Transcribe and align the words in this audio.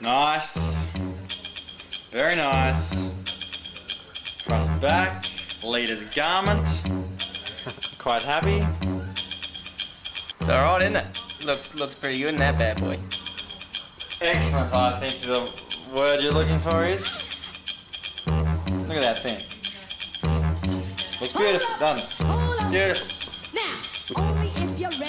Nice. 0.00 0.88
Very 2.10 2.36
nice. 2.36 3.10
Front 4.44 4.70
and 4.70 4.80
back. 4.80 5.26
Leader's 5.62 6.04
garment. 6.06 6.82
Quite 7.98 8.22
happy. 8.22 8.66
It's 10.40 10.48
alright, 10.48 10.82
isn't 10.82 10.96
it? 10.96 11.06
Looks 11.44 11.74
looks 11.74 11.94
pretty 11.94 12.18
good 12.20 12.28
in 12.28 12.38
that 12.38 12.56
bad 12.58 12.80
boy. 12.80 12.98
Excellent, 14.20 14.72
I 14.72 14.98
think 14.98 15.20
the 15.20 15.50
word 15.94 16.22
you're 16.22 16.32
looking 16.32 16.58
for 16.60 16.84
is. 16.84 17.54
Look 18.26 18.96
at 18.96 19.00
that 19.00 19.22
thing. 19.22 19.44
Look 21.20 21.32
beautiful, 21.34 21.78
doesn't 21.78 22.04
it? 22.08 22.70
Beautiful. 22.70 23.17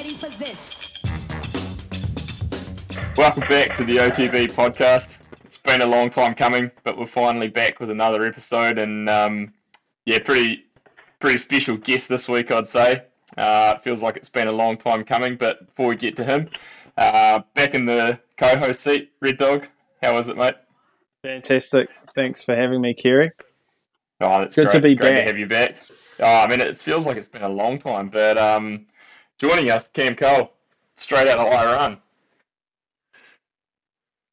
Now, 0.09 0.27
only 0.27 0.29
if 0.29 0.29
you're 0.29 0.29
ready 0.29 0.29
for 0.29 0.29
this. 0.39 0.69
Welcome 3.17 3.47
back 3.49 3.75
to 3.75 3.83
the 3.83 3.97
OTB 3.97 4.51
podcast. 4.53 5.19
It's 5.43 5.57
been 5.57 5.81
a 5.81 5.85
long 5.85 6.09
time 6.09 6.35
coming, 6.35 6.71
but 6.83 6.97
we're 6.97 7.05
finally 7.05 7.47
back 7.47 7.79
with 7.79 7.89
another 7.89 8.25
episode, 8.25 8.77
and 8.77 9.09
um, 9.09 9.53
yeah, 10.05 10.19
pretty 10.19 10.65
pretty 11.19 11.37
special 11.37 11.77
guest 11.77 12.07
this 12.09 12.29
week, 12.29 12.51
I'd 12.51 12.67
say. 12.67 13.03
Uh, 13.37 13.73
it 13.77 13.81
feels 13.81 14.01
like 14.01 14.15
it's 14.17 14.29
been 14.29 14.47
a 14.47 14.51
long 14.51 14.77
time 14.77 15.03
coming, 15.03 15.35
but 15.35 15.65
before 15.67 15.87
we 15.87 15.95
get 15.95 16.15
to 16.17 16.23
him, 16.23 16.49
uh, 16.97 17.41
back 17.55 17.75
in 17.75 17.85
the 17.85 18.19
co-host 18.37 18.81
seat, 18.81 19.11
Red 19.21 19.37
Dog. 19.37 19.67
How 20.01 20.15
was 20.15 20.29
it, 20.29 20.37
mate? 20.37 20.55
Fantastic. 21.23 21.89
Thanks 22.15 22.43
for 22.43 22.55
having 22.55 22.81
me, 22.81 22.93
Kerry. 22.93 23.31
Oh, 24.21 24.39
that's 24.39 24.55
Good 24.55 24.69
great. 24.69 24.71
to 24.73 24.81
be 24.81 24.95
great 24.95 25.09
back. 25.09 25.17
to 25.17 25.23
have 25.25 25.37
you 25.37 25.45
back. 25.45 25.75
Oh, 26.21 26.25
I 26.25 26.47
mean, 26.47 26.61
it 26.61 26.77
feels 26.77 27.05
like 27.05 27.17
it's 27.17 27.27
been 27.27 27.43
a 27.43 27.49
long 27.49 27.77
time, 27.79 28.07
but 28.07 28.37
um, 28.37 28.85
joining 29.39 29.71
us, 29.71 29.87
Cam 29.87 30.15
Cole, 30.15 30.51
straight 30.95 31.27
out 31.27 31.39
of 31.39 31.47
Iran. 31.51 31.97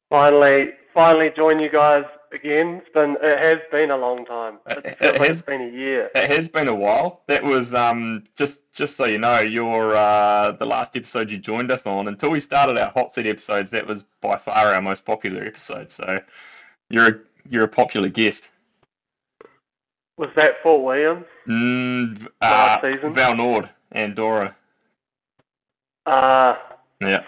Finally, 0.09 0.69
finally 0.93 1.31
join 1.35 1.59
you 1.59 1.69
guys 1.69 2.05
again. 2.31 2.81
It's 2.81 2.93
been, 2.93 3.17
it 3.21 3.39
has 3.39 3.59
been 3.71 3.91
a 3.91 3.97
long 3.97 4.25
time. 4.25 4.59
It 4.67 4.85
It- 4.85 4.97
feels 4.99 5.15
it 5.15 5.21
has- 5.27 5.41
been 5.41 5.61
a 5.61 5.69
year. 5.69 6.09
It 6.15 6.31
has 6.31 6.47
been 6.47 6.67
a 6.67 6.75
while. 6.75 7.23
That 7.27 7.43
was 7.43 7.73
um, 7.75 8.23
just 8.37 8.71
just 8.73 8.95
so 8.95 9.05
you 9.05 9.17
know, 9.17 9.39
your 9.39 9.95
uh, 9.95 10.51
the 10.53 10.65
last 10.65 10.95
episode 10.95 11.29
you 11.31 11.37
joined 11.37 11.71
us 11.71 11.85
on. 11.85 12.07
Until 12.07 12.29
we 12.29 12.39
started 12.39 12.77
our 12.77 12.89
hot 12.91 13.13
seat 13.13 13.25
episodes, 13.27 13.71
that 13.71 13.85
was 13.85 14.03
by 14.21 14.37
far 14.37 14.73
our 14.73 14.81
most 14.81 15.05
popular 15.05 15.43
episode. 15.43 15.91
So 15.91 16.19
you're 16.89 17.07
a, 17.07 17.19
you're 17.49 17.63
a 17.65 17.67
popular 17.69 18.07
guest. 18.09 18.51
Was 20.17 20.29
that 20.35 20.63
Fort 20.63 20.83
William? 20.83 21.25
Mm, 21.47 22.25
uh, 22.25 22.29
Last 22.41 22.81
season? 22.81 23.11
Val 23.13 23.35
Nord 23.35 23.69
and 23.91 24.15
Dora. 24.15 24.55
Uh, 26.07 26.55
Yeah, 27.01 27.23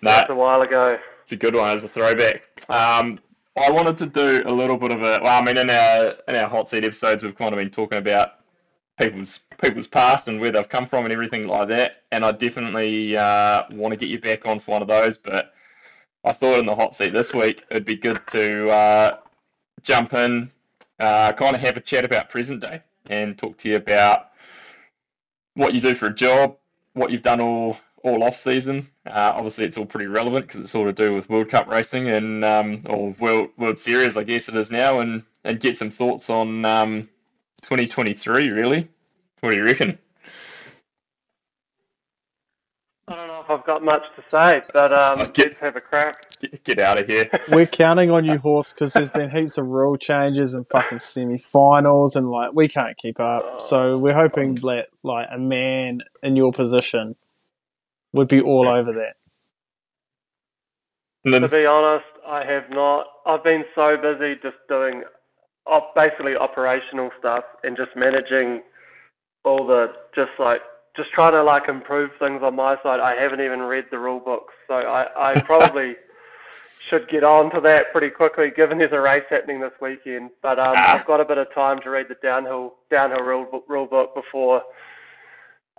no, 0.00 0.10
that's 0.10 0.30
a 0.30 0.34
while 0.34 0.62
ago. 0.62 0.96
it's 1.22 1.32
a 1.32 1.36
good 1.36 1.54
one 1.56 1.70
as 1.70 1.84
a 1.84 1.88
throwback. 1.88 2.42
Um, 2.68 3.18
I 3.58 3.70
wanted 3.70 3.98
to 3.98 4.06
do 4.06 4.42
a 4.46 4.52
little 4.52 4.76
bit 4.76 4.92
of 4.92 5.02
a. 5.02 5.20
Well, 5.22 5.40
I 5.40 5.44
mean, 5.44 5.58
in 5.58 5.68
our 5.68 6.14
in 6.28 6.36
our 6.36 6.48
hot 6.48 6.70
seat 6.70 6.84
episodes, 6.84 7.22
we've 7.22 7.36
kind 7.36 7.52
of 7.52 7.58
been 7.58 7.70
talking 7.70 7.98
about 7.98 8.34
people's 8.98 9.40
people's 9.60 9.88
past 9.88 10.28
and 10.28 10.40
where 10.40 10.52
they've 10.52 10.68
come 10.68 10.86
from 10.86 11.04
and 11.04 11.12
everything 11.12 11.46
like 11.46 11.68
that. 11.68 12.02
And 12.12 12.24
I 12.24 12.32
definitely 12.32 13.16
uh, 13.16 13.64
want 13.72 13.92
to 13.92 13.96
get 13.98 14.08
you 14.08 14.20
back 14.20 14.46
on 14.46 14.60
for 14.60 14.70
one 14.72 14.82
of 14.82 14.88
those. 14.88 15.18
But 15.18 15.52
I 16.24 16.32
thought 16.32 16.60
in 16.60 16.66
the 16.66 16.74
hot 16.74 16.94
seat 16.94 17.12
this 17.12 17.34
week, 17.34 17.64
it'd 17.70 17.84
be 17.84 17.96
good 17.96 18.20
to 18.28 18.70
uh, 18.70 19.16
jump 19.82 20.14
in, 20.14 20.50
uh, 21.00 21.32
kind 21.32 21.56
of 21.56 21.60
have 21.60 21.76
a 21.76 21.80
chat 21.80 22.04
about 22.04 22.30
present 22.30 22.60
day 22.60 22.80
and 23.06 23.36
talk 23.36 23.58
to 23.58 23.68
you 23.68 23.76
about 23.76 24.30
what 25.54 25.74
you 25.74 25.80
do 25.80 25.94
for 25.94 26.06
a 26.06 26.14
job, 26.14 26.56
what 26.94 27.10
you've 27.10 27.22
done 27.22 27.40
all 27.40 27.76
all 28.02 28.22
off 28.24 28.36
season. 28.36 28.88
Uh, 29.06 29.32
obviously, 29.34 29.64
it's 29.64 29.78
all 29.78 29.86
pretty 29.86 30.06
relevant 30.06 30.46
because 30.46 30.60
it's 30.60 30.74
all 30.74 30.84
to 30.84 30.92
do 30.92 31.14
with 31.14 31.28
World 31.30 31.50
Cup 31.50 31.68
racing 31.68 32.08
and 32.08 32.44
um, 32.44 32.82
or 32.88 33.14
World 33.18 33.50
World 33.58 33.78
Series, 33.78 34.16
I 34.16 34.24
guess 34.24 34.48
it 34.48 34.56
is 34.56 34.70
now, 34.70 35.00
and 35.00 35.22
and 35.44 35.60
get 35.60 35.76
some 35.76 35.90
thoughts 35.90 36.30
on 36.30 36.64
um, 36.64 37.08
2023. 37.62 38.50
Really, 38.50 38.88
what 39.40 39.50
do 39.52 39.56
you 39.56 39.64
reckon? 39.64 39.98
I 43.08 43.16
don't 43.16 43.26
know 43.26 43.40
if 43.42 43.50
I've 43.50 43.66
got 43.66 43.82
much 43.82 44.02
to 44.16 44.22
say, 44.30 44.62
but 44.72 44.92
um, 44.92 45.20
Okay. 45.20 45.42
let's 45.48 45.60
have 45.60 45.76
a 45.76 45.80
crack. 45.80 46.14
Get, 46.40 46.64
get 46.64 46.78
out 46.78 46.98
of 46.98 47.06
here. 47.08 47.28
We're 47.50 47.66
counting 47.66 48.10
on 48.10 48.24
you, 48.24 48.38
horse, 48.38 48.72
because 48.72 48.92
there's 48.92 49.10
been 49.10 49.30
heaps 49.30 49.58
of 49.58 49.66
rule 49.66 49.96
changes 49.96 50.54
and 50.54 50.66
fucking 50.68 51.00
semi-finals, 51.00 52.14
and 52.16 52.30
like 52.30 52.52
we 52.54 52.68
can't 52.68 52.96
keep 52.96 53.18
up. 53.20 53.60
So 53.60 53.98
we're 53.98 54.14
hoping 54.14 54.54
that 54.56 54.86
like 55.02 55.26
a 55.32 55.38
man 55.38 56.02
in 56.22 56.36
your 56.36 56.52
position 56.52 57.16
would 58.12 58.28
be 58.28 58.40
all 58.40 58.68
over 58.68 58.92
that. 58.92 59.14
And 61.24 61.34
To 61.42 61.48
be 61.48 61.66
honest, 61.66 62.04
I 62.26 62.44
have 62.44 62.68
not. 62.70 63.06
I've 63.26 63.44
been 63.44 63.64
so 63.74 63.96
busy 63.96 64.34
just 64.42 64.56
doing 64.68 65.02
op- 65.66 65.94
basically 65.94 66.36
operational 66.36 67.10
stuff 67.18 67.44
and 67.62 67.76
just 67.76 67.90
managing 67.96 68.62
all 69.44 69.66
the 69.66 69.92
just 70.14 70.30
like 70.38 70.60
just 70.96 71.10
trying 71.12 71.32
to 71.32 71.42
like 71.42 71.68
improve 71.68 72.10
things 72.18 72.42
on 72.42 72.56
my 72.56 72.76
side. 72.82 73.00
I 73.00 73.14
haven't 73.20 73.40
even 73.40 73.60
read 73.60 73.84
the 73.90 73.98
rule 73.98 74.20
books, 74.20 74.52
so 74.68 74.74
I, 74.74 75.32
I 75.32 75.40
probably 75.44 75.94
should 76.88 77.08
get 77.08 77.22
on 77.24 77.50
to 77.54 77.60
that 77.60 77.92
pretty 77.92 78.10
quickly, 78.10 78.50
given 78.54 78.78
there's 78.78 78.92
a 78.92 79.00
race 79.00 79.22
happening 79.30 79.60
this 79.60 79.72
weekend. 79.80 80.30
But 80.42 80.58
um, 80.58 80.74
Ah. 80.76 80.98
I've 80.98 81.06
got 81.06 81.20
a 81.20 81.24
bit 81.24 81.38
of 81.38 81.52
time 81.54 81.80
to 81.82 81.90
read 81.90 82.06
the 82.08 82.16
downhill 82.22 82.74
downhill 82.90 83.20
rule 83.24 83.46
book, 83.50 83.64
rule 83.68 83.86
book 83.86 84.14
before 84.14 84.62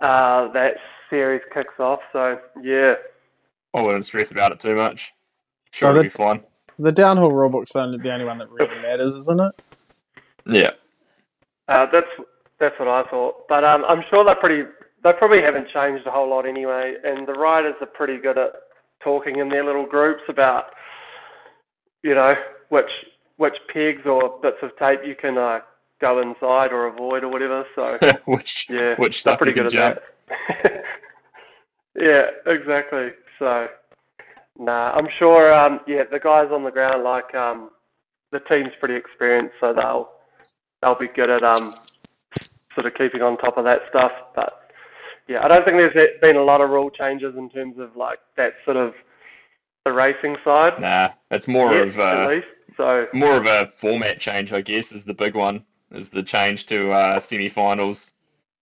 uh, 0.00 0.50
that 0.52 0.74
series 1.14 1.42
kicks 1.52 1.78
off. 1.78 2.00
So 2.12 2.38
yeah. 2.60 2.94
I 3.72 3.80
wouldn't 3.82 4.04
stress 4.04 4.32
about 4.32 4.50
it 4.50 4.58
too 4.58 4.74
much. 4.74 5.12
Sure, 5.70 5.88
Oh, 5.88 5.90
it'll 5.92 6.02
be 6.04 6.08
fine. 6.08 6.42
The 6.78 6.90
downhill 6.90 7.30
rulebook's 7.30 7.72
the 7.72 7.80
only, 7.82 7.98
the 7.98 8.12
only 8.12 8.24
one 8.24 8.38
that 8.38 8.50
really 8.50 8.76
matters, 8.82 9.14
isn't 9.14 9.40
it? 9.40 9.54
Yeah. 10.46 10.70
Uh, 11.68 11.86
that's 11.92 12.06
that's 12.58 12.78
what 12.80 12.88
I 12.88 13.04
thought. 13.10 13.46
But 13.48 13.62
um, 13.64 13.84
I'm 13.88 14.02
sure 14.10 14.24
they're 14.24 14.34
pretty. 14.34 14.68
They 15.04 15.12
probably 15.12 15.40
haven't 15.42 15.68
changed 15.68 16.04
a 16.06 16.10
whole 16.10 16.28
lot 16.30 16.46
anyway. 16.46 16.94
And 17.04 17.28
the 17.28 17.32
riders 17.34 17.74
are 17.80 17.86
pretty 17.86 18.18
good 18.18 18.38
at 18.38 18.52
talking 19.02 19.38
in 19.38 19.48
their 19.50 19.64
little 19.64 19.86
groups 19.86 20.22
about, 20.28 20.64
you 22.02 22.14
know, 22.14 22.34
which 22.70 22.90
which 23.36 23.54
pegs 23.72 24.02
or 24.06 24.38
bits 24.42 24.58
of 24.62 24.70
tape 24.78 25.00
you 25.04 25.14
can 25.14 25.38
uh, 25.38 25.60
go 26.00 26.20
inside 26.20 26.72
or 26.72 26.86
avoid 26.86 27.22
or 27.24 27.28
whatever. 27.28 27.64
So 27.76 27.98
which 28.26 28.66
yeah, 28.68 28.94
which 28.96 29.22
they're 29.24 29.32
stuff 29.34 29.38
pretty 29.38 29.52
you 29.58 29.62
good 29.62 29.72
can 29.72 29.80
at 29.80 29.96
jump. 29.96 30.04
that. 30.28 30.72
yeah, 31.96 32.26
exactly. 32.46 33.08
So, 33.38 33.68
nah, 34.58 34.92
I'm 34.92 35.08
sure. 35.18 35.52
Um, 35.52 35.80
yeah, 35.86 36.04
the 36.10 36.20
guys 36.20 36.48
on 36.52 36.64
the 36.64 36.70
ground, 36.70 37.04
like 37.04 37.34
um, 37.34 37.70
the 38.32 38.40
team's 38.40 38.72
pretty 38.78 38.96
experienced, 38.96 39.54
so 39.60 39.72
they'll 39.72 40.10
they'll 40.82 40.98
be 40.98 41.08
good 41.14 41.30
at 41.30 41.42
um, 41.42 41.72
sort 42.74 42.86
of 42.86 42.94
keeping 42.94 43.22
on 43.22 43.36
top 43.38 43.56
of 43.56 43.64
that 43.64 43.80
stuff. 43.90 44.12
But 44.34 44.52
yeah, 45.28 45.44
I 45.44 45.48
don't 45.48 45.64
think 45.64 45.76
there's 45.76 46.20
been 46.20 46.36
a 46.36 46.44
lot 46.44 46.60
of 46.60 46.70
rule 46.70 46.90
changes 46.90 47.34
in 47.36 47.48
terms 47.50 47.78
of 47.78 47.96
like 47.96 48.18
that 48.36 48.54
sort 48.64 48.76
of 48.76 48.94
the 49.84 49.92
racing 49.92 50.36
side. 50.44 50.80
Nah, 50.80 51.10
it's 51.30 51.48
more 51.48 51.72
yet, 51.72 51.88
of 51.88 51.98
at 51.98 52.18
uh, 52.18 52.28
least. 52.28 52.46
So 52.76 53.06
more 53.12 53.36
of 53.36 53.46
a 53.46 53.70
format 53.78 54.18
change, 54.18 54.52
I 54.52 54.60
guess, 54.60 54.92
is 54.92 55.04
the 55.04 55.14
big 55.14 55.34
one. 55.34 55.64
Is 55.90 56.08
the 56.08 56.22
change 56.22 56.66
to 56.66 56.90
uh, 56.90 57.20
semi-finals, 57.20 58.14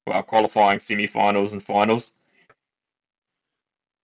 well, 0.05 0.21
qualifying 0.23 0.79
semi-finals 0.79 1.53
and 1.53 1.63
finals. 1.63 2.13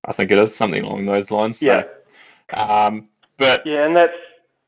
I 0.07 0.13
think 0.13 0.31
it 0.31 0.37
is 0.37 0.55
something 0.55 0.83
along 0.83 1.05
those 1.05 1.31
lines. 1.31 1.61
yeah, 1.61 1.83
So, 2.53 2.61
um, 2.61 3.09
but 3.37 3.61
yeah, 3.65 3.85
and 3.85 3.95
that's 3.95 4.13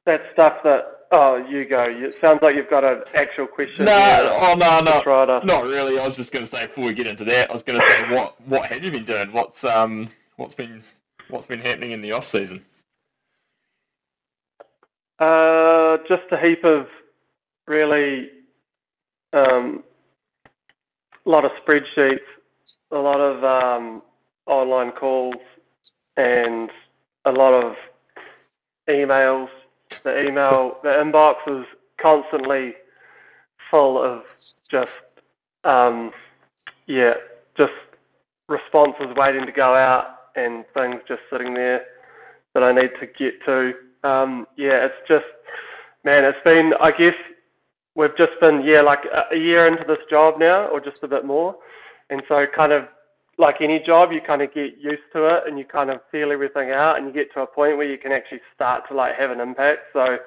that's 0.05 0.23
stuff 0.33 0.57
that. 0.63 0.95
Oh, 1.11 1.37
you 1.49 1.67
go. 1.67 1.85
It 1.89 2.13
sounds 2.13 2.39
like 2.43 2.55
you've 2.55 2.69
got 2.69 2.83
an 2.83 3.01
actual 3.15 3.47
question. 3.47 3.85
no, 3.85 4.37
oh 4.41 4.53
no, 4.55 4.79
no, 4.81 5.39
not 5.43 5.63
really. 5.63 5.97
I 5.97 6.05
was 6.05 6.15
just 6.15 6.31
going 6.31 6.43
to 6.43 6.47
say 6.47 6.67
before 6.67 6.85
we 6.85 6.93
get 6.93 7.07
into 7.07 7.25
that, 7.25 7.49
I 7.49 7.53
was 7.53 7.63
going 7.63 7.79
to 7.79 7.85
say 7.87 8.15
what 8.15 8.39
what 8.47 8.67
have 8.67 8.83
you 8.83 8.91
been 8.91 9.05
doing? 9.05 9.33
What's 9.33 9.63
um 9.63 10.07
what's 10.35 10.53
been 10.53 10.83
what's 11.29 11.47
been 11.47 11.61
happening 11.61 11.91
in 11.91 12.01
the 12.01 12.11
off 12.11 12.25
season? 12.25 12.63
Uh, 15.19 15.97
just 16.07 16.23
a 16.31 16.37
heap 16.37 16.63
of 16.63 16.87
really 17.67 18.29
um, 19.33 19.83
a 21.25 21.29
lot 21.29 21.45
of 21.45 21.51
spreadsheets, 21.65 22.19
a 22.91 22.97
lot 22.97 23.19
of 23.19 23.43
um, 23.43 24.01
online 24.49 24.91
calls, 24.91 25.35
and 26.17 26.69
a 27.25 27.31
lot 27.31 27.53
of 27.53 27.75
emails. 28.89 29.47
The 30.03 30.27
email, 30.27 30.77
the 30.83 30.89
inbox 30.89 31.35
was 31.47 31.65
constantly 32.01 32.73
full 33.69 34.01
of 34.01 34.21
just, 34.69 34.99
um, 35.63 36.11
yeah, 36.87 37.13
just 37.57 37.73
responses 38.47 39.07
waiting 39.15 39.45
to 39.45 39.51
go 39.51 39.75
out 39.75 40.05
and 40.35 40.65
things 40.73 41.01
just 41.07 41.21
sitting 41.31 41.53
there 41.53 41.85
that 42.53 42.63
I 42.63 42.71
need 42.71 42.91
to 42.99 43.07
get 43.07 43.43
to. 43.45 43.73
Um, 44.03 44.47
yeah, 44.57 44.85
it's 44.85 45.07
just, 45.07 45.25
man, 46.03 46.23
it's 46.23 46.37
been, 46.43 46.73
I 46.81 46.91
guess, 46.91 47.15
we've 47.95 48.15
just 48.17 48.39
been, 48.39 48.63
yeah, 48.63 48.81
like 48.81 49.05
a, 49.05 49.35
a 49.35 49.37
year 49.37 49.67
into 49.67 49.83
this 49.87 50.03
job 50.09 50.39
now, 50.39 50.65
or 50.67 50.79
just 50.79 51.03
a 51.03 51.07
bit 51.07 51.25
more. 51.25 51.55
And 52.09 52.23
so, 52.27 52.45
kind 52.55 52.71
of 52.71 52.85
like 53.39 53.55
any 53.61 53.79
job, 53.79 54.11
you 54.11 54.19
kind 54.25 54.41
of 54.41 54.53
get 54.53 54.77
used 54.77 55.03
to 55.13 55.25
it 55.25 55.43
and 55.47 55.57
you 55.57 55.63
kind 55.65 55.89
of 55.89 56.01
feel 56.11 56.31
everything 56.31 56.69
out, 56.71 56.97
and 56.97 57.07
you 57.07 57.13
get 57.13 57.33
to 57.33 57.41
a 57.41 57.47
point 57.47 57.77
where 57.77 57.89
you 57.89 57.97
can 57.97 58.11
actually 58.11 58.41
start 58.53 58.83
to 58.89 58.95
like 58.95 59.15
have 59.17 59.31
an 59.31 59.39
impact. 59.39 59.79
So 59.93 60.17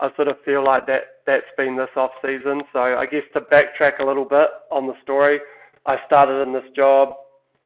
I 0.00 0.08
sort 0.16 0.28
of 0.28 0.36
feel 0.44 0.64
like 0.64 0.86
that 0.86 1.02
that's 1.26 1.44
been 1.56 1.76
this 1.76 1.90
off 1.96 2.12
season. 2.22 2.62
So 2.72 2.78
I 2.78 3.04
guess 3.06 3.24
to 3.34 3.40
backtrack 3.40 3.98
a 4.00 4.04
little 4.04 4.24
bit 4.24 4.46
on 4.70 4.86
the 4.86 4.94
story, 5.02 5.40
I 5.86 5.96
started 6.06 6.40
in 6.42 6.52
this 6.52 6.62
job 6.76 7.14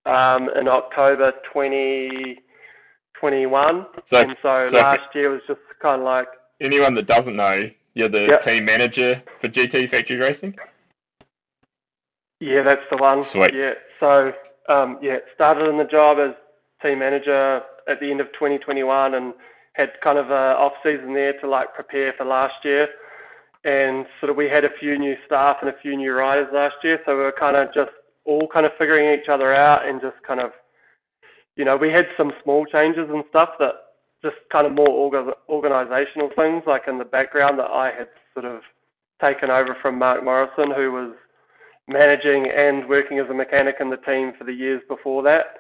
um, 0.07 0.49
in 0.59 0.67
October 0.67 1.33
2021, 1.53 3.87
So, 4.05 4.21
and 4.21 4.35
so, 4.43 4.65
so 4.67 4.79
last 4.79 5.15
year 5.15 5.29
was 5.31 5.43
just 5.47 5.61
kind 5.83 6.01
of 6.01 6.07
like 6.07 6.29
anyone 6.61 6.95
that 6.95 7.07
doesn't 7.07 7.37
know, 7.37 7.69
you're 7.95 8.09
the 8.09 8.29
Yep. 8.29 8.41
team 8.41 8.65
manager 8.65 9.23
for 9.39 9.49
GT 9.49 9.89
Factory 9.91 10.17
Racing. 10.17 10.57
Yeah, 12.41 12.63
that's 12.63 12.83
the 12.91 12.97
one. 12.99 13.23
Sweet. 13.23 13.55
Yeah. 13.55 13.73
So, 13.99 14.33
um, 14.69 14.99
yeah, 15.03 15.19
started 15.35 15.69
in 15.69 15.79
the 15.79 15.85
job 15.85 16.19
as 16.19 16.35
team 16.83 16.99
manager 16.99 17.63
at 17.89 18.01
the 18.01 18.11
end 18.11 18.21
of 18.21 18.27
2021 18.33 19.15
and 19.15 19.35
had 19.75 19.91
kind 20.03 20.19
of 20.19 20.31
a 20.31 20.57
off 20.57 20.73
season 20.83 21.15
there 21.15 21.39
to 21.41 21.49
like 21.49 21.75
prepare 21.75 22.13
for 22.17 22.25
last 22.25 22.55
year. 22.65 22.89
And 23.65 24.07
sort 24.21 24.31
of 24.31 24.37
we 24.37 24.49
had 24.49 24.65
a 24.65 24.71
few 24.79 24.99
new 24.99 25.17
staff 25.27 25.57
and 25.61 25.71
a 25.71 25.79
few 25.83 25.97
new 25.97 26.13
riders 26.13 26.49
last 26.53 26.77
year, 26.85 27.01
so 27.05 27.15
we 27.15 27.23
were 27.23 27.35
kind 27.39 27.57
of 27.57 27.73
just 27.75 27.91
all 28.25 28.49
kind 28.53 28.67
of 28.67 28.73
figuring 28.79 29.19
each 29.19 29.29
other 29.29 29.55
out 29.55 29.87
and 29.87 30.01
just 30.01 30.17
kind 30.27 30.41
of, 30.41 30.51
you 31.57 31.65
know, 31.65 31.77
we 31.77 31.91
had 31.91 32.07
some 32.17 32.33
small 32.43 32.65
changes 32.67 33.09
and 33.11 33.25
stuff 33.29 33.51
that 33.59 33.73
just 34.23 34.37
kind 34.51 34.67
of 34.67 34.73
more 34.73 34.89
orga- 34.89 35.35
organizational 35.49 36.31
things 36.37 36.63
like 36.67 36.83
in 36.89 36.99
the 36.99 37.05
background 37.05 37.59
that 37.59 37.71
I 37.71 37.93
had 37.97 38.09
sort 38.35 38.45
of 38.45 38.63
taken 39.21 39.51
over 39.51 39.77
from 39.81 39.99
Mark 39.99 40.25
Morrison, 40.25 40.71
who 40.75 40.93
was 40.93 41.15
managing 41.89 42.51
and 42.51 42.89
working 42.89 43.19
as 43.19 43.29
a 43.31 43.35
mechanic 43.35 43.77
in 43.81 43.91
the 43.91 43.97
team 43.99 44.33
for 44.39 44.45
the 44.45 44.53
years 44.53 44.83
before 44.89 45.23
that. 45.23 45.57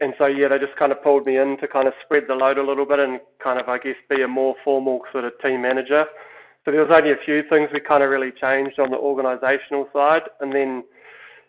And 0.00 0.14
so, 0.18 0.26
yeah, 0.26 0.48
they 0.48 0.58
just 0.58 0.76
kind 0.76 0.92
of 0.92 1.02
pulled 1.02 1.26
me 1.26 1.38
in 1.38 1.56
to 1.58 1.68
kind 1.68 1.86
of 1.86 1.94
spread 2.04 2.24
the 2.28 2.34
load 2.34 2.58
a 2.58 2.66
little 2.66 2.86
bit 2.86 2.98
and 2.98 3.20
kind 3.42 3.60
of, 3.60 3.68
I 3.68 3.78
guess, 3.78 3.94
be 4.08 4.22
a 4.22 4.28
more 4.28 4.54
formal 4.64 5.00
sort 5.12 5.24
of 5.24 5.32
team 5.40 5.62
manager. 5.62 6.04
So 6.64 6.70
there 6.70 6.80
was 6.80 6.90
only 6.92 7.12
a 7.12 7.24
few 7.24 7.42
things 7.48 7.70
we 7.72 7.80
kind 7.80 8.02
of 8.02 8.10
really 8.10 8.32
changed 8.32 8.78
on 8.78 8.90
the 8.90 8.96
organisational 8.96 9.92
side. 9.92 10.22
And 10.40 10.52
then, 10.52 10.84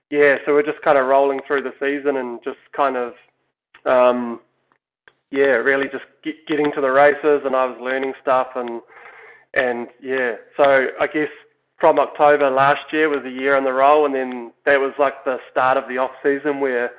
yeah, 0.09 0.37
so 0.45 0.53
we're 0.53 0.65
just 0.65 0.81
kind 0.81 0.97
of 0.97 1.07
rolling 1.07 1.39
through 1.47 1.63
the 1.63 1.73
season 1.79 2.17
and 2.17 2.39
just 2.43 2.59
kind 2.75 2.95
of, 2.95 3.13
um, 3.85 4.41
yeah, 5.31 5.57
really 5.63 5.87
just 5.87 6.05
get, 6.23 6.35
getting 6.47 6.71
to 6.73 6.81
the 6.81 6.91
races 6.91 7.41
and 7.45 7.55
I 7.55 7.65
was 7.65 7.79
learning 7.79 8.13
stuff 8.21 8.49
and, 8.55 8.81
and 9.53 9.87
yeah, 10.01 10.35
so 10.55 10.87
I 10.99 11.07
guess 11.07 11.29
from 11.79 11.99
October 11.99 12.49
last 12.49 12.81
year 12.91 13.09
was 13.09 13.25
a 13.25 13.43
year 13.43 13.57
in 13.57 13.63
the 13.63 13.73
role, 13.73 14.05
and 14.05 14.15
then 14.15 14.51
that 14.65 14.79
was 14.79 14.93
like 14.97 15.23
the 15.25 15.37
start 15.51 15.77
of 15.77 15.87
the 15.87 15.97
off 15.97 16.11
season 16.23 16.59
where 16.59 16.91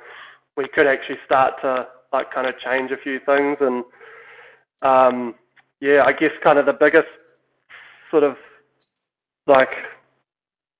we 0.55 0.67
could 0.67 0.87
actually 0.87 1.17
start 1.25 1.53
to 1.61 1.87
like 2.13 2.33
kind 2.33 2.47
of 2.47 2.55
change 2.59 2.91
a 2.91 2.97
few 2.97 3.19
things, 3.25 3.59
and 3.61 3.83
um, 4.83 5.35
yeah, 5.81 6.03
I 6.05 6.13
guess 6.13 6.31
kind 6.43 6.59
of 6.59 6.65
the 6.65 6.73
biggest 6.73 7.07
sort 8.11 8.23
of 8.23 8.35
like 9.47 9.69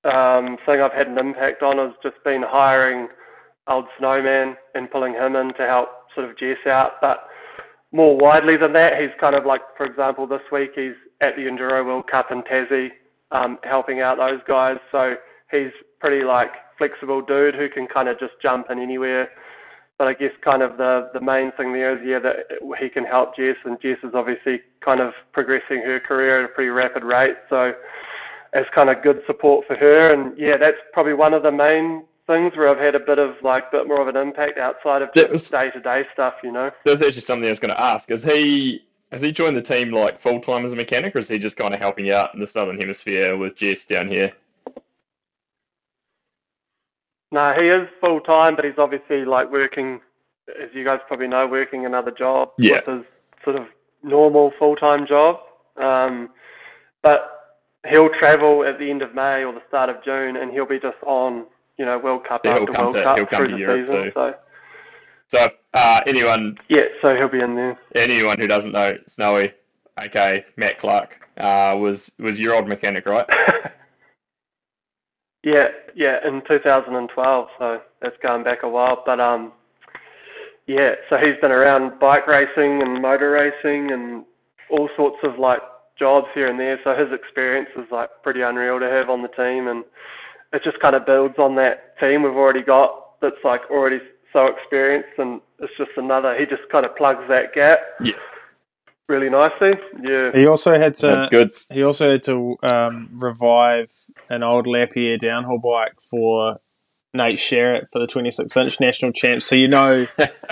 um, 0.04 0.58
thing 0.66 0.82
I've 0.82 0.94
had 0.94 1.08
an 1.08 1.18
impact 1.18 1.64
on 1.64 1.78
has 1.78 1.96
just 2.04 2.24
been 2.26 2.44
hiring 2.46 3.08
old 3.68 3.86
snowman 3.98 4.56
and 4.76 4.90
pulling 4.90 5.14
him 5.14 5.36
in 5.36 5.54
to 5.56 5.66
help 5.68 5.90
sort 6.16 6.30
of 6.30 6.38
Jess 6.38 6.66
out, 6.66 7.02
but 7.02 7.28
more 7.92 8.18
widely 8.18 8.58
than 8.58 8.74
that, 8.74 9.00
he's 9.00 9.12
kind 9.20 9.36
of 9.36 9.46
like, 9.46 9.62
for 9.76 9.86
example, 9.86 10.28
this 10.28 10.42
week 10.52 10.72
he's 10.76 10.96
at 11.22 11.36
the 11.36 11.44
Enduro 11.44 11.86
World 11.86 12.08
Cup 12.10 12.28
in 12.32 12.44
Tassie, 12.44 12.90
um, 13.32 13.58
helping 13.64 14.02
out 14.02 14.18
those 14.18 14.42
guys. 14.48 14.78
So 14.92 15.16
he's 15.52 15.72
pretty 16.00 16.24
like 16.26 16.52
flexible 16.78 17.22
dude 17.22 17.56
who 17.56 17.70
can 17.70 17.88
kind 17.88 18.08
of 18.08 18.20
just 18.20 18.34
jump 18.42 18.68
in 18.70 18.80
anywhere. 18.80 19.30
But 19.98 20.08
I 20.08 20.14
guess 20.14 20.32
kind 20.44 20.62
of 20.62 20.78
the 20.78 21.10
the 21.14 21.22
main 21.22 21.52
thing 21.54 21.74
there 21.74 21.98
is 21.98 22.06
yeah 22.06 22.20
that 22.20 22.60
he 22.80 22.88
can 22.90 23.04
help 23.04 23.36
Jess, 23.36 23.56
and 23.66 23.82
Jess 23.82 23.98
is 24.04 24.14
obviously 24.14 24.62
kind 24.82 25.02
of 25.02 25.14
progressing 25.34 25.82
her 25.82 26.00
career 26.00 26.44
at 26.44 26.46
a 26.46 26.54
pretty 26.54 26.70
rapid 26.70 27.04
rate. 27.04 27.36
So 27.50 27.74
as 28.54 28.66
kind 28.74 28.90
of 28.90 29.02
good 29.02 29.22
support 29.26 29.66
for 29.66 29.76
her, 29.76 30.14
and 30.14 30.38
yeah, 30.38 30.58
that's 30.58 30.78
probably 30.94 31.14
one 31.14 31.34
of 31.34 31.42
the 31.42 31.52
main 31.52 32.04
things 32.28 32.56
where 32.56 32.70
I've 32.70 32.78
had 32.78 32.94
a 32.94 33.00
bit 33.00 33.18
of 33.18 33.36
like 33.42 33.72
bit 33.72 33.88
more 33.88 34.02
of 34.02 34.08
an 34.08 34.18
impact 34.18 34.60
outside 34.60 35.02
of 35.02 35.10
just 35.16 35.52
day 35.52 35.72
to 35.72 35.80
day 35.80 36.04
stuff, 36.14 36.36
you 36.44 36.52
know. 36.52 36.70
That's 36.86 37.02
actually 37.02 37.22
something 37.22 37.48
I 37.48 37.52
was 37.52 37.60
going 37.60 37.74
to 37.74 37.82
ask. 37.82 38.12
Is 38.12 38.24
he 38.24 38.86
has 39.12 39.22
he 39.22 39.32
joined 39.32 39.56
the 39.56 39.62
team 39.62 39.92
like 39.92 40.20
full 40.20 40.40
time 40.42 40.66
as 40.66 40.72
a 40.72 40.76
mechanic, 40.76 41.16
or 41.16 41.20
is 41.20 41.28
he 41.30 41.40
just 41.40 41.58
kind 41.58 41.74
of 41.74 41.80
helping 41.80 42.12
out 42.12 42.34
in 42.34 42.40
the 42.40 42.48
southern 42.48 42.78
hemisphere 42.78 43.38
with 43.38 43.56
Jess 43.56 43.86
down 43.86 44.08
here? 44.08 44.34
No, 47.32 47.54
he 47.60 47.68
is 47.68 47.88
full 48.00 48.22
time, 48.22 48.56
but 48.56 48.64
he's 48.66 48.78
obviously 48.78 49.26
like 49.26 49.52
working, 49.52 50.00
as 50.62 50.70
you 50.74 50.84
guys 50.86 51.00
probably 51.08 51.28
know, 51.28 51.46
working 51.48 51.86
another 51.86 52.12
job 52.12 52.52
Yeah. 52.58 52.82
with 52.86 52.98
his 53.00 53.06
sort 53.44 53.56
of 53.58 53.68
normal 54.04 54.52
full 54.58 54.76
time 54.76 55.06
job. 55.06 55.40
Um, 55.76 56.30
but 57.04 57.60
he'll 57.90 58.10
travel 58.10 58.64
at 58.64 58.80
the 58.80 58.90
end 58.90 59.02
of 59.02 59.14
May 59.14 59.44
or 59.44 59.54
the 59.54 59.62
start 59.68 59.90
of 59.90 60.04
June, 60.04 60.38
and 60.38 60.52
he'll 60.52 60.66
be 60.66 60.80
just 60.80 60.98
on, 61.04 61.46
you 61.78 61.86
know, 61.86 61.98
World 61.98 62.26
Cup 62.26 62.46
Yeah, 62.46 62.54
he'll 62.54 62.62
after 62.64 62.74
come 62.74 62.84
World 62.86 62.96
to- 62.96 63.04
Cup 63.04 63.30
through 63.30 63.48
the 63.50 63.58
Europe 63.58 63.88
season. 63.88 64.04
too. 64.06 64.12
So 64.14 64.36
So 65.30 65.50
uh, 65.74 66.00
anyone 66.08 66.58
yeah, 66.70 66.84
so 67.02 67.16
he'll 67.16 67.28
be 67.30 67.42
in 67.42 67.56
there. 67.56 67.78
anyone 67.96 68.40
who 68.40 68.48
doesn't 68.48 68.72
know 68.72 68.98
Snowy, 69.08 69.54
okay, 70.06 70.46
Matt 70.56 70.80
Clark, 70.80 71.28
uh, 71.38 71.76
was 71.78 72.12
was 72.20 72.40
your 72.40 72.56
old 72.56 72.68
mechanic, 72.68 73.06
right? 73.06 73.28
Yeah, 75.44 75.68
yeah, 75.96 76.18
in 76.28 76.42
2012, 76.46 77.48
so 77.58 77.80
that's 78.02 78.18
going 78.22 78.44
back 78.44 78.64
a 78.64 78.70
while. 78.70 79.02
But 79.06 79.22
um, 79.22 79.54
yeah, 80.66 80.96
so 81.10 81.16
he's 81.16 81.40
been 81.42 81.52
around 81.52 82.00
bike 82.02 82.28
racing 82.28 82.82
and 82.82 83.02
motor 83.02 83.32
racing 83.32 83.92
and 83.94 84.26
all 84.70 84.90
sorts 84.98 85.18
of 85.24 85.40
like 85.40 85.60
jobs 85.98 86.28
here 86.34 86.50
and 86.50 86.60
there. 86.60 86.78
So 86.84 86.96
his 86.96 87.14
experience 87.14 87.70
is 87.78 87.86
like 87.92 88.10
pretty 88.24 88.42
unreal 88.42 88.78
to 88.80 88.88
have 88.88 89.10
on 89.10 89.22
the 89.22 89.30
team, 89.30 89.70
and 89.70 89.86
it 90.52 90.64
just 90.66 90.82
kind 90.82 90.98
of 90.98 91.06
builds 91.06 91.36
on 91.38 91.56
that 91.56 91.98
team 91.98 92.24
we've 92.24 92.34
already 92.34 92.64
got 92.64 93.20
that's 93.22 93.44
like 93.46 93.62
already 93.72 94.00
so 94.38 94.46
experienced, 94.48 95.18
and 95.18 95.42
it's 95.60 95.74
just 95.78 95.92
another. 95.98 96.38
He 96.38 96.46
just 96.46 96.70
kind 96.72 96.86
of 96.86 96.96
plugs 96.96 97.24
that 97.28 97.54
gap 97.56 97.80
Yeah, 98.00 98.14
really 99.10 99.30
nicely. 99.30 99.72
Yeah. 100.02 100.32
He 100.34 100.46
also 100.46 100.78
had 100.78 100.96
to. 100.98 101.08
that's 101.08 101.30
good. 101.30 101.52
He 101.76 101.84
also 101.84 102.12
had 102.12 102.24
to 102.26 102.56
um, 102.62 103.10
revive 103.14 103.92
an 104.30 104.44
old 104.44 104.68
Lapierre 104.68 105.18
downhill 105.18 105.58
bike 105.58 105.94
for 106.10 106.58
Nate 107.14 107.40
Sherritt 107.40 107.88
for 107.92 108.00
the 108.00 108.08
26 108.08 108.56
inch 108.56 108.80
national 108.80 109.12
champ. 109.12 109.42
So 109.42 109.56
you 109.56 109.68
know, 109.68 110.06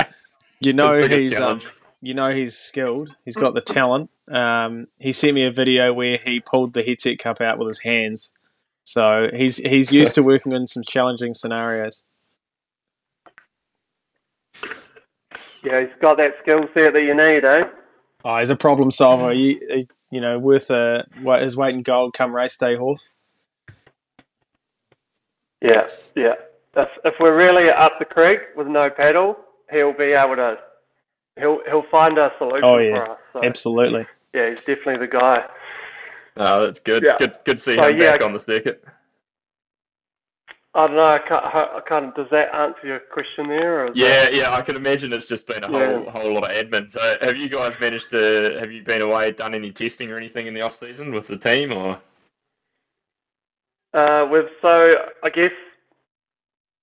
you 0.62 0.74
know 0.74 1.04
he's 1.04 1.39
um, 1.39 1.62
you 2.01 2.15
know 2.15 2.32
he's 2.32 2.58
skilled. 2.58 3.15
He's 3.24 3.36
got 3.36 3.54
the 3.54 3.62
talent. 3.62 4.10
Um, 4.32 4.88
he 5.00 5.12
sent 5.12 5.36
me 5.36 5.46
a 5.46 5.51
video 5.51 5.94
where 5.94 6.18
he 6.18 6.39
pulled 6.39 6.74
the 6.74 6.82
headset 6.82 7.20
cup 7.20 7.39
out 7.39 7.60
with 7.60 7.68
his 7.68 7.82
hands. 7.82 8.34
So 8.84 9.30
he's 9.32 9.58
he's 9.58 9.92
used 9.92 10.15
to 10.15 10.24
working 10.24 10.54
in 10.54 10.65
some 10.65 10.84
challenging 10.84 11.36
scenarios. 11.36 12.04
Yeah, 15.65 15.81
he's 15.81 15.89
got 16.01 16.17
that 16.17 16.34
skill 16.41 16.62
set 16.74 16.93
that 16.93 17.01
you 17.01 17.15
need, 17.15 17.43
eh? 17.43 17.63
Oh, 18.24 18.38
he's 18.39 18.50
a 18.50 18.55
problem 18.55 18.91
solver. 18.91 19.34
You, 19.34 19.60
he- 19.69 19.88
you 20.12 20.22
know, 20.22 20.38
worth 20.39 20.69
a 20.69 21.05
what 21.24 21.41
his 21.41 21.57
weight 21.57 21.74
in 21.75 21.81
gold 21.81 22.13
come 22.13 22.34
race 22.34 22.55
day 22.55 22.75
horse. 22.77 23.10
Yeah, 25.62 25.88
yeah. 26.15 26.34
If 26.77 26.89
if 27.03 27.13
we're 27.19 27.36
really 27.36 27.69
up 27.69 27.93
the 28.00 28.05
creek 28.05 28.39
with 28.55 28.67
no 28.67 28.89
paddle, 28.89 29.38
he'll 29.72 29.93
be 29.98 30.13
able 30.13 30.36
to. 30.36 30.57
He'll 31.38 31.60
he'll 31.67 31.86
find 31.89 32.17
a 32.17 32.31
solution 32.38 32.63
Oh, 32.63 32.77
yeah. 32.77 32.95
for 32.95 33.12
us. 33.12 33.17
So, 33.36 33.43
Absolutely. 33.45 34.05
yeah, 34.34 34.50
he's 34.50 34.60
definitely 34.62 34.98
the 34.98 35.07
guy. 35.12 35.43
Oh, 36.38 36.65
that's 36.65 36.79
good. 36.79 37.03
Yeah. 37.03 37.17
Good, 37.19 37.34
good 37.45 37.57
to 37.57 37.63
see 37.63 37.75
So, 37.75 37.89
him 37.89 37.98
yeah, 38.00 38.12
back 38.12 38.22
on 38.22 38.31
the 38.34 38.39
circuit. 38.39 38.84
I 40.75 40.88
don't 40.88 40.98
know. 40.98 41.05
I 41.05 41.20
can't, 41.20 41.46
I 41.46 41.79
can't. 41.88 42.13
Does 42.15 42.27
that 42.32 42.53
answer 42.53 42.86
your 42.86 43.00
question 43.00 43.48
there? 43.48 43.86
Or 43.86 43.91
Yeah, 43.96 44.25
that- 44.25 44.34
yeah, 44.34 44.51
I 44.53 44.62
can 44.62 44.75
imagine 44.75 45.13
it's 45.13 45.25
just 45.25 45.48
been 45.48 45.63
a 45.63 45.72
Yeah. 45.72 46.01
whole 46.01 46.10
whole 46.10 46.34
lot 46.34 46.51
of 46.51 46.51
admin. 46.51 46.91
So, 46.91 47.00
have 47.22 47.38
you 47.38 47.48
guys 47.48 47.79
managed 47.79 48.10
to? 48.10 48.58
Have 48.60 48.72
you 48.74 48.84
been 48.84 49.01
away, 49.01 49.32
done 49.32 49.55
any 49.55 49.72
testing 49.72 50.12
or 50.12 50.17
anything 50.17 50.48
in 50.48 50.53
the 50.53 50.62
off 50.62 50.74
season 50.74 51.13
with 51.13 51.27
the 51.27 51.38
team, 51.38 51.72
or? 51.72 51.98
Uh, 53.94 54.27
with 54.29 54.48
so 54.62 54.96
I 55.24 55.29
guess 55.29 55.53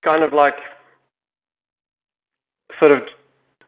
kind 0.02 0.22
of 0.24 0.32
like 0.32 0.56
sort 2.78 2.92
of 2.92 3.02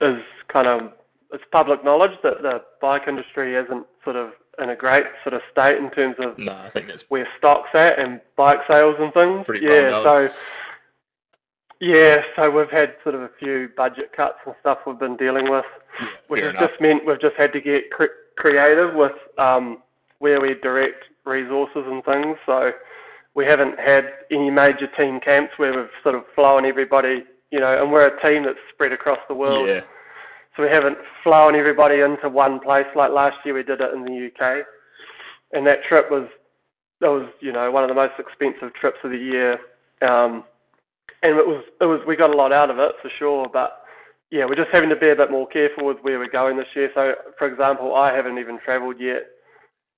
is 0.00 0.22
kind 0.48 0.66
of 0.66 0.90
it's 1.34 1.44
public 1.52 1.84
knowledge 1.84 2.18
that 2.22 2.40
the 2.40 2.62
bike 2.80 3.02
industry 3.06 3.54
isn't 3.56 3.86
sort 4.04 4.16
of 4.16 4.32
in 4.62 4.70
a 4.70 4.76
great 4.76 5.04
sort 5.22 5.34
of 5.34 5.42
state 5.50 5.78
in 5.78 5.90
terms 5.90 6.16
of 6.18 6.38
No, 6.38 6.52
I 6.52 6.68
think 6.68 6.86
that's 6.88 7.08
where 7.10 7.26
stock's 7.38 7.70
at 7.74 7.98
and 7.98 8.20
bike 8.36 8.60
sales 8.68 8.96
and 8.98 9.12
things. 9.12 9.44
Pretty 9.46 9.66
well 9.66 9.82
yeah, 9.82 9.88
known. 9.90 10.02
so 10.28 10.34
yeah, 11.80 12.22
so 12.36 12.50
we've 12.50 12.70
had 12.70 12.94
sort 13.02 13.14
of 13.14 13.22
a 13.22 13.30
few 13.38 13.68
budget 13.76 14.12
cuts 14.16 14.38
and 14.46 14.54
stuff 14.60 14.78
we've 14.86 14.98
been 14.98 15.16
dealing 15.16 15.50
with, 15.50 15.64
yeah, 16.00 16.08
which 16.28 16.40
has 16.40 16.50
enough. 16.50 16.70
just 16.70 16.80
meant 16.80 17.04
we've 17.06 17.20
just 17.20 17.36
had 17.36 17.52
to 17.52 17.60
get 17.60 17.90
cre- 17.90 18.04
creative 18.36 18.94
with 18.94 19.12
um, 19.38 19.82
where 20.20 20.40
we 20.40 20.54
direct 20.62 21.04
resources 21.24 21.84
and 21.86 22.04
things. 22.04 22.36
So 22.46 22.70
we 23.34 23.44
haven't 23.44 23.78
had 23.78 24.04
any 24.30 24.50
major 24.50 24.86
team 24.96 25.20
camps 25.20 25.54
where 25.56 25.76
we've 25.76 25.90
sort 26.02 26.14
of 26.14 26.24
flown 26.34 26.64
everybody, 26.64 27.24
you 27.50 27.60
know, 27.60 27.82
and 27.82 27.92
we're 27.92 28.06
a 28.06 28.22
team 28.22 28.44
that's 28.44 28.58
spread 28.72 28.92
across 28.92 29.18
the 29.28 29.34
world. 29.34 29.68
Yeah. 29.68 29.80
So 30.56 30.62
we 30.62 30.68
haven't 30.68 30.98
flown 31.22 31.56
everybody 31.56 32.00
into 32.00 32.28
one 32.28 32.60
place 32.60 32.86
like 32.94 33.10
last 33.10 33.36
year 33.44 33.54
we 33.54 33.62
did 33.64 33.80
it 33.80 33.92
in 33.92 34.04
the 34.04 34.28
UK, 34.28 34.64
and 35.52 35.66
that 35.66 35.82
trip 35.88 36.10
was 36.10 36.28
that 37.00 37.08
was 37.10 37.28
you 37.40 37.52
know 37.52 37.70
one 37.70 37.82
of 37.82 37.88
the 37.88 37.94
most 37.94 38.14
expensive 38.18 38.72
trips 38.74 38.98
of 39.02 39.10
the 39.10 39.18
year, 39.18 39.54
um, 40.02 40.44
and 41.22 41.36
it 41.36 41.46
was 41.46 41.64
it 41.80 41.86
was 41.86 42.00
we 42.06 42.16
got 42.16 42.32
a 42.32 42.36
lot 42.36 42.52
out 42.52 42.70
of 42.70 42.78
it 42.78 42.92
for 43.02 43.10
sure, 43.18 43.48
but 43.52 43.82
yeah, 44.30 44.44
we're 44.44 44.54
just 44.54 44.70
having 44.72 44.90
to 44.90 44.96
be 44.96 45.10
a 45.10 45.16
bit 45.16 45.30
more 45.30 45.46
careful 45.48 45.86
with 45.86 45.98
where 46.02 46.18
we're 46.18 46.30
going 46.30 46.56
this 46.56 46.74
year. 46.74 46.90
So 46.94 47.14
for 47.36 47.46
example, 47.48 47.94
I 47.94 48.14
haven't 48.14 48.38
even 48.38 48.58
travelled 48.64 48.96
yet. 49.00 49.30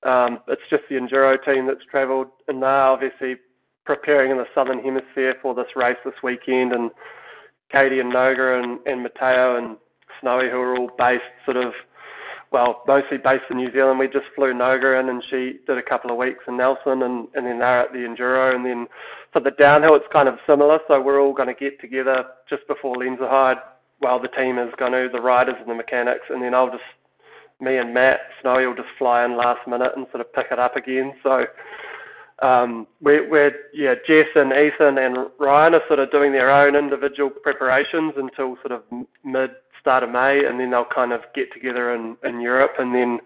Um, 0.02 0.40
it's 0.48 0.62
just 0.70 0.84
the 0.88 0.96
enduro 0.96 1.42
team 1.44 1.66
that's 1.66 1.84
travelled, 1.90 2.28
and 2.48 2.62
they're 2.62 2.70
obviously 2.70 3.36
preparing 3.84 4.30
in 4.30 4.38
the 4.38 4.46
southern 4.54 4.82
hemisphere 4.82 5.34
for 5.42 5.54
this 5.54 5.76
race 5.76 5.96
this 6.04 6.14
weekend, 6.22 6.72
and 6.72 6.90
Katie 7.70 8.00
and 8.00 8.12
Noga 8.12 8.62
and, 8.62 8.78
and 8.86 9.02
Matteo 9.02 9.56
and 9.56 9.76
Snowy, 10.20 10.50
who 10.50 10.58
are 10.58 10.76
all 10.76 10.90
based 10.99 11.23
sort 11.44 11.56
of, 11.56 11.73
well, 12.52 12.82
mostly 12.87 13.18
based 13.18 13.44
in 13.50 13.56
New 13.56 13.73
Zealand. 13.73 13.99
We 13.99 14.06
just 14.06 14.26
flew 14.35 14.52
Noga 14.52 15.00
in 15.00 15.08
and 15.08 15.23
she 15.28 15.58
did 15.66 15.78
a 15.78 15.82
couple 15.82 16.11
of 16.11 16.16
weeks 16.16 16.44
in 16.46 16.56
Nelson 16.56 17.02
and, 17.02 17.28
and 17.35 17.46
then 17.46 17.58
they're 17.58 17.82
at 17.82 17.92
the 17.92 17.99
Enduro. 17.99 18.54
And 18.54 18.64
then 18.64 18.87
for 19.32 19.40
the 19.40 19.50
downhill, 19.50 19.96
it's 19.96 20.12
kind 20.12 20.28
of 20.28 20.38
similar. 20.46 20.78
So 20.88 21.00
we're 21.00 21.20
all 21.20 21.35
going 21.35 21.49
to 21.49 21.54
get 21.54 21.80
together 21.80 22.25
just 22.49 22.66
before 22.68 22.96
Lenzerheide. 22.96 23.61
Well, 24.00 24.20
the 24.20 24.28
team 24.28 24.58
is 24.58 24.73
going 24.78 24.92
to, 24.92 25.08
the 25.12 25.20
riders 25.20 25.56
and 25.61 25.68
the 25.68 25.75
mechanics. 25.75 26.26
And 26.30 26.42
then 26.42 26.54
I'll 26.54 26.70
just, 26.70 26.85
me 27.61 27.78
and 27.78 27.92
Matt 27.92 28.20
Snowy 28.42 28.66
will 28.66 28.76
just 28.76 28.88
fly 28.99 29.25
in 29.25 29.37
last 29.37 29.66
minute 29.66 29.92
and 29.96 30.06
sort 30.12 30.20
of 30.20 30.32
pick 30.32 30.46
it 30.50 30.58
up 30.58 30.76
again. 30.76 31.14
So, 31.23 31.46
um, 32.42 32.87
we're, 33.00 33.28
we're, 33.28 33.52
yeah, 33.73 33.94
Jess 34.06 34.26
and 34.35 34.52
Ethan 34.52 34.99
and 34.99 35.30
Ryan 35.38 35.75
are 35.75 35.82
sort 35.88 36.00
of 36.00 36.11
doing 36.11 36.32
their 36.32 36.50
own 36.50 36.76
individual 36.76 37.30
preparations 37.30 38.12
until 38.16 38.56
sort 38.56 38.73
of 38.73 38.82
mid 39.25 39.50
start 39.87 40.02
of 40.02 40.11
May, 40.11 40.43
and 40.45 40.59
then 40.59 40.71
they'll 40.71 40.85
kind 40.93 41.12
of 41.12 41.21
get 41.33 41.52
together 41.55 41.95
in, 41.95 42.16
in 42.25 42.40
Europe, 42.40 42.73
and 42.78 42.93
then 42.93 43.21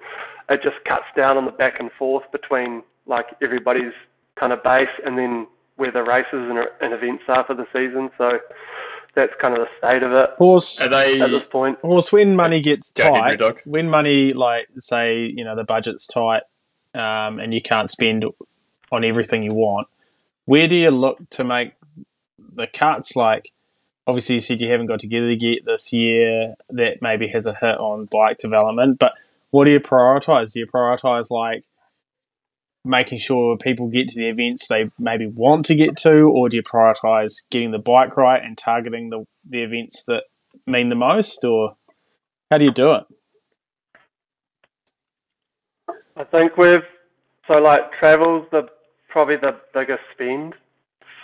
it 0.50 0.60
just 0.62 0.76
cuts 0.86 1.06
down 1.16 1.38
on 1.38 1.46
the 1.46 1.52
back 1.52 1.80
and 1.80 1.90
forth 1.98 2.24
between 2.32 2.82
like 3.06 3.24
everybody's 3.42 3.94
kind 4.38 4.52
of 4.52 4.62
base, 4.62 4.88
and 5.06 5.16
then 5.16 5.46
where 5.76 5.90
the 5.90 6.02
races 6.02 6.26
and, 6.32 6.58
and 6.82 6.92
events 6.92 7.24
are 7.28 7.44
for 7.46 7.54
the 7.54 7.64
season. 7.72 8.10
So 8.18 8.38
that's 9.14 9.32
kind 9.40 9.56
of 9.56 9.60
the 9.60 9.68
state 9.78 10.02
of 10.02 10.12
it 10.12 10.30
Horse, 10.36 10.78
Are 10.80 10.88
they? 10.88 11.18
at 11.20 11.30
this 11.30 11.42
point. 11.50 11.78
horse. 11.80 12.12
When 12.12 12.36
money 12.36 12.60
gets 12.60 12.92
Go 12.92 13.14
ahead, 13.14 13.38
tight, 13.38 13.66
when 13.66 13.88
money 13.88 14.32
like 14.34 14.68
say 14.76 15.32
you 15.34 15.44
know 15.44 15.56
the 15.56 15.64
budget's 15.64 16.06
tight, 16.06 16.42
um, 16.94 17.38
and 17.40 17.54
you 17.54 17.62
can't 17.62 17.88
spend 17.88 18.24
on 18.92 19.04
everything 19.04 19.42
you 19.42 19.54
want, 19.54 19.88
where 20.44 20.68
do 20.68 20.76
you 20.76 20.90
look 20.90 21.18
to 21.30 21.44
make 21.44 21.72
the 22.38 22.66
cuts? 22.66 23.16
Like, 23.16 23.50
obviously, 24.10 24.34
you 24.34 24.40
said 24.40 24.60
you 24.60 24.70
haven't 24.70 24.86
got 24.86 25.00
together 25.00 25.30
yet 25.30 25.64
this 25.64 25.92
year. 25.92 26.54
That 26.68 27.00
maybe 27.00 27.28
has 27.28 27.46
a 27.46 27.54
hit 27.54 27.78
on 27.78 28.06
bike 28.06 28.38
development. 28.38 28.98
But 28.98 29.14
what 29.50 29.64
do 29.64 29.70
you 29.70 29.80
prioritize? 29.80 30.52
Do 30.52 30.60
you 30.60 30.66
prioritize 30.66 31.30
like 31.30 31.64
making 32.84 33.18
sure 33.18 33.56
people 33.56 33.88
get 33.88 34.08
to 34.08 34.18
the 34.18 34.28
events 34.28 34.66
they 34.66 34.90
maybe 34.98 35.26
want 35.26 35.66
to 35.66 35.74
get 35.74 35.96
to, 35.98 36.22
or 36.22 36.48
do 36.48 36.56
you 36.56 36.62
prioritize 36.62 37.48
getting 37.50 37.70
the 37.70 37.78
bike 37.78 38.16
right 38.16 38.42
and 38.42 38.58
targeting 38.58 39.10
the 39.10 39.24
the 39.48 39.62
events 39.62 40.04
that 40.04 40.24
mean 40.66 40.88
the 40.88 40.94
most, 40.94 41.44
or 41.44 41.76
how 42.50 42.58
do 42.58 42.64
you 42.64 42.72
do 42.72 42.92
it? 42.92 43.04
I 46.16 46.24
think 46.24 46.56
we've 46.56 46.80
so 47.46 47.54
like 47.54 47.92
travel's 47.98 48.46
the 48.50 48.62
probably 49.08 49.36
the 49.36 49.56
biggest 49.72 50.02
spend 50.12 50.54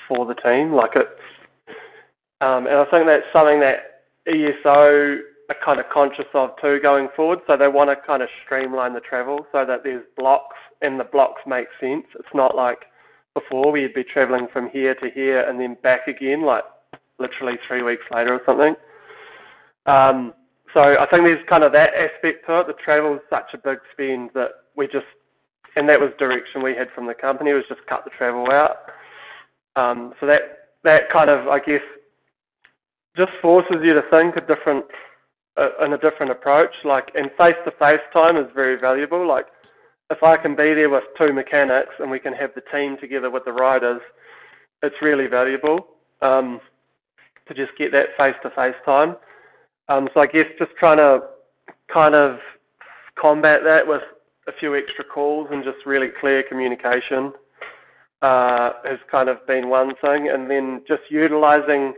for 0.08 0.26
the 0.26 0.34
team. 0.34 0.72
Like 0.72 0.92
it's, 0.94 1.25
um, 2.40 2.66
and 2.66 2.76
I 2.76 2.84
think 2.90 3.06
that's 3.06 3.26
something 3.32 3.60
that 3.60 4.02
ESO 4.26 5.18
are 5.48 5.56
kind 5.64 5.80
of 5.80 5.86
conscious 5.92 6.26
of 6.34 6.50
too 6.60 6.78
going 6.82 7.08
forward. 7.14 7.38
So 7.46 7.56
they 7.56 7.68
want 7.68 7.90
to 7.90 7.96
kind 8.06 8.22
of 8.22 8.28
streamline 8.44 8.94
the 8.94 9.00
travel 9.00 9.46
so 9.52 9.64
that 9.66 9.84
there's 9.84 10.04
blocks 10.16 10.56
and 10.82 10.98
the 11.00 11.04
blocks 11.04 11.40
make 11.46 11.68
sense. 11.80 12.04
It's 12.18 12.34
not 12.34 12.54
like 12.54 12.78
before 13.34 13.70
we'd 13.70 13.94
be 13.94 14.04
traveling 14.04 14.48
from 14.52 14.68
here 14.70 14.94
to 14.96 15.10
here 15.14 15.40
and 15.48 15.60
then 15.60 15.76
back 15.82 16.08
again, 16.08 16.44
like 16.44 16.64
literally 17.18 17.54
three 17.66 17.82
weeks 17.82 18.04
later 18.10 18.34
or 18.34 18.40
something. 18.44 18.74
Um, 19.86 20.34
so 20.74 20.80
I 20.80 21.06
think 21.10 21.22
there's 21.24 21.44
kind 21.48 21.64
of 21.64 21.72
that 21.72 21.90
aspect 21.94 22.46
to 22.46 22.60
it. 22.60 22.66
The 22.66 22.74
travel 22.84 23.14
is 23.14 23.20
such 23.30 23.54
a 23.54 23.58
big 23.58 23.78
spend 23.92 24.30
that 24.34 24.50
we 24.76 24.86
just, 24.86 25.06
and 25.76 25.88
that 25.88 26.00
was 26.00 26.10
direction 26.18 26.62
we 26.62 26.74
had 26.74 26.88
from 26.94 27.06
the 27.06 27.14
company 27.14 27.52
was 27.52 27.64
just 27.68 27.80
cut 27.88 28.04
the 28.04 28.10
travel 28.10 28.46
out. 28.50 28.76
Um, 29.76 30.12
so 30.20 30.26
that 30.26 30.72
that 30.84 31.10
kind 31.12 31.30
of, 31.30 31.48
I 31.48 31.58
guess, 31.58 31.82
just 33.16 33.32
forces 33.40 33.76
you 33.82 33.94
to 33.94 34.02
think 34.10 34.36
a 34.36 34.40
different, 34.40 34.84
uh, 35.56 35.84
in 35.84 35.92
a 35.92 35.98
different 35.98 36.32
approach. 36.32 36.74
Like, 36.84 37.10
and 37.14 37.30
face-to-face 37.38 38.00
time 38.12 38.36
is 38.36 38.46
very 38.54 38.78
valuable. 38.78 39.26
Like, 39.26 39.46
if 40.10 40.22
I 40.22 40.36
can 40.36 40.54
be 40.54 40.74
there 40.74 40.90
with 40.90 41.04
two 41.18 41.32
mechanics 41.32 41.94
and 41.98 42.10
we 42.10 42.20
can 42.20 42.32
have 42.34 42.50
the 42.54 42.62
team 42.72 42.96
together 43.00 43.30
with 43.30 43.44
the 43.44 43.52
riders, 43.52 44.00
it's 44.82 44.96
really 45.02 45.26
valuable 45.26 45.88
um, 46.22 46.60
to 47.48 47.54
just 47.54 47.72
get 47.78 47.90
that 47.92 48.08
face-to-face 48.16 48.76
time. 48.84 49.16
Um, 49.88 50.08
so 50.12 50.20
I 50.20 50.26
guess 50.26 50.46
just 50.58 50.72
trying 50.78 50.98
to 50.98 51.20
kind 51.92 52.14
of 52.14 52.38
combat 53.18 53.60
that 53.64 53.86
with 53.86 54.02
a 54.48 54.52
few 54.60 54.76
extra 54.76 55.04
calls 55.04 55.48
and 55.50 55.64
just 55.64 55.78
really 55.86 56.08
clear 56.20 56.42
communication 56.42 57.32
uh, 58.22 58.70
has 58.84 58.98
kind 59.10 59.28
of 59.28 59.44
been 59.46 59.68
one 59.68 59.94
thing, 60.00 60.28
and 60.28 60.50
then 60.50 60.82
just 60.86 61.02
utilising 61.10 61.94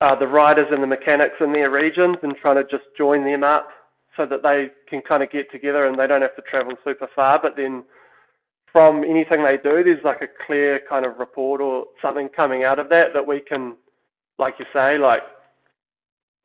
uh, 0.00 0.14
the 0.18 0.26
riders 0.26 0.66
and 0.70 0.82
the 0.82 0.86
mechanics 0.86 1.34
in 1.40 1.52
their 1.52 1.70
regions 1.70 2.16
and 2.22 2.34
trying 2.40 2.56
to 2.56 2.64
just 2.64 2.84
join 2.96 3.24
them 3.24 3.44
up 3.44 3.68
so 4.16 4.26
that 4.26 4.42
they 4.42 4.68
can 4.88 5.02
kind 5.02 5.22
of 5.22 5.30
get 5.30 5.50
together 5.52 5.86
and 5.86 5.98
they 5.98 6.06
don't 6.06 6.22
have 6.22 6.36
to 6.36 6.42
travel 6.42 6.72
super 6.84 7.08
far. 7.14 7.38
But 7.40 7.56
then 7.56 7.84
from 8.72 9.04
anything 9.04 9.44
they 9.44 9.56
do, 9.56 9.82
there's 9.84 10.04
like 10.04 10.22
a 10.22 10.44
clear 10.46 10.80
kind 10.88 11.04
of 11.04 11.18
report 11.18 11.60
or 11.60 11.84
something 12.00 12.28
coming 12.34 12.64
out 12.64 12.78
of 12.78 12.88
that 12.88 13.08
that 13.14 13.26
we 13.26 13.40
can, 13.40 13.76
like 14.38 14.54
you 14.58 14.64
say, 14.72 14.96
like 14.98 15.22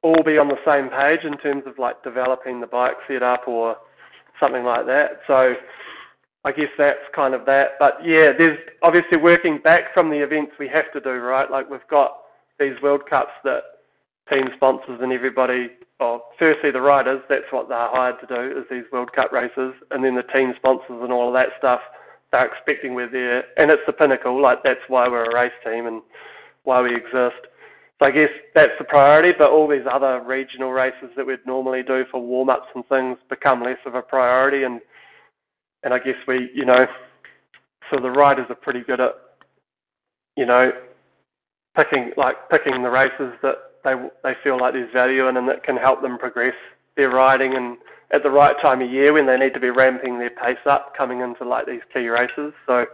all 0.04 0.22
be 0.24 0.38
on 0.38 0.50
the 0.50 0.58
same 0.66 0.90
page 0.90 1.24
in 1.24 1.38
terms 1.40 1.64
of 1.66 1.80
like 1.80 2.04
developing 2.04 2.62
the 2.62 2.68
bike 2.68 2.96
setup 3.08 3.48
or 3.48 3.78
something 4.40 4.64
like 4.64 4.86
that. 4.86 5.22
So 5.28 5.54
I 6.44 6.52
guess 6.52 6.70
that's 6.78 7.00
kind 7.16 7.34
of 7.34 7.46
that. 7.46 7.80
But 7.80 7.98
yeah, 8.04 8.32
there's 8.38 8.60
obviously 8.84 9.18
working 9.18 9.60
back 9.64 9.94
from 9.94 10.10
the 10.10 10.22
events 10.22 10.52
we 10.60 10.68
have 10.68 10.92
to 10.94 11.00
do, 11.00 11.10
right? 11.10 11.50
Like 11.50 11.70
we've 11.70 11.80
got 11.90 12.18
these 12.60 12.82
World 12.82 13.02
Cups 13.10 13.32
that 13.44 13.62
team 14.30 14.50
sponsors 14.56 15.00
and 15.02 15.12
everybody, 15.12 15.70
well, 16.00 16.30
firstly 16.40 16.72
the 16.72 16.82
riders, 16.82 17.22
that's 17.30 17.52
what 17.52 17.70
they're 17.70 17.90
hired 17.90 18.20
to 18.22 18.28
do, 18.28 18.60
is 18.60 18.66
these 18.70 18.84
World 18.92 19.14
Cup 19.14 19.32
races, 19.32 19.74
and 19.92 20.04
then 20.04 20.16
the 20.16 20.24
team 20.24 20.54
sponsors 20.58 21.02
and 21.02 21.12
all 21.12 21.28
of 21.28 21.34
that 21.34 21.50
stuff, 21.58 21.82
they're 22.32 22.46
expecting 22.46 22.96
we're 22.96 23.10
there, 23.10 23.44
and 23.58 23.72
it's 23.72 23.84
the 23.86 23.94
pinnacle, 23.94 24.42
like 24.42 24.64
that's 24.64 24.80
why 24.88 25.08
we're 25.08 25.30
a 25.30 25.34
race 25.34 25.54
team 25.64 25.86
and 25.86 26.02
why 26.64 26.82
we 26.82 26.96
exist. 26.96 27.48
So 28.00 28.08
I 28.08 28.12
guess 28.12 28.30
that's 28.54 28.74
the 28.78 28.84
priority, 28.84 29.32
but 29.38 29.52
all 29.52 29.70
these 29.70 29.86
other 29.90 30.22
regional 30.26 30.72
races 30.72 31.10
that 31.16 31.26
we'd 31.26 31.46
normally 31.46 31.84
do 31.84 32.04
for 32.12 32.22
warm-ups 32.22 32.68
and 32.76 32.86
things 32.88 33.18
become 33.30 33.64
less 33.64 33.78
of 33.86 33.96
a 33.96 34.02
priority, 34.02 34.64
and 34.64 34.82
and 35.84 35.94
I 35.94 36.00
guess 36.00 36.16
we, 36.28 36.50
you 36.54 36.66
know, 36.66 36.88
so 37.92 38.00
the 38.02 38.10
riders 38.10 38.48
are 38.50 38.56
pretty 38.56 38.82
good 38.82 39.00
at, 39.00 39.12
you 40.36 40.46
know, 40.48 40.72
picking 41.76 42.12
like 42.18 42.36
picking 42.50 42.84
the 42.84 42.90
races 42.90 43.34
that 43.42 43.56
they 43.84 43.94
they 44.24 44.34
feel 44.44 44.60
like 44.60 44.74
there's 44.74 44.92
value 44.92 45.28
in 45.28 45.38
and 45.38 45.48
that 45.48 45.64
can 45.64 45.78
help 45.78 46.02
them 46.02 46.18
progress 46.18 46.56
their 46.96 47.10
riding 47.10 47.56
and 47.56 47.78
at 48.12 48.24
the 48.24 48.30
right 48.30 48.56
time 48.62 48.82
of 48.82 48.90
year 48.90 49.14
when 49.14 49.26
they 49.26 49.38
need 49.38 49.54
to 49.54 49.60
be 49.60 49.70
ramping 49.70 50.20
their 50.20 50.30
pace 50.30 50.58
up 50.66 50.94
coming 50.96 51.22
into 51.22 51.44
like 51.44 51.66
these 51.66 51.82
key 51.94 52.08
races. 52.08 52.54
So 52.66 52.86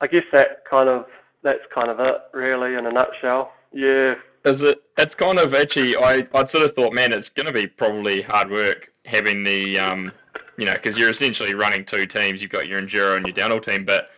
I 0.00 0.06
guess 0.06 0.24
that 0.32 0.64
kind 0.68 0.88
of 0.88 1.06
that's 1.42 1.60
kind 1.74 1.90
of 1.90 2.00
it 2.00 2.16
really 2.32 2.74
in 2.74 2.86
a 2.86 2.92
nutshell. 2.92 3.52
Yeah. 3.72 4.14
Is 4.44 4.62
it? 4.62 4.82
It's 4.98 5.14
kind 5.14 5.38
of 5.38 5.54
actually. 5.54 5.96
I 5.96 6.26
I 6.34 6.44
sort 6.44 6.64
of 6.64 6.74
thought, 6.74 6.92
man, 6.92 7.12
it's 7.12 7.28
going 7.28 7.46
to 7.46 7.52
be 7.52 7.66
probably 7.66 8.22
hard 8.22 8.50
work 8.50 8.92
having 9.04 9.44
the 9.44 9.78
um, 9.78 10.12
you 10.56 10.66
know, 10.66 10.72
because 10.72 10.98
you're 10.98 11.10
essentially 11.10 11.54
running 11.54 11.84
two 11.84 12.06
teams. 12.06 12.42
You've 12.42 12.50
got 12.50 12.68
your 12.68 12.80
enduro 12.80 13.16
and 13.16 13.26
your 13.26 13.34
downhill 13.34 13.60
team, 13.60 13.84
but 13.84 14.10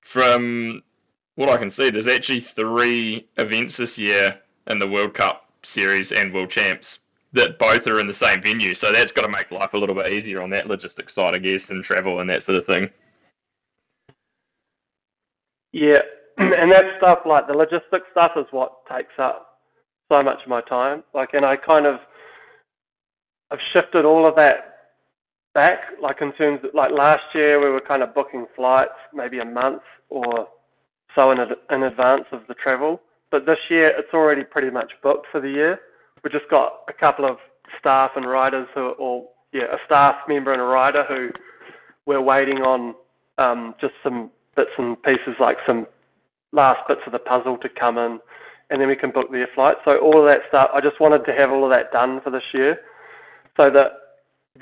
from 0.00 0.82
what 1.38 1.48
I 1.48 1.56
can 1.56 1.70
see, 1.70 1.88
there's 1.88 2.08
actually 2.08 2.40
three 2.40 3.28
events 3.36 3.76
this 3.76 3.96
year 3.96 4.36
in 4.66 4.80
the 4.80 4.88
World 4.88 5.14
Cup 5.14 5.48
series 5.62 6.10
and 6.10 6.34
World 6.34 6.50
Champs 6.50 7.02
that 7.32 7.60
both 7.60 7.86
are 7.86 8.00
in 8.00 8.08
the 8.08 8.12
same 8.12 8.42
venue. 8.42 8.74
So 8.74 8.90
that's 8.90 9.12
got 9.12 9.22
to 9.22 9.28
make 9.28 9.52
life 9.52 9.72
a 9.74 9.78
little 9.78 9.94
bit 9.94 10.12
easier 10.12 10.42
on 10.42 10.50
that 10.50 10.66
logistics 10.66 11.14
side, 11.14 11.36
I 11.36 11.38
guess, 11.38 11.70
and 11.70 11.84
travel 11.84 12.18
and 12.18 12.28
that 12.28 12.42
sort 12.42 12.58
of 12.58 12.66
thing. 12.66 12.90
Yeah, 15.70 16.00
and 16.38 16.72
that 16.72 16.96
stuff, 16.96 17.20
like 17.24 17.46
the 17.46 17.54
logistics 17.54 18.08
stuff, 18.10 18.32
is 18.34 18.46
what 18.50 18.84
takes 18.90 19.14
up 19.20 19.60
so 20.10 20.20
much 20.24 20.38
of 20.42 20.48
my 20.48 20.60
time. 20.62 21.04
Like, 21.14 21.34
and 21.34 21.46
I 21.46 21.54
kind 21.54 21.86
of, 21.86 22.00
I've 23.52 23.60
shifted 23.72 24.04
all 24.04 24.26
of 24.26 24.34
that 24.34 24.78
back. 25.54 25.78
Like 26.02 26.20
in 26.20 26.32
terms 26.32 26.64
of, 26.64 26.74
like 26.74 26.90
last 26.90 27.22
year, 27.32 27.60
we 27.60 27.70
were 27.70 27.80
kind 27.80 28.02
of 28.02 28.12
booking 28.12 28.46
flights 28.56 28.90
maybe 29.14 29.38
a 29.38 29.44
month 29.44 29.82
or 30.08 30.48
so 31.18 31.30
in 31.32 31.40
ad- 31.40 31.58
in 31.70 31.82
advance 31.82 32.24
of 32.32 32.42
the 32.48 32.54
travel 32.54 33.00
but 33.30 33.46
this 33.46 33.58
year 33.68 33.92
it's 33.96 34.12
already 34.14 34.42
pretty 34.44 34.70
much 34.70 34.92
booked 35.02 35.26
for 35.30 35.40
the 35.40 35.48
year. 35.48 35.80
We've 36.22 36.32
just 36.32 36.48
got 36.50 36.80
a 36.88 36.92
couple 36.92 37.24
of 37.24 37.36
staff 37.78 38.12
and 38.16 38.28
riders 38.28 38.66
who, 38.74 38.90
or 38.98 39.28
yeah, 39.52 39.64
a 39.64 39.76
staff 39.86 40.16
member 40.28 40.52
and 40.52 40.60
a 40.60 40.64
rider 40.64 41.04
who 41.06 41.30
we're 42.06 42.20
waiting 42.20 42.58
on 42.58 42.94
um, 43.36 43.74
just 43.80 43.94
some 44.02 44.30
bits 44.56 44.70
and 44.78 45.00
pieces, 45.02 45.34
like 45.38 45.58
some 45.66 45.86
last 46.52 46.80
bits 46.88 47.02
of 47.06 47.12
the 47.12 47.18
puzzle 47.18 47.58
to 47.58 47.68
come 47.68 47.98
in, 47.98 48.18
and 48.70 48.80
then 48.80 48.88
we 48.88 48.96
can 48.96 49.10
book 49.10 49.30
their 49.30 49.48
flight. 49.54 49.76
So 49.84 49.98
all 49.98 50.18
of 50.18 50.26
that 50.26 50.48
stuff, 50.48 50.70
I 50.74 50.80
just 50.80 51.00
wanted 51.00 51.24
to 51.26 51.32
have 51.32 51.50
all 51.50 51.64
of 51.64 51.70
that 51.70 51.92
done 51.92 52.20
for 52.22 52.30
this 52.30 52.42
year, 52.52 52.80
so 53.56 53.70
that 53.70 53.92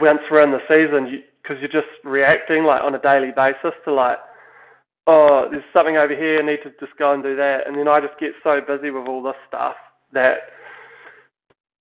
once 0.00 0.20
we're 0.30 0.42
in 0.42 0.50
the 0.50 0.60
season, 0.68 1.22
because 1.42 1.62
you, 1.62 1.68
are 1.68 1.80
just 1.80 1.92
reacting 2.04 2.64
like 2.64 2.82
on 2.82 2.94
a 2.94 2.98
daily 2.98 3.30
basis 3.34 3.72
to 3.84 3.92
like, 3.92 4.18
oh, 5.06 5.46
there's 5.50 5.64
something 5.72 5.96
over 5.96 6.14
here, 6.14 6.40
I 6.40 6.46
need 6.46 6.62
to 6.64 6.70
just 6.80 6.98
go 6.98 7.12
and 7.12 7.22
do 7.22 7.36
that, 7.36 7.66
and 7.66 7.76
then 7.76 7.88
I 7.88 8.00
just 8.00 8.18
get 8.18 8.32
so 8.42 8.60
busy 8.60 8.90
with 8.90 9.06
all 9.06 9.22
this 9.22 9.36
stuff 9.48 9.76
that 10.12 10.38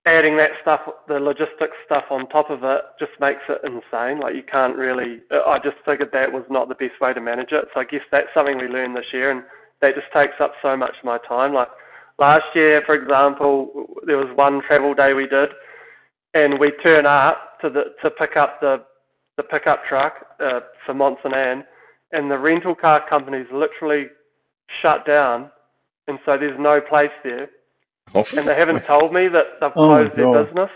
adding 0.05 0.37
that 0.37 0.51
stuff, 0.61 0.81
the 1.07 1.19
logistics 1.19 1.77
stuff 1.85 2.03
on 2.11 2.29
top 2.29 2.49
of 2.49 2.63
it, 2.63 2.81
just 2.99 3.11
makes 3.19 3.41
it 3.49 3.61
insane. 3.65 4.19
Like 4.19 4.35
you 4.35 4.43
can't 4.43 4.75
really. 4.75 5.21
I 5.31 5.57
just 5.63 5.77
figured 5.85 6.09
that 6.13 6.31
was 6.31 6.43
not 6.49 6.69
the 6.69 6.75
best 6.75 7.01
way 7.01 7.13
to 7.13 7.21
manage 7.21 7.51
it. 7.51 7.65
So 7.73 7.79
I 7.79 7.85
guess 7.85 8.01
that's 8.11 8.27
something 8.33 8.57
we 8.57 8.67
learned 8.67 8.95
this 8.95 9.11
year, 9.11 9.31
and 9.31 9.43
that 9.81 9.95
just 9.95 10.11
takes 10.13 10.35
up 10.39 10.53
so 10.61 10.77
much 10.77 10.93
of 10.99 11.05
my 11.05 11.17
time. 11.27 11.53
Like 11.53 11.69
last 12.19 12.45
year, 12.53 12.83
for 12.85 12.93
example, 12.93 13.87
there 14.05 14.17
was 14.17 14.29
one 14.35 14.61
travel 14.67 14.93
day 14.93 15.13
we 15.13 15.27
did, 15.27 15.49
and 16.33 16.59
we 16.59 16.71
turn 16.83 17.05
up 17.05 17.59
to 17.61 17.69
the 17.69 17.95
to 18.03 18.09
pick 18.11 18.37
up 18.37 18.61
the 18.61 18.83
the 19.37 19.43
pickup 19.43 19.83
truck 19.89 20.13
uh, 20.39 20.61
for 20.85 20.93
Mont-Sainte-Anne, 20.93 21.65
and 22.15 22.31
the 22.31 22.37
rental 22.39 22.73
car 22.75 23.03
companies 23.07 23.47
literally 23.51 24.07
shut 24.81 25.05
down, 25.05 25.51
and 26.07 26.17
so 26.25 26.37
there's 26.37 26.59
no 26.59 26.81
place 26.81 27.11
there 27.23 27.49
and 28.13 28.47
they 28.47 28.55
haven't 28.55 28.83
told 28.83 29.13
me 29.13 29.27
that 29.27 29.45
they've 29.59 29.71
Oh, 29.75 29.87
closed 29.87 30.15
their 30.15 30.25
God. 30.25 30.45
business. 30.45 30.69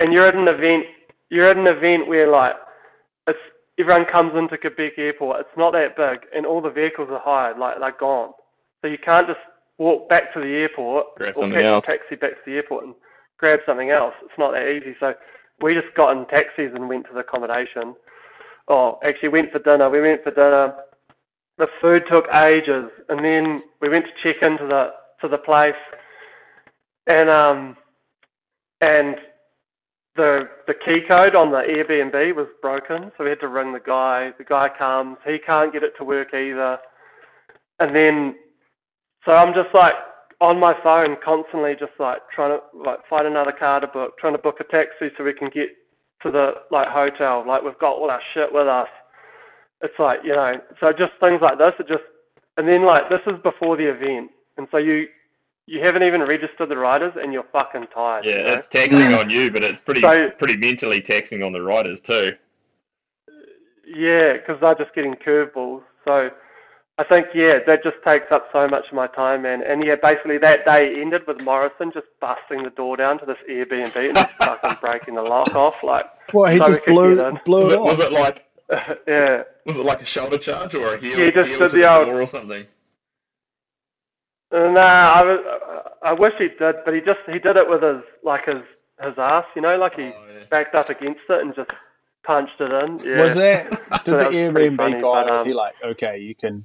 And 0.00 0.12
you're 0.12 0.26
at 0.28 0.34
an 0.34 0.48
event, 0.48 0.84
you're 1.30 1.50
at 1.50 1.56
an 1.56 1.66
event 1.66 2.06
where 2.06 2.30
like 2.30 2.54
it's 3.26 3.38
everyone 3.78 4.06
comes 4.06 4.32
into 4.36 4.56
Quebec 4.56 4.92
Airport. 4.98 5.40
It's 5.40 5.56
not 5.56 5.72
that 5.72 5.96
big, 5.96 6.20
and 6.34 6.46
all 6.46 6.60
the 6.60 6.70
vehicles 6.70 7.08
are 7.10 7.20
hired, 7.22 7.58
like 7.58 7.78
they're 7.80 7.92
gone. 7.98 8.32
So 8.82 8.88
you 8.88 8.98
can't 8.98 9.26
just 9.26 9.40
walk 9.78 10.08
back 10.08 10.32
to 10.34 10.40
the 10.40 10.46
airport 10.46 11.06
Grab 11.16 11.32
or 11.36 11.42
something 11.42 11.58
catch 11.58 11.64
else. 11.64 11.84
a 11.88 11.92
taxi 11.98 12.14
back 12.16 12.30
to 12.32 12.40
the 12.46 12.56
airport 12.56 12.84
and 12.84 12.94
grab 13.38 13.60
something 13.66 13.90
else. 13.90 14.14
It's 14.22 14.38
not 14.38 14.52
that 14.52 14.68
easy. 14.68 14.96
So 15.00 15.14
we 15.60 15.74
just 15.74 15.94
got 15.96 16.16
in 16.16 16.26
taxis 16.26 16.72
and 16.74 16.88
went 16.88 17.06
to 17.06 17.12
the 17.12 17.20
accommodation. 17.20 17.94
Oh, 18.68 18.98
actually 19.04 19.30
went 19.30 19.52
for 19.52 19.60
dinner. 19.60 19.88
We 19.88 20.00
went 20.00 20.22
for 20.22 20.30
dinner. 20.30 20.74
The 21.56 21.66
food 21.80 22.04
took 22.08 22.26
ages, 22.32 22.90
and 23.08 23.24
then 23.24 23.62
we 23.80 23.88
went 23.88 24.04
to 24.04 24.12
check 24.22 24.42
into 24.42 24.66
the 24.66 24.90
to 25.20 25.28
the 25.28 25.38
place 25.38 25.74
and 27.08 27.28
um, 27.30 27.76
and 28.80 29.16
the 30.14 30.48
the 30.66 30.74
key 30.74 31.00
code 31.08 31.34
on 31.34 31.50
the 31.50 31.58
Airbnb 31.58 32.36
was 32.36 32.46
broken, 32.62 33.10
so 33.16 33.24
we 33.24 33.30
had 33.30 33.40
to 33.40 33.48
ring 33.48 33.72
the 33.72 33.80
guy. 33.80 34.30
The 34.38 34.44
guy 34.44 34.68
comes, 34.78 35.16
he 35.26 35.38
can't 35.44 35.72
get 35.72 35.82
it 35.82 35.94
to 35.98 36.04
work 36.04 36.34
either, 36.34 36.78
and 37.80 37.96
then 37.96 38.36
so 39.24 39.32
I'm 39.32 39.54
just 39.54 39.74
like 39.74 39.94
on 40.40 40.60
my 40.60 40.74
phone 40.82 41.16
constantly, 41.24 41.74
just 41.78 41.98
like 41.98 42.18
trying 42.32 42.58
to 42.58 42.78
like 42.78 42.98
find 43.08 43.26
another 43.26 43.52
car 43.52 43.80
to 43.80 43.86
book, 43.86 44.18
trying 44.18 44.34
to 44.34 44.42
book 44.42 44.56
a 44.60 44.64
taxi 44.64 45.08
so 45.16 45.24
we 45.24 45.32
can 45.32 45.50
get 45.52 45.70
to 46.22 46.30
the 46.30 46.52
like 46.70 46.88
hotel. 46.88 47.44
Like 47.46 47.62
we've 47.62 47.78
got 47.78 47.92
all 47.96 48.10
our 48.10 48.20
shit 48.34 48.52
with 48.52 48.66
us. 48.68 48.88
It's 49.82 49.98
like 49.98 50.20
you 50.24 50.32
know, 50.34 50.54
so 50.80 50.92
just 50.92 51.12
things 51.20 51.40
like 51.40 51.58
this. 51.58 51.72
It 51.78 51.88
just 51.88 52.02
and 52.56 52.66
then 52.66 52.84
like 52.84 53.08
this 53.08 53.20
is 53.26 53.40
before 53.42 53.76
the 53.76 53.88
event, 53.88 54.30
and 54.56 54.66
so 54.70 54.78
you 54.78 55.06
you 55.66 55.84
haven't 55.84 56.02
even 56.02 56.22
registered 56.22 56.70
the 56.70 56.76
riders 56.76 57.12
and 57.20 57.32
you're 57.32 57.44
fucking 57.52 57.86
tired. 57.94 58.24
you 58.24 58.32
Yeah, 58.32 58.42
know? 58.44 58.52
it's 58.54 58.68
taxing 58.68 59.12
on 59.12 59.28
you, 59.28 59.50
but 59.50 59.62
it's 59.62 59.80
pretty 59.80 60.00
So- 60.00 60.30
pretty 60.38 60.56
mentally 60.56 61.00
taxing 61.02 61.42
on 61.42 61.52
the 61.52 61.60
riders 61.62 62.00
too. 62.00 62.32
Yeah, 63.86 64.34
because 64.34 64.60
they're 64.60 64.74
just 64.74 64.94
getting 64.94 65.14
curveballs. 65.14 65.82
So 66.04 66.30
I 66.98 67.04
think 67.04 67.28
yeah, 67.32 67.60
that 67.66 67.84
just 67.84 67.96
takes 68.04 68.26
up 68.32 68.48
so 68.52 68.66
much 68.66 68.86
of 68.88 68.92
my 68.94 69.06
time, 69.06 69.42
man. 69.42 69.62
And 69.62 69.84
yeah, 69.84 69.94
basically 70.02 70.36
that 70.38 70.64
day 70.64 71.00
ended 71.00 71.22
with 71.28 71.40
Morrison 71.42 71.92
just 71.92 72.06
busting 72.20 72.64
the 72.64 72.70
door 72.70 72.96
down 72.96 73.20
to 73.20 73.24
this 73.26 73.36
Airbnb 73.48 73.94
and 73.96 74.16
just 74.16 74.30
fucking 74.34 74.78
breaking 74.80 75.14
the 75.14 75.22
lock 75.22 75.54
off, 75.54 75.84
like 75.84 76.04
What 76.32 76.52
he 76.52 76.58
So 76.58 76.66
just 76.66 76.80
we 76.86 76.92
blew 76.92 77.24
in. 77.24 77.38
blew 77.44 77.60
Was 77.60 77.70
it 77.70 77.74
it, 77.74 77.80
was 77.82 78.00
it 78.00 78.12
like 78.12 78.44
yeah. 79.06 79.42
was 79.64 79.78
it 79.78 79.84
like 79.86 80.02
a 80.02 80.04
shoulder 80.04 80.38
charge 80.38 80.74
or 80.74 80.94
a 80.94 80.98
heel, 80.98 81.18
Yeah, 81.18 81.30
just 81.30 81.48
heel 81.50 81.58
did 81.60 81.68
to 81.70 81.76
the 81.76 81.82
the 81.82 81.96
old- 81.96 82.06
door 82.06 82.20
or 82.22 82.26
something? 82.26 82.66
Uh, 84.50 84.70
Nah, 84.70 85.12
I, 85.12 85.22
was, 85.22 85.92
I 86.02 86.12
wish 86.14 86.32
he 86.38 86.48
did, 86.48 86.76
but 86.84 86.94
he 86.94 87.00
just 87.00 87.20
he 87.26 87.38
did 87.38 87.56
it 87.56 87.68
with 87.68 87.82
his 87.82 88.02
like 88.24 88.46
his 88.46 88.58
his 89.00 89.14
ass, 89.18 89.44
you 89.54 89.62
know, 89.62 89.76
like 89.76 89.94
he 89.94 90.04
Oh, 90.06 90.24
yeah. 90.32 90.44
backed 90.50 90.74
up 90.74 90.88
against 90.90 91.20
it 91.28 91.40
and 91.42 91.54
just 91.54 91.70
punched 92.24 92.60
it 92.60 92.70
in. 92.72 92.98
Yeah. 93.04 93.22
Was 93.22 93.34
that 93.36 93.70
did 94.04 94.06
So 94.06 94.12
the 94.12 94.24
was 94.24 94.34
Airbnb 94.34 94.76
funny, 94.76 94.92
guy 94.94 95.00
but, 95.00 95.30
was 95.30 95.40
um, 95.42 95.46
he 95.46 95.54
like, 95.54 95.74
okay, 95.84 96.18
you 96.18 96.34
can 96.34 96.64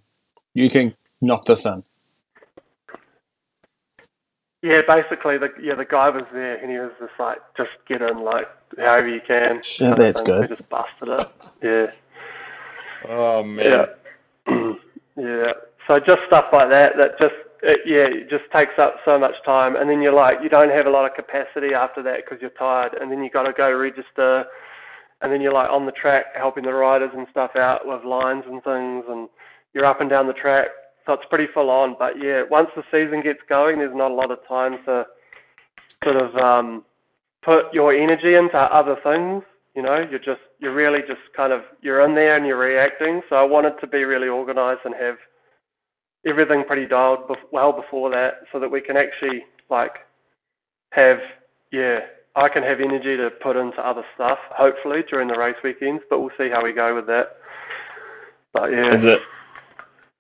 you 0.54 0.70
can 0.70 0.96
knock 1.22 1.46
this 1.46 1.66
in? 1.66 1.84
Yeah, 4.62 4.80
basically, 4.88 5.38
the 5.38 5.50
yeah 5.62 5.76
the 5.76 5.84
guy 5.84 6.10
was 6.10 6.24
there 6.32 6.56
and 6.56 6.72
he 6.72 6.78
was 6.78 6.92
just 6.98 7.12
like, 7.20 7.40
just 7.58 7.72
get 7.86 8.02
in 8.02 8.24
like 8.24 8.48
however 8.78 9.10
you 9.10 9.20
can. 9.28 9.62
Shit, 9.62 9.90
kind 9.90 10.00
of 10.00 10.00
that's 10.00 10.22
thing. 10.22 10.26
good. 10.26 10.42
We 10.42 10.48
just 10.48 10.70
busted 10.70 11.10
it. 11.10 11.28
Yeah. 11.62 13.12
Oh 13.12 13.44
man. 13.44 13.66
Yeah. 13.66 13.86
yeah. 15.18 15.52
So 15.86 16.00
just 16.00 16.22
stuff 16.28 16.46
like 16.54 16.70
that 16.70 16.94
that 16.96 17.20
just 17.20 17.36
it, 17.62 17.82
yeah 17.86 18.08
it 18.08 18.30
just 18.30 18.46
takes 18.54 18.80
up 18.80 18.96
so 19.04 19.20
much 19.20 19.36
time, 19.46 19.76
and 19.76 19.90
then 19.90 20.02
you're 20.02 20.14
like 20.14 20.38
you 20.42 20.48
don't 20.48 20.72
have 20.72 20.86
a 20.86 20.90
lot 20.90 21.06
of 21.06 21.14
capacity 21.14 21.74
after 21.74 22.02
that 22.04 22.22
because 22.24 22.40
you're 22.40 22.52
tired, 22.52 22.94
and 23.00 23.12
then 23.12 23.22
you 23.22 23.30
got 23.30 23.44
to 23.44 23.52
go 23.52 23.70
register, 23.70 24.46
and 25.22 25.32
then 25.32 25.42
you're 25.42 25.54
like 25.54 25.70
on 25.70 25.86
the 25.86 25.92
track 25.92 26.28
helping 26.38 26.64
the 26.64 26.74
riders 26.74 27.12
and 27.14 27.28
stuff 27.32 27.52
out 27.58 27.82
with 27.86 28.06
lines 28.06 28.46
and 28.48 28.64
things, 28.64 29.04
and 29.10 29.28
you're 29.74 29.86
up 29.86 30.02
and 30.02 30.10
down 30.10 30.28
the 30.28 30.34
track. 30.34 30.68
So 31.06 31.14
it's 31.14 31.26
pretty 31.30 31.48
full 31.54 31.70
on. 31.70 31.96
But 32.00 32.14
yeah, 32.22 32.44
once 32.50 32.70
the 32.76 32.84
season 32.92 33.22
gets 33.22 33.40
going, 33.50 33.80
there's 33.80 33.96
not 33.96 34.12
a 34.12 34.14
lot 34.14 34.32
of 34.32 34.40
time 34.48 34.78
to 34.86 35.06
sort 36.04 36.16
of 36.16 36.36
um, 36.36 36.84
put 37.44 37.74
your 37.74 37.94
energy 37.94 38.36
into 38.36 38.58
other 38.58 38.98
things. 39.04 39.44
You 39.76 39.82
know, 39.82 40.06
you're 40.10 40.20
just 40.20 40.42
you're 40.60 40.74
really 40.74 41.00
just 41.00 41.22
kind 41.36 41.52
of 41.52 41.62
you're 41.82 42.06
in 42.06 42.16
there 42.16 42.38
and 42.38 42.46
you're 42.46 42.60
reacting. 42.60 43.22
So 43.30 43.36
I 43.36 43.44
wanted 43.44 43.74
to 43.82 43.88
be 43.88 44.04
really 44.04 44.28
organised 44.28 44.82
and 44.86 44.94
have 44.96 45.18
everything 46.26 46.64
pretty 46.66 46.86
dialed 46.86 47.28
bef- 47.28 47.52
well 47.52 47.74
before 47.74 48.10
that, 48.12 48.42
so 48.52 48.60
that 48.60 48.70
we 48.70 48.82
can 48.82 48.96
actually 48.96 49.44
like 49.70 49.96
have 50.92 51.18
yeah 51.72 52.00
I 52.36 52.50
can 52.50 52.64
have 52.64 52.80
energy 52.80 53.18
to 53.18 53.30
put 53.42 53.56
into 53.58 53.80
other 53.86 54.04
stuff 54.16 54.38
hopefully 54.52 55.02
during 55.10 55.28
the 55.28 55.38
race 55.38 55.56
weekends. 55.64 56.04
But 56.10 56.20
we'll 56.20 56.32
see 56.38 56.50
how 56.50 56.64
we 56.64 56.72
go 56.72 56.96
with 56.96 57.08
that. 57.08 57.38
But 58.54 58.72
yeah, 58.72 58.94
Is 58.94 59.06
it? 59.06 59.20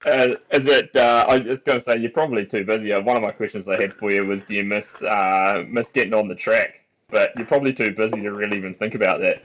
Uh, 0.05 0.35
is 0.51 0.67
it? 0.67 0.95
Uh, 0.95 1.25
I 1.27 1.35
was 1.37 1.45
just 1.45 1.65
going 1.65 1.79
to 1.79 1.83
say 1.83 1.97
you're 1.97 2.11
probably 2.11 2.45
too 2.45 2.65
busy. 2.65 2.91
Uh, 2.93 3.01
one 3.01 3.17
of 3.17 3.23
my 3.23 3.31
questions 3.31 3.67
I 3.69 3.79
had 3.79 3.93
for 3.95 4.11
you 4.11 4.25
was, 4.25 4.43
do 4.43 4.55
you 4.55 4.63
miss 4.63 5.01
uh, 5.03 5.63
miss 5.67 5.91
getting 5.91 6.13
on 6.13 6.27
the 6.27 6.35
track? 6.35 6.81
But 7.09 7.31
you're 7.37 7.47
probably 7.47 7.73
too 7.73 7.91
busy 7.91 8.21
to 8.21 8.31
really 8.31 8.57
even 8.57 8.73
think 8.75 8.95
about 8.95 9.19
that. 9.21 9.43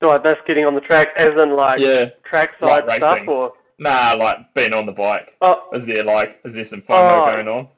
do 0.00 0.10
I 0.10 0.18
miss 0.22 0.36
getting 0.46 0.64
on 0.66 0.74
the 0.74 0.80
track 0.82 1.08
as 1.18 1.32
in 1.42 1.56
like 1.56 1.80
Yeah. 1.80 2.10
trackside 2.28 2.84
Like 2.86 2.96
stuff 2.96 3.20
or 3.28 3.52
Nah, 3.78 4.14
like 4.18 4.54
being 4.54 4.72
on 4.74 4.86
the 4.86 4.92
bike. 4.92 5.36
oh 5.42 5.70
Is 5.72 5.86
there 5.86 6.04
like 6.04 6.40
is 6.44 6.54
there 6.54 6.64
some 6.64 6.82
FOMO 6.82 7.24
Oh. 7.24 7.24
going 7.24 7.48
on? 7.48 7.68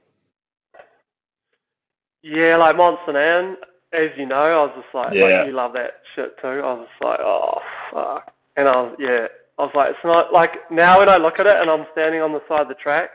Yeah, 2.22 2.56
like 2.56 2.76
Mont-Sainte-Anne, 2.76 3.56
as 3.92 4.10
you 4.16 4.26
know, 4.26 4.34
I 4.36 4.64
was 4.66 4.72
just 4.82 4.94
like, 4.94 5.12
Yeah. 5.14 5.22
like 5.22 5.46
you 5.46 5.52
love 5.52 5.72
that 5.74 6.02
shit 6.14 6.36
too. 6.40 6.48
I 6.48 6.74
was 6.74 6.88
just 6.90 7.02
like, 7.04 7.20
oh 7.20 7.60
fuck, 7.92 8.32
and 8.56 8.68
I 8.68 8.76
was 8.82 8.96
yeah, 8.98 9.26
I 9.58 9.62
was 9.62 9.72
like, 9.74 9.90
it's 9.90 10.04
not 10.04 10.32
like 10.32 10.70
now 10.70 10.98
when 10.98 11.08
I 11.08 11.16
look 11.16 11.38
at 11.40 11.46
it 11.46 11.56
and 11.60 11.70
I'm 11.70 11.86
standing 11.92 12.20
on 12.20 12.32
the 12.32 12.42
side 12.48 12.62
of 12.62 12.68
the 12.68 12.74
track, 12.74 13.10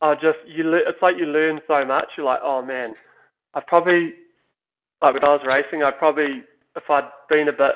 I 0.00 0.14
just 0.14 0.38
you 0.46 0.64
le- 0.64 0.88
it's 0.88 1.00
like 1.00 1.16
you 1.16 1.26
learn 1.26 1.60
so 1.68 1.84
much. 1.84 2.06
You're 2.16 2.26
like, 2.26 2.40
oh 2.42 2.62
man, 2.64 2.94
I 3.54 3.60
probably 3.60 4.14
like 5.00 5.14
when 5.14 5.24
I 5.24 5.28
was 5.28 5.42
racing, 5.48 5.82
I 5.82 5.90
probably 5.92 6.42
if 6.74 6.88
I'd 6.90 7.08
been 7.28 7.48
a 7.48 7.52
bit, 7.52 7.72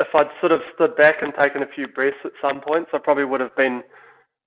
if 0.00 0.08
I'd 0.14 0.30
sort 0.40 0.52
of 0.52 0.60
stood 0.74 0.96
back 0.96 1.16
and 1.22 1.32
taken 1.34 1.62
a 1.62 1.66
few 1.74 1.86
breaths 1.86 2.16
at 2.24 2.32
some 2.42 2.60
points, 2.60 2.90
I 2.92 2.98
probably 2.98 3.24
would 3.24 3.40
have 3.40 3.54
been 3.56 3.82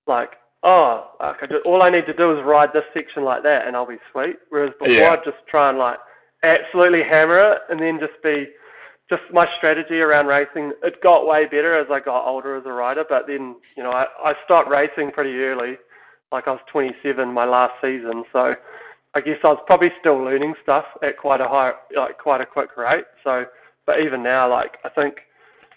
like, 0.08 0.32
oh, 0.64 1.12
could 1.40 1.52
just, 1.52 1.66
all 1.66 1.82
I 1.84 1.90
need 1.90 2.06
to 2.08 2.14
do 2.14 2.38
is 2.38 2.44
ride 2.44 2.70
this 2.74 2.84
section 2.94 3.24
like 3.24 3.44
that, 3.44 3.68
and 3.68 3.76
I'll 3.76 3.86
be 3.88 3.98
sweet. 4.12 4.38
Whereas 4.50 4.74
before, 4.80 4.94
Yeah. 4.94 5.10
I'd 5.12 5.24
just 5.24 5.38
try 5.48 5.70
and 5.70 5.78
like 5.78 6.00
absolutely 6.44 7.04
hammer 7.04 7.54
it, 7.54 7.62
and 7.70 7.80
then 7.80 8.00
just 8.00 8.22
be 8.24 8.48
just 9.10 9.22
my 9.32 9.48
strategy 9.58 10.00
around 10.00 10.28
racing. 10.28 10.72
It 10.84 11.02
got 11.02 11.28
way 11.28 11.46
better 11.46 11.78
as 11.78 11.88
I 11.92 12.00
got 12.00 12.28
older 12.28 12.56
as 12.56 12.66
a 12.66 12.72
rider, 12.72 13.06
but 13.08 13.28
then 13.28 13.56
you 13.76 13.84
know 13.84 13.92
I, 13.92 14.06
I 14.24 14.34
stopped 14.46 14.70
racing 14.70 15.12
pretty 15.12 15.38
early. 15.40 15.78
Like 16.32 16.48
I 16.48 16.52
was 16.52 16.62
27 16.72 17.32
my 17.32 17.46
last 17.46 17.74
season, 17.82 18.24
so 18.32 18.56
I 19.16 19.22
guess 19.22 19.38
I 19.44 19.48
was 19.48 19.64
probably 19.68 19.90
still 20.00 20.18
learning 20.24 20.56
stuff 20.64 20.86
at 21.04 21.18
quite 21.18 21.42
a 21.42 21.48
high, 21.48 21.74
like 21.96 22.18
quite 22.18 22.42
a 22.42 22.46
quick 22.46 22.76
rate. 22.76 23.06
So, 23.24 23.46
but 23.86 24.00
even 24.00 24.24
now, 24.24 24.50
like 24.50 24.78
I 24.84 24.90
think 24.90 25.16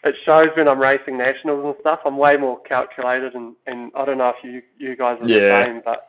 it 0.04 0.14
shows 0.24 0.48
when 0.56 0.68
I'm 0.68 0.80
racing 0.80 1.18
nationals 1.18 1.64
and 1.64 1.74
stuff. 1.80 2.00
I'm 2.06 2.16
way 2.16 2.36
more 2.36 2.60
calculated, 2.62 3.34
and, 3.34 3.54
and 3.66 3.90
I 3.96 4.04
don't 4.04 4.18
know 4.18 4.30
if 4.30 4.42
you 4.42 4.62
you 4.78 4.96
guys 4.96 5.18
are 5.20 5.28
Yeah. 5.28 5.38
the 5.40 5.64
same, 5.66 5.82
but 5.84 6.06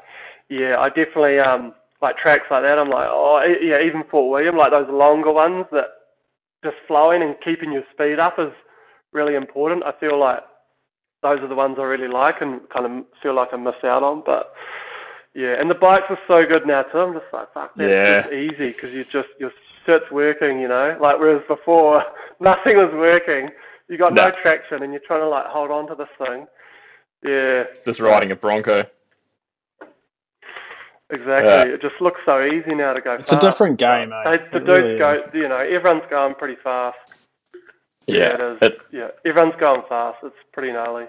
yeah, 0.49 0.77
I 0.79 0.89
definitely 0.89 1.39
um 1.39 1.73
like 2.01 2.17
tracks 2.17 2.45
like 2.51 2.63
that. 2.63 2.77
I'm 2.79 2.89
like, 2.89 3.07
oh 3.09 3.41
yeah, 3.61 3.81
even 3.81 4.03
Fort 4.09 4.31
William, 4.31 4.55
like 4.55 4.71
those 4.71 4.89
longer 4.89 5.31
ones 5.31 5.65
that 5.71 5.87
just 6.63 6.75
flowing 6.87 7.21
and 7.21 7.35
keeping 7.43 7.71
your 7.71 7.83
speed 7.93 8.19
up 8.19 8.35
is 8.39 8.51
really 9.13 9.35
important. 9.35 9.83
I 9.83 9.93
feel 9.99 10.19
like 10.19 10.39
those 11.23 11.39
are 11.39 11.47
the 11.47 11.55
ones 11.55 11.77
I 11.79 11.83
really 11.83 12.07
like 12.11 12.41
and 12.41 12.61
kind 12.69 12.85
of 12.85 13.05
feel 13.21 13.35
like 13.35 13.49
I 13.53 13.57
miss 13.57 13.75
out 13.83 14.03
on, 14.03 14.23
but. 14.25 14.53
Yeah, 15.35 15.53
and 15.59 15.69
the 15.69 15.75
bikes 15.75 16.05
are 16.09 16.17
so 16.27 16.43
good 16.49 16.65
now 16.65 16.81
too. 16.81 16.97
I'm 16.97 17.13
just 17.13 17.25
like, 17.31 17.53
fuck, 17.53 17.71
that's 17.75 17.87
Yeah. 17.91 18.21
just 18.23 18.33
easy 18.33 18.71
because 18.71 18.91
you 18.91 19.03
just 19.03 19.27
your 19.37 19.51
shit's 19.85 20.09
working, 20.09 20.59
you 20.59 20.67
know. 20.67 20.97
Like 20.99 21.19
whereas 21.19 21.43
before, 21.47 22.01
nothing 22.39 22.77
was 22.77 22.91
working. 22.95 23.49
You 23.87 23.99
got 23.99 24.13
no 24.15 24.25
No. 24.25 24.31
traction, 24.41 24.81
and 24.81 24.91
you're 24.91 25.01
trying 25.05 25.21
to 25.21 25.29
like 25.29 25.45
hold 25.45 25.69
on 25.69 25.85
to 25.89 25.95
this 25.95 26.07
thing. 26.17 26.47
Yeah, 27.23 27.65
Just 27.85 27.99
riding 27.99 28.31
a 28.31 28.35
Bronco. 28.35 28.83
Exactly. 31.11 31.73
It 31.73 31.81
just 31.81 31.99
looks 32.01 32.19
so 32.25 32.43
easy 32.43 32.75
now 32.75 32.93
to 32.93 33.01
go. 33.01 33.17
Fast. 33.17 33.21
It's 33.33 33.43
a 33.43 33.45
different 33.45 33.77
game, 33.77 34.09
They, 34.09 34.31
mate. 34.31 34.51
the 34.51 34.57
It 34.57 34.65
dudes 34.65 34.69
really 34.69 34.97
go, 34.99 35.11
is. 35.11 35.23
you 35.33 35.47
know, 35.47 35.57
everyone's 35.57 36.03
going 36.09 36.35
pretty 36.35 36.55
fast. 36.63 36.99
Yeah, 38.07 38.35
it 38.35 38.41
is. 38.41 38.57
it, 38.61 38.77
yeah, 38.91 39.07
everyone's 39.25 39.59
going 39.59 39.81
fast. 39.89 40.19
It's 40.23 40.35
pretty 40.53 40.71
gnarly. 40.71 41.05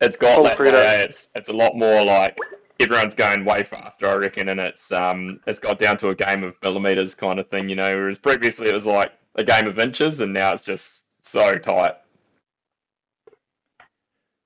it's 0.00 0.16
got 0.16 0.34
Full 0.36 0.44
that 0.44 0.58
way. 0.58 0.68
eh? 0.70 1.02
It's 1.02 1.30
it's 1.36 1.48
a 1.48 1.52
lot 1.52 1.76
more 1.76 2.04
like 2.04 2.36
everyone's 2.80 3.14
going 3.14 3.44
way 3.44 3.62
faster, 3.62 4.08
I 4.08 4.14
reckon, 4.14 4.48
and 4.48 4.58
it's 4.58 4.90
um 4.90 5.38
it's 5.46 5.60
got 5.60 5.78
down 5.78 5.96
to 5.98 6.08
a 6.08 6.14
game 6.14 6.42
of 6.42 6.56
millimeters 6.62 7.14
kind 7.14 7.38
of 7.38 7.48
thing, 7.48 7.68
you 7.68 7.76
know. 7.76 7.94
Whereas 7.94 8.18
previously 8.18 8.68
it 8.68 8.72
was 8.74 8.86
like 8.86 9.12
a 9.36 9.44
game 9.44 9.66
of 9.68 9.78
inches, 9.78 10.20
and 10.20 10.32
now 10.32 10.52
it's 10.52 10.62
just 10.64 11.06
so 11.20 11.56
tight. 11.56 11.94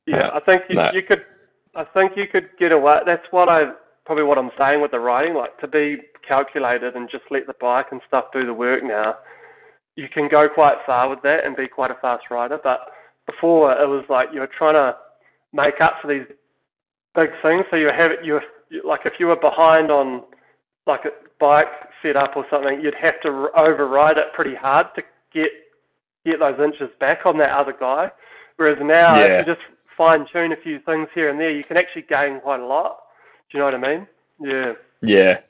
Yeah, 0.07 0.17
Yeah. 0.17 0.31
I 0.35 0.41
think 0.41 0.63
you, 0.69 0.77
No. 0.77 0.91
you 0.93 1.03
could. 1.03 1.25
I 1.75 1.85
think 1.85 2.13
you 2.17 2.27
could 2.27 2.49
get 2.59 2.73
away. 2.73 3.01
That's 3.07 3.27
what 3.31 3.49
I 3.49 3.71
probably 4.07 4.25
what 4.25 4.39
I'm 4.39 4.51
saying 4.57 4.81
with 4.81 4.93
the 4.93 5.01
riding, 5.01 5.35
like 5.35 5.59
to 5.59 5.69
be 5.69 5.99
calculated 6.27 6.95
and 6.95 7.11
just 7.11 7.25
let 7.31 7.47
the 7.47 7.55
bike 7.61 7.87
and 7.91 8.01
stuff 8.07 8.27
do 8.33 8.47
the 8.47 8.55
work. 8.55 8.83
Now, 8.83 9.17
you 9.97 10.09
can 10.09 10.29
go 10.29 10.49
quite 10.49 10.77
far 10.87 11.09
with 11.09 11.23
that 11.23 11.45
and 11.45 11.57
be 11.57 11.67
quite 11.69 11.91
a 11.91 11.97
fast 12.01 12.25
rider. 12.31 12.59
But 12.63 12.81
before 13.27 13.73
it 13.73 13.89
was 13.89 14.05
like 14.09 14.29
you 14.33 14.41
were 14.41 14.51
trying 14.59 14.75
to 14.75 14.97
make 15.53 15.81
up 15.81 15.95
for 16.01 16.09
these 16.09 16.27
big 17.15 17.31
things. 17.43 17.61
So 17.71 17.77
you 17.77 17.89
have 17.89 18.13
it 18.13 18.25
you 18.25 18.41
like 18.85 19.01
if 19.05 19.15
you 19.19 19.27
were 19.27 19.37
behind 19.37 19.91
on 19.91 20.23
like 20.87 21.05
a 21.05 21.11
bike 21.41 21.67
setup 22.03 22.37
or 22.37 22.47
something, 22.51 22.81
you'd 22.81 22.95
have 22.95 23.21
to 23.23 23.49
override 23.57 24.19
it 24.19 24.33
pretty 24.35 24.55
hard 24.55 24.87
to 24.95 25.03
get 25.33 25.51
get 26.25 26.39
those 26.39 26.59
inches 26.61 26.91
back 27.01 27.25
on 27.25 27.39
that 27.39 27.51
other 27.51 27.75
guy. 27.79 28.11
Whereas 28.57 28.79
now, 28.81 29.17
Yeah. 29.19 29.25
if 29.41 29.47
you 29.47 29.55
just 29.55 29.67
fine 29.97 30.27
tune 30.33 30.53
a 30.53 30.57
few 30.57 30.79
things 30.81 31.09
here 31.15 31.31
and 31.31 31.41
there, 31.41 31.51
you 31.51 31.65
can 31.65 31.77
actually 31.77 32.03
gain 32.03 32.41
quite 32.41 32.61
a 32.61 32.67
lot. 32.67 33.06
Do 33.51 33.59
you 33.59 33.61
know 33.61 33.65
what 33.67 33.75
I 33.75 33.97
mean? 33.97 34.07
Yeah. 34.41 34.73
Yeah. 35.03 35.41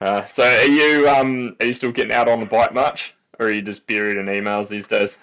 Uh, 0.00 0.24
so 0.26 0.42
are 0.42 0.64
you 0.64 1.08
um 1.08 1.56
are 1.60 1.66
you 1.66 1.74
still 1.74 1.92
getting 1.92 2.12
out 2.12 2.28
on 2.28 2.40
the 2.40 2.46
bike 2.46 2.74
much, 2.74 3.14
or 3.38 3.46
are 3.46 3.52
you 3.52 3.62
just 3.62 3.86
buried 3.86 4.16
in 4.16 4.26
emails 4.26 4.68
these 4.68 4.88
days? 4.88 5.18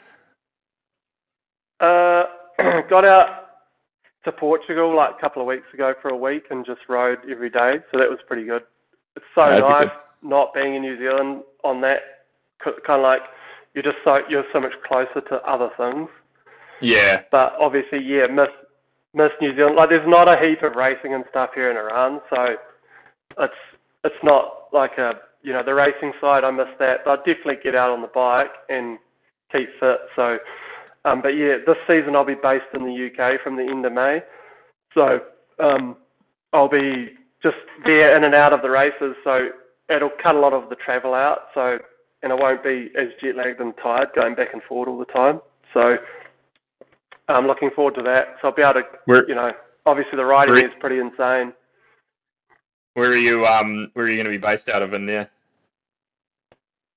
Uh, 1.79 2.23
got 2.89 3.03
out 3.03 3.47
to 4.23 4.31
Portugal 4.31 4.95
like 4.95 5.15
a 5.17 5.19
couple 5.19 5.41
of 5.41 5.47
weeks 5.47 5.67
ago 5.73 5.93
for 6.01 6.09
a 6.09 6.17
week 6.17 6.45
and 6.49 6.65
just 6.65 6.81
rode 6.87 7.19
every 7.29 7.49
day, 7.49 7.77
so 7.91 7.97
that 7.97 8.09
was 8.09 8.19
pretty 8.27 8.45
good. 8.45 8.63
It's 9.15 9.25
so 9.35 9.59
nice 9.59 9.89
not 10.21 10.53
being 10.53 10.75
in 10.75 10.81
New 10.81 10.97
Zealand 10.97 11.43
on 11.63 11.81
that 11.81 12.01
kind 12.63 12.79
of 12.87 13.01
like 13.01 13.21
you're 13.73 13.83
just 13.83 13.97
so 14.03 14.19
you're 14.29 14.45
so 14.53 14.59
much 14.59 14.73
closer 14.87 15.21
to 15.29 15.35
other 15.49 15.69
things. 15.77 16.09
Yeah, 16.81 17.23
But 17.31 17.53
obviously, 17.59 17.99
yeah, 17.99 18.27
miss 18.27 18.47
miss 19.13 19.31
New 19.41 19.55
Zealand. 19.55 19.75
Like, 19.75 19.89
there's 19.89 20.07
not 20.07 20.27
a 20.27 20.37
heap 20.37 20.63
of 20.63 20.75
racing 20.75 21.13
and 21.13 21.23
stuff 21.29 21.51
here 21.55 21.71
in 21.71 21.77
Iran, 21.77 22.21
so 22.29 22.55
it's 23.39 23.53
it's 24.03 24.23
not 24.23 24.67
like 24.73 24.97
a 24.97 25.13
you 25.41 25.53
know 25.53 25.63
the 25.63 25.73
racing 25.73 26.13
side. 26.21 26.43
I 26.43 26.51
miss 26.51 26.67
that, 26.79 26.99
but 27.05 27.11
I 27.11 27.15
definitely 27.17 27.57
get 27.63 27.75
out 27.75 27.91
on 27.91 28.01
the 28.01 28.07
bike 28.07 28.51
and 28.69 28.97
keep 29.51 29.69
fit. 29.79 29.99
So, 30.15 30.37
um, 31.05 31.21
but 31.21 31.29
yeah, 31.29 31.57
this 31.65 31.77
season 31.87 32.15
I'll 32.15 32.25
be 32.25 32.35
based 32.35 32.65
in 32.73 32.83
the 32.83 33.09
UK 33.09 33.41
from 33.41 33.55
the 33.55 33.63
end 33.63 33.85
of 33.85 33.93
May, 33.93 34.21
so 34.93 35.19
um, 35.59 35.97
I'll 36.53 36.69
be 36.69 37.13
just 37.41 37.57
there 37.85 38.15
in 38.17 38.23
and 38.23 38.35
out 38.35 38.53
of 38.53 38.61
the 38.61 38.69
races. 38.69 39.15
So 39.23 39.49
it'll 39.89 40.11
cut 40.21 40.35
a 40.35 40.39
lot 40.39 40.53
of 40.53 40.69
the 40.69 40.75
travel 40.75 41.13
out. 41.13 41.47
So 41.53 41.79
and 42.21 42.31
I 42.31 42.35
won't 42.35 42.63
be 42.63 42.89
as 42.97 43.07
jet 43.21 43.35
lagged 43.35 43.59
and 43.59 43.73
tired 43.81 44.09
going 44.15 44.35
back 44.35 44.49
and 44.53 44.61
forward 44.63 44.89
all 44.89 44.99
the 44.99 45.05
time. 45.05 45.41
So 45.73 45.97
I'm 47.29 47.47
looking 47.47 47.69
forward 47.75 47.95
to 47.95 48.01
that. 48.03 48.37
So 48.41 48.49
I'll 48.49 48.55
be 48.55 48.61
able 48.61 48.73
to, 48.75 48.81
where 49.05 49.27
you 49.27 49.35
know, 49.35 49.51
obviously 49.85 50.17
the 50.17 50.25
riding 50.25 50.55
Re- 50.55 50.65
is 50.65 50.71
pretty 50.79 50.99
insane. 50.99 51.53
where 52.95 53.11
are 53.11 53.15
you 53.15 53.45
um 53.45 53.91
where 53.93 54.05
are 54.05 54.09
you 54.09 54.15
going 54.15 54.25
to 54.25 54.31
be 54.31 54.37
based 54.37 54.69
out 54.69 54.81
of 54.81 54.93
in 54.93 55.05
there? 55.05 55.29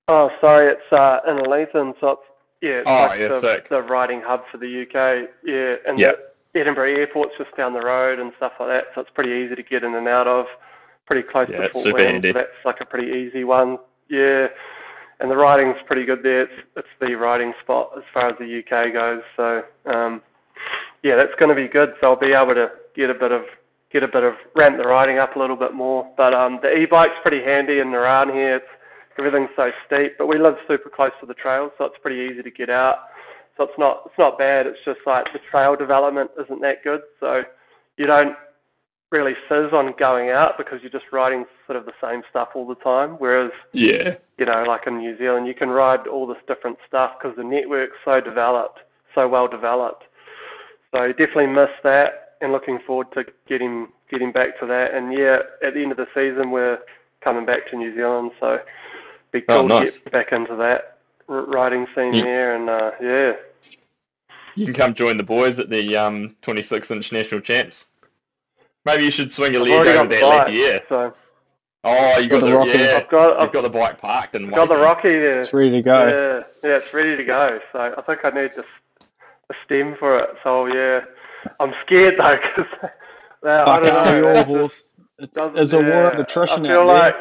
Oh, 0.08 0.30
sorry, 0.40 0.72
it's 0.72 0.92
uh, 0.92 1.20
Innerleithen, 1.28 1.94
so 2.00 2.10
it's 2.10 2.22
yeah, 2.60 2.70
it's 2.80 2.88
Oh, 2.88 3.06
like 3.06 3.20
yeah, 3.20 3.28
the, 3.28 3.40
sick. 3.40 3.68
the 3.68 3.82
riding 3.82 4.20
hub 4.24 4.42
for 4.50 4.58
the 4.58 4.82
UK. 4.82 5.28
Yeah, 5.44 5.76
and 5.88 5.98
Yeah. 5.98 6.12
the 6.54 6.60
Edinburgh 6.60 6.94
Airport's 6.96 7.32
just 7.38 7.54
down 7.56 7.72
the 7.72 7.80
road 7.80 8.18
and 8.18 8.32
stuff 8.36 8.52
like 8.60 8.68
that, 8.68 8.84
so 8.94 9.00
it's 9.00 9.10
pretty 9.10 9.30
easy 9.32 9.54
to 9.54 9.62
get 9.62 9.84
in 9.84 9.94
and 9.94 10.08
out 10.08 10.26
of. 10.26 10.46
Pretty 11.06 11.22
close 11.26 11.48
Yeah, 11.50 11.68
to 11.68 11.70
Fort 11.70 12.00
handy. 12.00 12.32
so 12.32 12.38
that's 12.38 12.64
like 12.64 12.80
a 12.80 12.84
pretty 12.84 13.08
easy 13.12 13.44
one. 13.44 13.78
Yeah, 14.08 14.48
and 15.20 15.30
the 15.30 15.36
riding's 15.36 15.76
pretty 15.86 16.04
good 16.04 16.20
there. 16.22 16.42
It's 16.42 16.52
it's 16.76 16.88
the 17.00 17.14
riding 17.14 17.52
spot 17.62 17.90
as 17.96 18.02
far 18.12 18.30
as 18.30 18.36
the 18.38 18.60
UK 18.60 18.92
goes. 18.92 19.22
So 19.36 19.62
um, 19.90 20.22
yeah, 21.02 21.16
that's 21.16 21.34
going 21.38 21.48
to 21.48 21.54
be 21.54 21.68
good. 21.68 21.90
So 22.00 22.08
I'll 22.08 22.20
be 22.20 22.32
able 22.32 22.54
to 22.54 22.68
get 22.94 23.10
a 23.10 23.14
bit 23.14 23.32
of 23.32 23.42
get 23.92 24.02
a 24.02 24.08
bit 24.08 24.24
of 24.24 24.34
ramp 24.56 24.78
the 24.78 24.84
riding 24.84 25.18
up 25.18 25.36
a 25.36 25.38
little 25.38 25.56
bit 25.56 25.74
more. 25.74 26.10
But 26.16 26.34
um, 26.34 26.58
the 26.62 26.72
e-bike's 26.74 27.20
pretty 27.22 27.44
handy 27.44 27.78
in 27.78 27.88
Iran 27.88 28.28
here. 28.28 28.56
It's 28.56 28.66
everything's 29.18 29.50
so 29.56 29.70
steep, 29.86 30.14
but 30.18 30.26
we 30.26 30.38
live 30.38 30.54
super 30.66 30.88
close 30.88 31.12
to 31.20 31.26
the 31.26 31.34
trails, 31.34 31.72
so 31.76 31.84
it's 31.84 31.96
pretty 32.00 32.32
easy 32.32 32.42
to 32.42 32.50
get 32.50 32.70
out. 32.70 32.96
So 33.56 33.64
it's 33.64 33.78
not 33.78 34.02
it's 34.06 34.18
not 34.18 34.38
bad. 34.38 34.66
It's 34.66 34.78
just 34.84 35.00
like 35.06 35.26
the 35.32 35.40
trail 35.50 35.76
development 35.76 36.30
isn't 36.42 36.60
that 36.62 36.82
good, 36.82 37.00
so 37.20 37.42
you 37.96 38.06
don't 38.06 38.34
really 39.12 39.34
fizz 39.48 39.72
on 39.72 39.92
going 39.98 40.30
out 40.30 40.56
because 40.58 40.80
you're 40.82 40.90
just 40.90 41.12
riding 41.12 41.44
sort 41.66 41.76
of 41.76 41.84
the 41.84 41.92
same 42.02 42.22
stuff 42.30 42.48
all 42.54 42.66
the 42.66 42.74
time. 42.76 43.10
Whereas 43.18 43.52
Yeah, 43.72 44.16
you 44.38 44.46
know, 44.46 44.64
like 44.66 44.86
in 44.86 44.98
New 44.98 45.16
Zealand, 45.18 45.46
you 45.46 45.54
can 45.54 45.68
ride 45.68 46.06
all 46.06 46.26
this 46.26 46.38
different 46.48 46.78
stuff 46.88 47.12
because 47.20 47.36
the 47.36 47.44
network's 47.44 47.96
so 48.04 48.20
developed, 48.20 48.80
so 49.14 49.28
well 49.28 49.46
developed. 49.46 50.04
So 50.90 51.08
definitely 51.08 51.46
miss 51.48 51.70
that, 51.84 52.36
and 52.40 52.50
looking 52.52 52.78
forward 52.86 53.12
to 53.12 53.24
getting 53.46 53.88
getting 54.10 54.32
back 54.32 54.58
to 54.60 54.66
that. 54.66 54.94
And 54.94 55.12
yeah, 55.12 55.38
at 55.66 55.74
the 55.74 55.82
end 55.82 55.92
of 55.92 55.98
the 55.98 56.06
season, 56.14 56.50
we're 56.50 56.78
coming 57.22 57.46
back 57.46 57.70
to 57.70 57.76
New 57.76 57.94
Zealand, 57.94 58.32
so 58.40 58.58
be 59.30 59.42
Oh, 59.48 59.60
cool 59.60 59.68
nice. 59.68 59.98
to 59.98 60.04
get 60.04 60.12
back 60.12 60.32
into 60.32 60.56
that 60.56 60.98
riding 61.28 61.86
scene 61.94 62.14
Yeah. 62.14 62.22
there. 62.24 62.54
And 62.56 62.68
uh, 62.68 62.90
yeah, 63.00 63.32
you 64.54 64.66
can 64.66 64.74
come 64.74 64.92
join 64.94 65.16
the 65.16 65.22
boys 65.22 65.58
at 65.60 65.70
the 65.70 65.96
um 65.96 66.36
26 66.42 66.90
inch 66.90 67.12
national 67.12 67.40
champs. 67.40 67.88
Maybe 68.84 69.04
you 69.04 69.10
should 69.10 69.32
swing 69.32 69.54
a 69.54 69.58
I've 69.58 69.64
leg 69.64 69.72
already 69.72 69.90
over 69.90 69.98
got 69.98 70.10
the 70.10 70.16
that 70.20 70.28
left 70.28 70.52
yeah. 70.52 70.78
so 70.88 71.14
Oh, 71.84 72.18
you 72.18 72.28
Got 72.28 72.40
got, 72.40 72.46
the 72.46 72.52
the, 72.52 72.56
Rocky. 72.56 72.70
yeah. 72.78 73.00
I've 73.02 73.10
got 73.10 73.28
You've 73.30 73.38
I've 73.40 73.52
got 73.52 73.62
the 73.62 73.70
bike 73.70 73.98
parked 74.00 74.34
and 74.36 74.52
got 74.52 74.68
the. 74.68 74.76
Rocky 74.76 75.08
there. 75.08 75.40
It's 75.40 75.52
ready 75.52 75.70
to 75.72 75.82
go. 75.82 76.06
Yeah, 76.62 76.68
yeah, 76.68 76.76
it's 76.76 76.94
ready 76.94 77.16
to 77.16 77.24
go. 77.24 77.58
So 77.72 77.94
I 77.96 78.00
think 78.02 78.20
I 78.24 78.28
need 78.30 78.52
the, 78.52 78.64
the 79.48 79.54
stem 79.64 79.96
for 79.98 80.18
it. 80.20 80.30
So 80.44 80.66
yeah, 80.66 81.00
I'm 81.58 81.72
scared 81.84 82.14
though 82.18 82.36
because 82.56 82.72
I 83.44 83.64
Fuck 83.64 83.82
don't 83.82 83.84
know. 83.84 84.26
we 84.28 84.34
that 84.34 84.46
horse. 84.46 84.96
It's, 85.18 85.36
doesn't- 85.36 85.84
a 85.84 85.90
war 85.90 86.04
of 86.04 86.14
yeah, 86.14 86.20
attrition 86.22 86.66
I 86.66 86.68
feel 86.68 86.80
out 86.82 86.86
like 86.86 87.14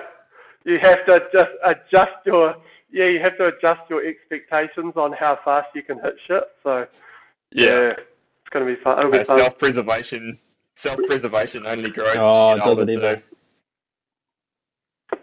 there. 0.64 0.74
you 0.74 0.80
have 0.80 1.06
to 1.08 1.20
just 1.34 1.52
adjust 1.66 2.26
your 2.28 2.54
yeah, 2.92 3.06
you 3.08 3.20
have 3.20 3.38
to 3.38 3.48
adjust 3.48 3.82
your 3.90 4.06
expectations 4.06 4.94
on 4.96 5.12
how 5.14 5.40
fast 5.44 5.70
you 5.74 5.82
can 5.82 5.98
hit 6.02 6.16
shit. 6.28 6.44
So 6.62 6.86
Yeah. 7.52 7.94
it's 7.98 8.50
gonna 8.52 8.66
be 8.66 8.76
fun. 8.84 9.00
It'll 9.00 9.12
be 9.12 9.24
fun. 9.24 9.40
Self 9.40 9.58
preservation 9.58 10.38
self 10.76 11.00
preservation 11.08 11.66
only 11.66 11.90
grows. 11.90 12.16
Oh, 12.18 12.52
you 12.52 12.56
get 12.58 12.66
does 12.66 12.80
it 12.80 12.90
older 12.90 13.06
ever. 13.08 13.16
too. 13.18 13.24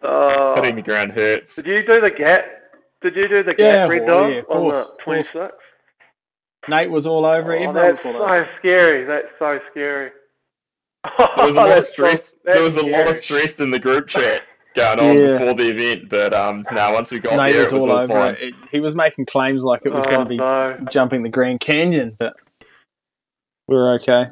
Uh, 0.06 0.54
Hitting 0.56 0.76
the 0.76 0.82
ground 0.82 1.12
hurts. 1.12 1.56
did 1.56 1.66
you 1.66 1.86
do 1.86 2.00
the 2.00 2.10
gap? 2.10 2.44
Did 3.02 3.16
you 3.16 3.28
do 3.28 3.42
the 3.42 3.54
Yeah, 3.58 3.82
gap 3.86 3.90
red 3.90 4.02
well, 4.06 4.18
dog 4.24 4.32
yeah, 4.32 4.38
of 4.38 4.44
on 4.50 4.56
course, 4.56 4.92
the 4.96 5.02
26? 5.04 5.54
Nate 6.68 6.90
was 6.90 7.06
all 7.06 7.24
over 7.24 7.52
it. 7.52 7.60
Oh, 7.60 7.68
Everyone 7.70 7.74
that's 7.74 8.04
was 8.04 8.14
all 8.14 8.22
over. 8.22 8.44
so 8.44 8.58
scary. 8.58 9.04
That's 9.06 9.28
so 9.38 9.58
scary. 9.70 10.10
There 11.36 11.46
was 11.46 11.56
a 11.56 11.60
lot 11.60 11.68
of 11.70 11.74
That's 11.76 11.86
so- 11.88 11.92
stress. 11.92 12.36
there 12.44 12.62
was 12.62 12.76
a 12.76 12.82
lot 12.82 13.08
of 13.08 13.16
stress 13.16 13.58
in 13.60 13.70
the 13.70 13.78
group 13.78 14.08
chat 14.08 14.42
going 14.74 15.00
on 15.00 15.16
Yeah. 15.16 15.38
before 15.38 15.54
the 15.54 15.70
event, 15.70 16.08
but 16.10 16.34
um, 16.34 16.66
now 16.72 16.92
once 16.92 17.10
we 17.10 17.20
got 17.20 17.36
Nate 17.36 17.54
there, 17.54 17.62
was 17.62 17.72
it 17.72 17.76
was 17.76 17.84
all 17.84 17.90
all 17.92 17.98
over 17.98 18.12
fine. 18.12 18.30
it. 18.34 18.42
it. 18.42 18.54
He 18.70 18.80
was 18.80 18.94
making 18.94 19.26
claims 19.26 19.62
like 19.64 19.82
it 19.86 19.92
was 19.92 20.06
oh, 20.06 20.10
going 20.10 20.24
to 20.24 20.28
be 20.28 20.36
no. 20.36 20.76
jumping 20.90 21.22
the 21.22 21.28
Grand 21.30 21.60
Canyon, 21.60 22.16
but 22.18 22.34
we 23.68 23.76
were 23.76 23.94
okay. 23.94 24.26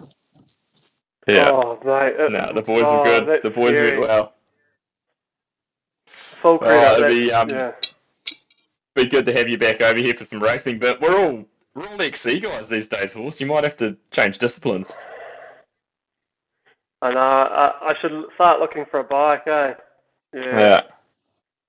Yeah. 1.27 1.51
Oh, 1.51 1.79
mate. 1.85 2.15
it- 2.19 2.33
no, 2.33 2.53
the 2.55 2.63
boys 2.63 2.85
oh, 2.87 2.99
were 2.99 3.05
good. 3.05 3.43
The 3.43 3.51
boys 3.51 3.71
scary. 3.75 3.99
went 3.99 4.09
well. 4.09 4.33
Full 6.43 6.59
credit. 6.59 7.03
Oh, 7.03 7.05
it'd 7.05 7.09
be, 7.09 7.33
um, 7.33 7.47
yeah. 7.51 7.73
Be 8.95 9.07
good 9.07 9.27
to 9.27 9.33
have 9.33 9.49
you 9.49 9.59
back 9.59 9.81
over 9.81 9.99
here 9.99 10.15
for 10.15 10.25
some 10.25 10.43
racing, 10.43 10.79
but 10.79 11.01
we're 11.01 11.17
all 11.19 11.45
We're 11.75 11.87
all 11.89 12.01
XC 12.01 12.41
guys 12.41 12.69
these 12.71 12.89
days, 12.89 13.13
horse. 13.13 13.41
You 13.41 13.47
might 13.47 13.65
have 13.65 13.77
to 13.79 13.97
change 14.11 14.39
disciplines. 14.39 14.97
I 17.03 17.13
know. 17.13 17.19
I, 17.21 17.91
I 17.91 17.95
should 18.01 18.13
start 18.35 18.61
looking 18.61 18.85
for 18.91 19.01
a 19.01 19.05
bike, 19.05 19.47
eh? 19.47 19.75
Yeah. 20.33 20.59
Yeah. 20.61 20.81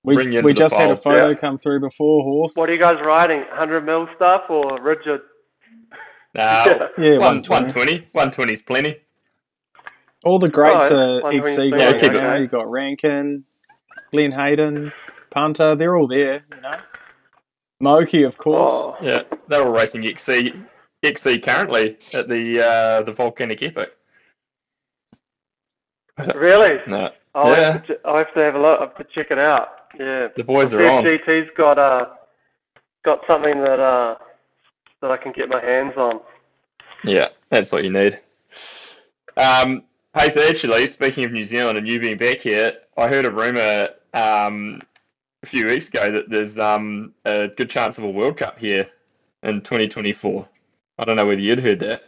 We, 0.04 0.16
we 0.16 0.24
into 0.38 0.42
the 0.42 0.54
just 0.54 0.76
had 0.76 0.92
a 0.92 0.96
photo 0.96 1.30
Yeah. 1.30 1.36
come 1.36 1.58
through 1.58 1.82
before 1.82 2.24
horse. 2.24 2.56
What 2.56 2.70
are 2.70 2.74
you 2.74 2.80
guys 2.80 2.96
riding? 3.06 3.40
100 3.40 3.86
mil 3.86 4.08
stuff 4.16 4.44
or 4.50 4.82
rigid? 4.82 5.20
Nah, 6.34 6.66
yeah, 6.98 7.18
one, 7.18 7.42
120. 7.44 7.44
120. 7.44 8.00
120 8.14 8.54
is 8.54 8.62
plenty. 8.62 8.96
All 10.26 10.40
the 10.40 10.50
greats 10.50 10.92
Alright, 10.92 10.92
are 10.92 11.22
120 11.24 11.40
XC 11.40 11.54
speed, 11.56 11.72
guys. 11.78 12.02
keep 12.02 12.12
you 12.12 12.18
it- 12.18 12.22
know, 12.22 12.36
you 12.36 12.48
got 12.48 12.70
Rankin, 12.70 13.46
Glenn 14.12 14.32
Hayden, 14.32 14.92
Punter. 15.30 15.76
They're 15.76 15.96
all 15.96 16.08
there. 16.08 16.44
You 16.56 16.62
know, 16.62 16.76
Moki, 17.80 18.24
of 18.24 18.38
course. 18.38 18.72
Oh, 18.74 18.98
Yeah, 19.02 19.22
they're 19.48 19.62
all 19.64 19.72
racing 19.72 20.06
XC, 20.06 20.54
XC 21.04 21.40
currently 21.40 21.98
at 22.16 22.28
the 22.28 22.66
uh, 22.66 23.02
the 23.04 23.12
Volcanic 23.12 23.62
Epic. 23.62 23.94
really? 26.36 26.78
No, 26.88 27.12
I'll, 27.36 27.52
Yeah. 27.52 27.72
have 27.74 27.88
to, 27.88 28.00
I'll 28.06 28.18
have 28.18 28.34
to 28.34 28.40
have 28.40 28.56
a 28.56 28.60
look. 28.60 28.80
I 28.80 28.84
have 28.86 28.98
to 28.98 29.04
check 29.14 29.28
it 29.32 29.38
out. 29.38 29.70
Yeah. 30.00 30.28
the 30.36 30.44
boys 30.44 30.74
are 30.74 30.86
on. 30.86 31.04
GT's 31.04 31.50
got 31.56 31.78
uh, 31.78 32.06
got 33.06 33.20
something 33.28 33.62
that 33.62 33.80
uh, 33.80 34.16
that 35.02 35.12
I 35.12 35.18
can 35.18 35.32
get 35.32 35.50
my 35.50 35.62
hands 35.64 35.94
on. 35.98 36.20
Yeah, 37.04 37.28
that's 37.50 37.72
what 37.72 37.84
you 37.84 37.92
need. 37.92 38.20
Um, 39.38 39.84
hey, 40.18 40.30
so 40.30 40.42
actually, 40.48 40.86
speaking 40.88 41.26
of 41.26 41.32
New 41.32 41.44
Zealand 41.44 41.78
and 41.78 41.88
you 41.88 42.00
being 42.00 42.18
back 42.18 42.40
here, 42.40 42.74
I 42.98 43.08
heard 43.08 43.26
a 43.26 43.32
rumor 43.32 43.90
um, 44.14 44.82
a 45.44 45.46
few 45.46 45.66
weeks 45.66 45.88
ago 45.88 46.12
that 46.12 46.30
there's 46.30 46.58
um, 46.60 47.14
a 47.26 47.50
good 47.50 47.70
chance 47.70 47.98
of 47.98 48.04
a 48.04 48.10
World 48.10 48.38
Cup 48.38 48.58
here 48.58 48.88
in 49.44 49.62
2024. 49.62 50.48
I 51.00 51.06
don't 51.06 51.16
know 51.16 51.26
whether 51.26 51.40
you'd 51.40 51.60
heard 51.60 51.80
that. 51.82 52.04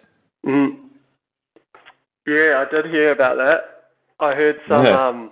Mm. 0.46 0.78
Yeah, 2.26 2.66
I 2.66 2.72
did 2.72 2.86
hear 2.86 3.12
about 3.12 3.38
that. 3.38 3.92
I 4.20 4.36
heard 4.36 4.60
some. 4.68 4.86
Yeah. 4.86 5.08
Um, 5.08 5.32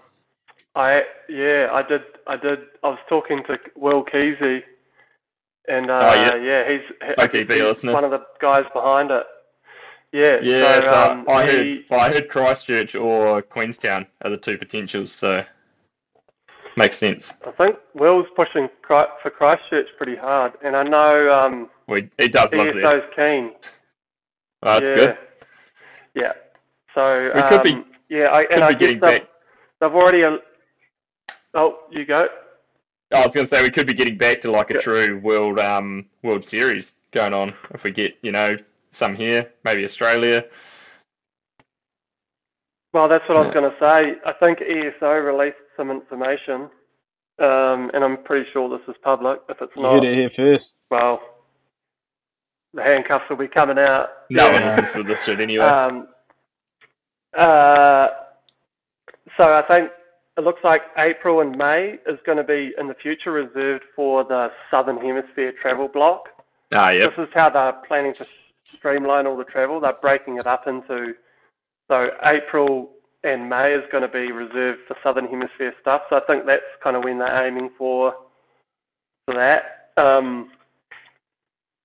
I 0.76 1.04
yeah, 1.28 1.70
I 1.72 1.82
did. 1.84 2.02
I 2.28 2.38
did. 2.38 2.60
I 2.84 2.90
was 2.90 3.00
talking 3.10 3.44
to 3.48 3.58
Will 3.76 4.06
Keesey, 4.06 4.62
and 5.68 5.90
uh, 5.90 6.14
Oh, 6.14 6.14
yeah. 6.14 6.36
yeah, 6.36 6.72
he's, 6.72 7.16
OTB 7.18 7.52
he's 7.52 7.84
one 7.84 8.04
of 8.04 8.12
the 8.12 8.22
guys 8.40 8.66
behind 8.74 9.12
it. 9.12 9.26
Yeah. 10.14 10.38
Yeah, 10.42 10.80
so, 10.80 10.94
um, 11.12 11.26
I 11.28 11.46
heard 11.46 11.66
he- 11.66 11.86
I 11.92 12.12
heard 12.12 12.30
Christchurch 12.30 12.96
or 12.96 13.42
Queenstown 13.42 14.08
are 14.24 14.30
the 14.30 14.38
two 14.38 14.58
potentials. 14.58 15.12
So 15.12 15.44
makes 16.78 16.98
sense. 16.98 17.34
I 17.46 17.52
think 17.52 17.76
Will's 17.94 18.28
pushing 18.36 18.70
for 18.88 19.08
Christchurch 19.30 19.88
pretty 19.98 20.16
hard, 20.16 20.54
and 20.64 20.76
I 20.76 20.84
know 20.84 21.34
um, 21.34 21.70
We, 21.88 22.10
he 22.20 22.28
does 22.30 22.54
love 22.54 22.68
that. 22.68 22.78
ESO's 22.78 23.04
keen. 23.16 23.52
Oh, 24.64 24.80
that's 24.80 24.90
yeah. 24.90 24.96
good. 24.96 25.18
Yeah. 26.16 26.34
So 26.96 27.32
We 27.36 27.42
could 27.44 27.64
be- 27.64 27.74
um, 27.74 27.86
yeah, 28.10 28.32
I, 28.34 28.46
Could 28.46 28.56
and 28.56 28.64
I 28.64 28.68
be 28.70 28.74
guess 28.74 28.80
getting 28.80 29.00
they've, 29.00 29.20
back. 29.20 29.30
they've 29.82 29.94
already. 29.94 30.24
Oh, 31.54 31.80
you 31.92 32.06
go. 32.06 32.28
I 33.14 33.22
was 33.26 33.34
going 33.34 33.46
to 33.46 33.50
say 33.50 33.62
we 33.62 33.70
could 33.70 33.88
be 33.88 33.94
getting 33.94 34.18
back 34.18 34.42
to 34.42 34.52
like 34.52 34.70
a 34.70 34.76
Yeah. 34.76 34.80
true 34.80 35.20
world 35.24 35.60
um 35.60 36.06
World 36.24 36.44
Series 36.44 36.96
going 37.12 37.34
on 37.34 37.54
if 37.74 37.84
we 37.84 37.92
get 37.92 38.18
you 38.22 38.32
know 38.32 38.56
some 38.98 39.16
here, 39.16 39.52
maybe 39.64 39.84
Australia. 39.86 40.44
Well, 42.94 43.08
that's 43.08 43.24
what 43.30 43.38
I 43.38 43.42
was 43.42 43.54
going 43.54 43.70
to 43.70 43.78
say. 43.80 44.20
I 44.26 44.34
think 44.40 44.60
ESO 44.62 45.10
released 45.20 45.58
some 45.76 45.92
information, 45.92 46.70
um, 47.40 47.92
and 47.94 48.04
I'm 48.04 48.24
pretty 48.24 48.50
sure 48.52 48.70
this 48.70 48.88
is 48.88 48.96
public. 49.04 49.40
If 49.50 49.58
it's 49.62 49.72
not, 49.76 49.82
You 49.82 49.84
not, 49.84 49.94
heard 50.04 50.06
it 50.06 50.16
here 50.18 50.30
first. 50.30 50.80
well, 50.90 51.20
the 52.74 52.82
handcuffs 52.82 53.26
will 53.30 53.38
be 53.38 53.48
coming 53.48 53.78
out. 53.78 54.10
No 54.30 54.46
Yeah. 54.48 54.52
one 54.54 54.64
listens 54.64 54.94
to 54.94 55.04
this 55.04 55.24
shit 55.26 55.40
anyway. 55.40 55.66
Um, 55.66 56.08
uh, 57.38 58.08
so 59.36 59.44
I 59.54 59.64
think 59.68 59.92
it 60.38 60.44
looks 60.44 60.64
like 60.64 60.82
April 60.98 61.42
and 61.42 61.56
May 61.58 62.00
is 62.08 62.18
going 62.26 62.38
to 62.38 62.44
be 62.44 62.74
in 62.80 62.88
the 62.88 62.96
future 62.96 63.32
reserved 63.32 63.84
for 63.96 64.24
the 64.24 64.50
Southern 64.72 64.98
Hemisphere 64.98 65.54
travel 65.62 65.88
block. 65.88 66.30
ah, 66.74 66.92
yep. 66.92 67.16
This 67.16 67.28
is 67.28 67.34
how 67.34 67.50
they're 67.50 67.74
planning 67.88 68.14
to 68.16 68.26
streamline 68.76 69.28
all 69.28 69.38
the 69.38 69.44
travel. 69.44 69.80
They're 69.80 69.94
breaking 70.02 70.38
it 70.38 70.48
up 70.48 70.68
into 70.68 71.14
so 71.90 72.10
April 72.24 72.90
and 73.24 73.50
May 73.50 73.74
is 73.74 73.84
going 73.92 74.04
to 74.04 74.10
be 74.10 74.32
reserved 74.32 74.80
for 74.88 74.96
Southern 75.04 75.28
Hemisphere 75.28 75.74
stuff. 75.82 76.02
So 76.10 76.18
I 76.18 76.22
think 76.28 76.46
that's 76.46 76.62
kind 76.84 76.96
of 76.96 77.04
when 77.04 77.20
they're 77.20 77.48
aiming 77.48 77.72
for 77.78 78.14
for 79.26 79.34
that. 79.36 80.02
Um, 80.02 80.52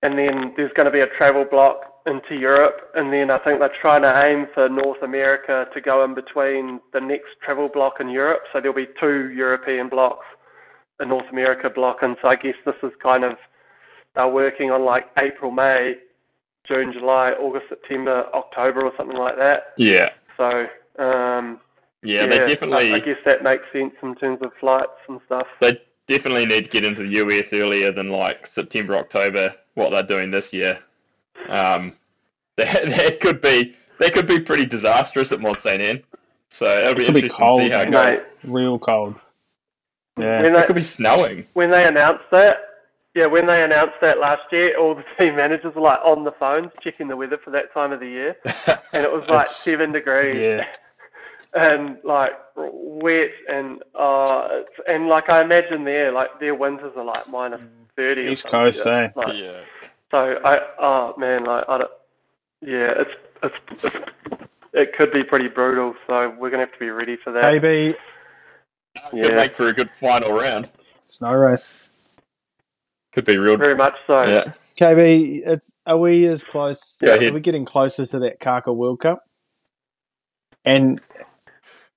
and 0.01 0.17
then 0.17 0.53
there's 0.55 0.71
going 0.75 0.85
to 0.85 0.91
be 0.91 0.99
a 0.99 1.17
travel 1.17 1.45
block 1.49 1.93
into 2.05 2.35
Europe, 2.35 2.91
and 2.95 3.13
then 3.13 3.31
I 3.31 3.39
think 3.39 3.59
they're 3.59 3.71
trying 3.81 4.01
to 4.01 4.25
aim 4.25 4.47
for 4.53 4.67
North 4.67 5.01
America 5.01 5.65
to 5.73 5.81
go 5.81 6.03
in 6.03 6.13
between 6.13 6.81
the 6.91 6.99
next 6.99 7.39
travel 7.43 7.69
block 7.73 7.95
in 8.01 8.09
Europe. 8.09 8.41
So 8.51 8.59
there'll 8.59 8.75
be 8.75 8.89
two 8.99 9.31
European 9.31 9.87
blocks, 9.87 10.25
a 10.99 11.05
North 11.05 11.29
America 11.31 11.69
block, 11.69 11.97
and 12.01 12.17
so 12.21 12.27
I 12.27 12.35
guess 12.35 12.55
this 12.65 12.75
is 12.83 12.91
kind 13.01 13.23
of 13.23 13.33
they're 14.15 14.27
working 14.27 14.69
on 14.69 14.83
like 14.83 15.05
April, 15.17 15.49
May, 15.49 15.93
June, 16.67 16.93
July, 16.93 17.31
August, 17.31 17.65
September, 17.69 18.25
October, 18.33 18.81
or 18.83 18.91
something 18.97 19.17
like 19.17 19.35
that. 19.37 19.73
Yeah, 19.77 20.09
So 20.37 20.67
um, 21.03 21.59
yeah, 22.03 22.25
they 22.25 22.37
definitely 22.39 22.93
I, 22.93 22.95
I 22.95 22.99
guess 22.99 23.17
that 23.25 23.43
makes 23.43 23.63
sense 23.73 23.93
in 24.01 24.15
terms 24.15 24.39
of 24.41 24.51
flights 24.59 24.91
and 25.09 25.19
stuff. 25.25 25.47
they 25.59 25.81
definitely 26.07 26.45
need 26.45 26.65
to 26.65 26.69
get 26.71 26.85
into 26.85 27.03
the 27.03 27.15
US 27.25 27.53
earlier 27.53 27.91
than 27.91 28.09
like 28.09 28.45
September, 28.47 28.95
October. 28.95 29.55
What 29.75 29.89
they're 29.89 30.03
doing 30.03 30.29
this 30.31 30.53
year, 30.53 30.79
um, 31.49 31.95
that, 32.57 32.85
that 32.85 33.19
could 33.19 33.41
be 33.41 33.75
that 33.99 34.13
could 34.13 34.27
be 34.27 34.39
pretty 34.39 34.65
disastrous 34.65 35.31
at 35.31 35.39
Mont 35.41 35.59
Saint 35.61 35.81
Anne. 35.81 36.03
So 36.49 36.67
it'll 36.79 36.93
be 36.95 37.03
It 37.03 37.05
could 37.07 37.13
be 37.15 37.19
interesting 37.21 37.47
to 37.47 37.53
see 37.53 37.69
cold, 37.69 37.71
how 37.71 37.81
it 37.81 37.91
goes. 37.91 38.15
Mate, 38.15 38.23
Real 38.45 38.77
cold. 38.79 39.15
Yeah. 40.19 40.43
when 40.43 40.53
It 40.55 40.59
they, 40.59 40.65
could 40.67 40.75
be 40.75 40.81
snowing. 40.83 41.47
when 41.53 41.71
they 41.71 41.85
announced 41.85 42.25
that, 42.31 42.57
yeah, 43.15 43.27
when 43.27 43.45
they 43.47 43.61
announced 43.63 43.95
that 44.01 44.19
last 44.19 44.41
year, 44.51 44.77
all 44.79 44.95
the 44.95 45.03
team 45.17 45.35
managers 45.35 45.75
were 45.75 45.81
like 45.81 45.99
on 46.03 46.23
the 46.23 46.31
phones 46.39 46.71
checking 46.83 47.07
the 47.07 47.15
weather 47.17 47.37
for 47.43 47.51
that 47.51 47.73
time 47.73 47.91
of 47.91 47.99
the 47.99 48.07
year, 48.07 48.35
and 48.93 49.03
it 49.03 49.11
was 49.11 49.23
like 49.29 49.47
seven 49.47 49.91
degrees 49.91 50.35
Yeah. 50.37 50.65
and 51.53 51.97
like 52.03 52.31
wet 52.55 53.29
and 53.47 53.81
uh, 53.99 54.47
and 54.87 55.07
like 55.07 55.29
I 55.29 55.41
imagine 55.43 55.83
there, 55.85 56.11
like 56.11 56.39
their 56.39 56.55
winters 56.55 56.93
are 56.95 57.05
like 57.05 57.27
minus 57.29 57.63
thirty. 57.95 58.31
East 58.31 58.43
something, 58.43 58.59
Coast, 58.59 58.83
yeah. 58.85 58.91
eh? 59.03 59.07
Like, 59.15 59.33
yeah. 59.35 59.61
So 60.11 60.17
I, 60.43 60.57
oh 60.79 61.13
man, 61.17 61.43
like 61.45 61.63
I 61.67 61.77
don't, 61.79 61.91
yeah, 62.61 62.93
it's, 62.97 63.11
it's 63.43 63.55
it's 63.83 63.95
it 64.73 64.89
could 64.97 65.11
be 65.11 65.23
pretty 65.23 65.47
brutal. 65.47 65.93
So 66.07 66.33
we're 66.39 66.49
gonna 66.49 66.63
have 66.63 66.73
to 66.73 66.79
be 66.79 66.89
ready 66.89 67.17
for 67.23 67.31
that. 67.33 67.43
KB, 67.43 67.93
Could 69.11 69.31
Yeah. 69.31 69.35
make 69.35 69.53
for 69.55 69.67
a 69.67 69.73
good 69.73 69.89
final 69.99 70.31
round. 70.33 70.71
snow 71.05 71.33
race. 71.33 71.75
Could 73.13 73.25
be 73.25 73.37
real. 73.37 73.57
Very 73.57 73.75
much 73.75 73.93
so. 74.07 74.23
Yeah. 74.23 74.53
KB, 74.77 75.41
it's 75.45 75.73
are 75.85 75.97
we 75.97 76.25
as 76.25 76.43
close? 76.43 76.97
Yeah, 77.01 77.11
ahead. 77.11 77.23
Are 77.29 77.33
we 77.33 77.41
getting 77.41 77.65
closer 77.65 78.05
to 78.07 78.19
that 78.19 78.39
Kaka 78.39 78.73
World 78.73 79.01
Cup? 79.01 79.23
And 80.65 80.99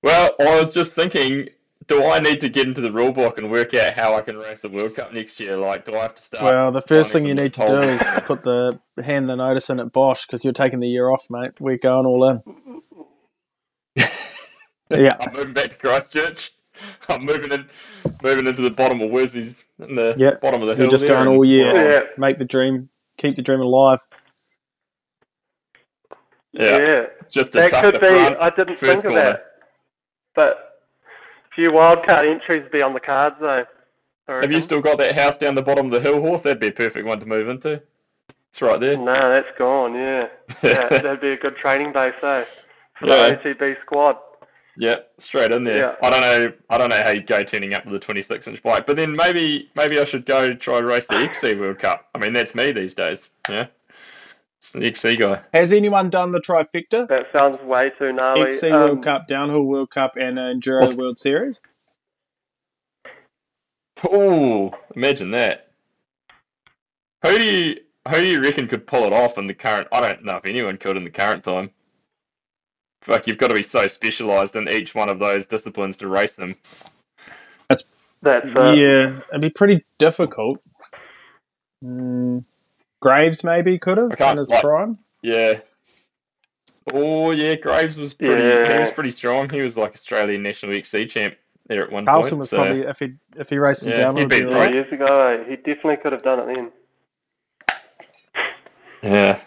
Well, 0.03 0.35
I 0.39 0.59
was 0.59 0.71
just 0.71 0.91
thinking, 0.91 1.49
do 1.87 2.03
I 2.05 2.19
need 2.19 2.41
to 2.41 2.49
get 2.49 2.67
into 2.67 2.81
the 2.81 2.91
rule 2.91 3.11
book 3.11 3.39
and 3.39 3.49
work 3.49 3.73
out 3.73 3.93
how 3.93 4.13
I 4.13 4.21
can 4.21 4.37
race 4.37 4.61
the 4.61 4.69
World 4.69 4.95
Cup 4.95 5.11
next 5.11 5.39
year? 5.39 5.57
Like, 5.57 5.85
do 5.85 5.95
I 5.95 6.03
have 6.03 6.15
to 6.15 6.21
start? 6.21 6.43
well, 6.43 6.71
the 6.71 6.81
first 6.81 7.11
thing 7.13 7.25
you 7.25 7.33
need 7.33 7.53
to 7.53 7.65
do 7.65 7.73
is 7.81 8.01
put 8.25 8.43
the 8.43 8.79
hand 9.03 9.27
the 9.29 9.35
notice 9.35 9.69
in 9.69 9.79
at 9.79 9.91
Bosch 9.91 10.27
because 10.27 10.43
you're 10.43 10.53
taking 10.53 10.79
the 10.79 10.87
year 10.87 11.09
off, 11.09 11.25
mate. 11.31 11.53
We're 11.59 11.77
going 11.77 12.05
all 12.05 12.29
in. 12.29 14.03
Yeah. 14.89 15.17
I'm 15.19 15.33
moving 15.33 15.53
back 15.53 15.71
to 15.71 15.77
Christchurch. 15.77 16.53
I'm 17.09 17.25
moving 17.25 17.51
in, 17.51 17.67
moving 18.23 18.47
into 18.47 18.61
the 18.61 18.71
bottom 18.71 19.01
of 19.01 19.09
Worsie's, 19.11 19.55
in 19.79 19.95
the 19.95 20.15
Yep. 20.17 20.41
bottom 20.41 20.61
of 20.61 20.67
the 20.67 20.75
hill. 20.75 20.83
You're 20.85 20.91
just 20.91 21.07
there 21.07 21.15
going 21.15 21.27
all 21.27 21.45
year. 21.45 21.91
Yeah. 21.93 21.99
Make 22.17 22.37
the 22.37 22.45
dream, 22.45 22.89
keep 23.17 23.35
the 23.35 23.41
dream 23.41 23.59
alive. 23.61 23.99
Yeah, 26.53 26.77
yeah. 26.79 27.01
just 27.29 27.53
to 27.53 27.59
That 27.59 27.69
tuck 27.69 27.83
could 27.83 27.95
the 27.95 27.99
be. 27.99 28.07
I 28.07 28.49
didn't 28.51 28.77
first 28.79 29.03
think 29.03 29.05
of 29.05 29.11
corner. 29.11 29.23
that. 29.33 29.41
But 30.35 30.51
a 30.51 31.55
few 31.55 31.71
wildcard 31.71 32.29
entries 32.31 32.63
would 32.63 32.71
be 32.71 32.81
on 32.81 32.93
the 32.93 32.99
cards 32.99 33.35
though. 33.39 33.65
Have 34.27 34.51
you 34.51 34.59
still 34.59 34.81
got 34.81 34.97
that 34.99 35.15
house 35.15 35.37
down 35.37 35.55
the 35.55 35.61
bottom 35.61 35.85
of 35.85 35.91
the 35.93 36.01
hill, 36.01 36.19
horse? 36.21 36.43
That'd 36.43 36.59
be 36.59 36.67
a 36.67 36.71
perfect 36.71 37.05
one 37.05 37.19
to 37.19 37.25
move 37.25 37.47
into. 37.47 37.81
It's 38.49 38.61
right 38.61 38.79
there. 38.79 38.97
No, 38.97 39.13
that's 39.31 39.57
gone. 39.57 39.93
Yeah, 39.93 40.27
yeah 40.63 40.89
that'd 40.89 41.21
be 41.21 41.29
a 41.31 41.37
good 41.37 41.55
training 41.57 41.93
base, 41.93 42.13
eh? 42.23 42.43
For 42.99 43.07
Yeah. 43.07 43.29
the 43.29 43.35
ATB 43.53 43.75
squad. 43.81 44.17
Yeah, 44.79 44.97
straight 45.17 45.51
in 45.51 45.63
there. 45.63 45.77
Yeah. 45.77 45.95
I 46.03 46.09
don't 46.11 46.21
know. 46.21 46.53
I 46.69 46.77
don't 46.77 46.89
know 46.89 47.01
how 47.03 47.09
you 47.09 47.21
go 47.21 47.43
turning 47.43 47.73
up 47.73 47.85
with 47.85 47.95
a 47.95 47.99
26 47.99 48.47
inch 48.47 48.61
bike, 48.61 48.85
but 48.85 48.95
then 48.95 49.15
maybe 49.15 49.69
maybe 49.75 49.99
I 49.99 50.03
should 50.03 50.25
go 50.25 50.53
try 50.53 50.79
to 50.79 50.85
race 50.85 51.07
the 51.07 51.15
XC 51.15 51.55
World 51.55 51.79
Cup. 51.79 52.07
I 52.13 52.19
mean, 52.19 52.33
that's 52.33 52.53
me 52.53 52.71
these 52.71 52.93
days. 52.93 53.31
Yeah, 53.49 53.67
it's 54.59 54.71
the 54.73 54.85
XC 54.85 55.15
guy. 55.17 55.41
Has 55.51 55.73
anyone 55.73 56.11
done 56.11 56.31
the 56.31 56.39
trifecta? 56.39 57.07
That 57.07 57.25
sounds 57.33 57.59
way 57.63 57.91
too 57.97 58.13
gnarly. 58.13 58.49
XC 58.49 58.69
Um, 58.69 58.79
World 58.81 59.03
Cup, 59.03 59.27
Downhill 59.27 59.63
World 59.63 59.89
Cup, 59.89 60.13
and 60.15 60.37
Enduro 60.37 60.81
What's- 60.81 60.95
World 60.95 61.17
Series? 61.17 61.59
Oh, 64.03 64.71
imagine 64.95 65.31
that. 65.31 65.71
Who 67.23 67.37
do 67.37 67.43
you? 67.45 67.75
who 68.07 68.15
do 68.17 68.25
you 68.25 68.41
reckon 68.41 68.67
could 68.67 68.87
pull 68.87 69.03
it 69.05 69.11
off 69.11 69.37
in 69.37 69.47
the 69.47 69.53
current? 69.53 69.87
I 69.91 69.99
don't 70.01 70.23
know 70.23 70.37
if 70.37 70.45
anyone 70.45 70.77
could 70.77 70.95
in 70.97 71.03
the 71.03 71.09
current 71.09 71.43
time. 71.43 71.71
Like 73.07 73.27
you've 73.27 73.37
got 73.37 73.47
to 73.49 73.53
be 73.55 73.63
so 73.63 73.87
specialised 73.87 74.55
in 74.55 74.67
each 74.69 74.93
one 74.95 75.09
of 75.09 75.19
those 75.19 75.45
disciplines 75.47 75.97
to 75.97 76.07
race 76.07 76.35
them. 76.35 76.55
That's 77.69 77.83
uh, 78.25 78.71
yeah, 78.73 79.19
it'd 79.29 79.41
be 79.41 79.49
pretty 79.49 79.85
difficult. 79.99 80.65
Mm, 81.85 82.43
Graves 82.99 83.43
maybe 83.43 83.77
could 83.77 83.97
have 83.97 84.11
I 84.11 84.15
can't- 84.15 84.31
in 84.31 84.37
his 84.39 84.49
like- 84.49 84.61
prime. 84.61 84.97
Yeah. 85.21 85.59
Oh 86.93 87.31
yeah, 87.31 87.55
Graves 87.55 87.97
was 87.97 88.13
pretty. 88.13 88.43
He 88.73 88.79
was 88.79 88.91
pretty 88.91 89.11
strong. 89.11 89.49
He 89.49 89.61
was 89.61 89.77
like 89.77 89.93
Australian 89.93 90.41
national 90.41 90.73
XC 90.75 91.07
champ 91.07 91.35
there 91.67 91.83
at 91.83 91.91
one 91.91 92.05
Carlson 92.05 92.31
point. 92.31 92.39
was 92.39 92.49
so- 92.49 92.57
probably 92.57 92.81
if 92.83 92.99
he 92.99 93.13
if 93.35 93.49
he 93.49 93.57
raced 93.57 93.83
him 93.83 93.89
Yeah, 93.91 93.97
down, 93.97 94.15
he'd 94.15 94.23
would 94.23 94.29
be 94.29 94.39
be 94.39 94.45
right. 94.45 94.73
years 94.73 94.91
ago. 94.91 95.43
He 95.47 95.57
definitely 95.57 95.97
could 95.97 96.13
have 96.13 96.23
done 96.23 96.39
it 96.49 96.55
then. 96.55 96.71
yeah, 99.03 99.39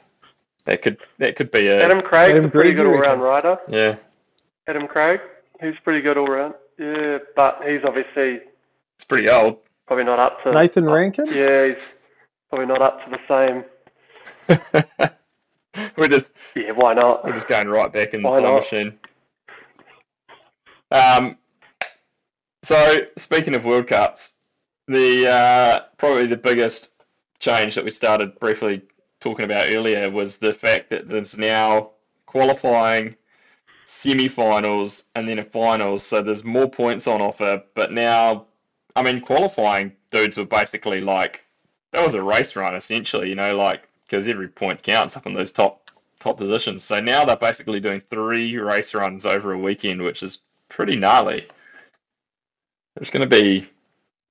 that 0.66 0.82
could 0.82 0.98
that 1.18 1.36
could 1.36 1.50
be 1.50 1.66
a 1.68 1.82
Adam 1.84 2.00
Craig, 2.02 2.30
Adam 2.32 2.44
a 2.46 2.50
pretty 2.50 2.72
good 2.72 2.86
all-round 2.86 3.20
rider. 3.22 3.58
yeah. 3.68 3.96
Adam 4.68 4.86
Craig, 4.86 5.20
he's 5.60 5.74
pretty 5.82 6.00
good 6.00 6.16
all-round. 6.18 6.54
Yeah, 6.78 7.18
but 7.36 7.60
he's 7.66 7.80
obviously 7.84 8.40
It's 8.96 9.04
pretty 9.08 9.28
old. 9.28 9.58
probably 9.86 10.04
not 10.04 10.18
up 10.18 10.42
to 10.44 10.52
Nathan 10.52 10.88
Rankin. 10.88 11.26
Yeah, 11.26 11.66
he's 11.68 11.76
probably 12.48 12.66
not 12.66 12.80
up 12.82 13.04
to 13.04 13.10
the 13.10 13.18
same. 13.28 13.64
we're 15.96 16.08
just 16.08 16.32
Yeah, 16.54 16.72
why 16.72 16.94
not? 16.94 17.24
we're 17.24 17.32
just 17.34 17.48
going 17.48 17.68
right 17.68 17.92
back 17.92 18.14
in 18.14 18.22
the 18.22 18.28
Why 18.28 18.36
time 18.40 18.44
not? 18.44 18.60
machine. 18.60 18.98
Um. 20.90 21.36
So 22.62 22.98
speaking 23.16 23.54
of 23.54 23.64
World 23.64 23.86
Cups, 23.88 24.34
the 24.88 25.28
uh, 25.30 25.80
probably 25.98 26.26
the 26.26 26.36
biggest 26.36 26.90
change 27.38 27.74
that 27.74 27.84
we 27.84 27.90
started 27.90 28.38
briefly 28.38 28.82
talking 29.20 29.44
about 29.44 29.70
earlier 29.70 30.10
was 30.10 30.36
the 30.36 30.52
fact 30.52 30.90
that 30.90 31.08
there's 31.08 31.38
now 31.38 31.90
qualifying, 32.26 33.16
semi-finals, 33.84 35.04
and 35.14 35.28
then 35.28 35.38
a 35.38 35.44
finals. 35.44 36.02
So 36.02 36.22
there's 36.22 36.44
more 36.44 36.68
points 36.68 37.06
on 37.06 37.20
offer. 37.20 37.62
But 37.74 37.92
now, 37.92 38.46
I 38.96 39.02
mean, 39.02 39.20
qualifying 39.20 39.92
dudes 40.10 40.36
were 40.36 40.44
basically 40.44 41.00
like 41.00 41.44
that 41.92 42.04
was 42.04 42.14
a 42.14 42.22
race 42.22 42.56
run 42.56 42.74
essentially. 42.74 43.28
You 43.28 43.34
know, 43.34 43.56
like 43.56 43.88
because 44.04 44.26
every 44.26 44.48
point 44.48 44.82
counts 44.82 45.16
up 45.16 45.26
in 45.26 45.34
those 45.34 45.52
top 45.52 45.90
top 46.18 46.36
positions. 46.36 46.84
So 46.84 47.00
now 47.00 47.24
they're 47.24 47.36
basically 47.36 47.80
doing 47.80 48.00
three 48.00 48.56
race 48.56 48.94
runs 48.94 49.26
over 49.26 49.52
a 49.52 49.58
weekend, 49.58 50.02
which 50.02 50.22
is 50.22 50.40
pretty 50.68 50.96
gnarly. 50.96 51.46
It's 52.96 53.10
going 53.10 53.28
to 53.28 53.28
be 53.28 53.68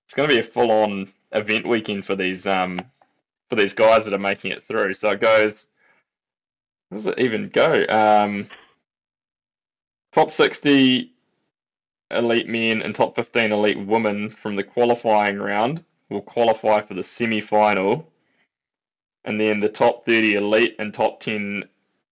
it's 0.06 0.14
going 0.14 0.30
to 0.30 0.36
be 0.36 0.42
a 0.42 0.44
full 0.44 0.72
on 0.72 1.12
event 1.32 1.68
weekend 1.68 2.06
for 2.06 2.16
these 2.16 2.48
um 2.48 2.80
for 3.50 3.56
these 3.56 3.74
guys 3.74 4.06
that 4.06 4.14
are 4.14 4.20
making 4.20 4.52
it 4.52 4.64
through. 4.64 4.94
So 4.94 5.12
it 5.12 5.22
goes. 5.22 5.68
Does 6.92 7.08
it 7.08 7.20
even 7.20 7.50
go? 7.50 7.86
Um, 7.88 8.50
top 10.12 10.32
sixty 10.32 11.14
elite 12.12 12.48
men 12.48 12.82
and 12.82 12.96
top 12.96 13.16
fifteen 13.16 13.52
elite 13.52 13.80
women 13.86 14.30
from 14.30 14.56
the 14.56 14.64
qualifying 14.64 15.38
round 15.38 15.84
will 16.10 16.22
qualify 16.22 16.82
for 16.82 16.96
the 16.96 17.04
semi 17.04 17.42
final, 17.42 18.12
and 19.26 19.40
then 19.40 19.60
the 19.60 19.70
top 19.70 20.04
thirty 20.04 20.34
elite 20.36 20.76
and 20.80 20.94
top 20.94 21.20
ten 21.20 21.64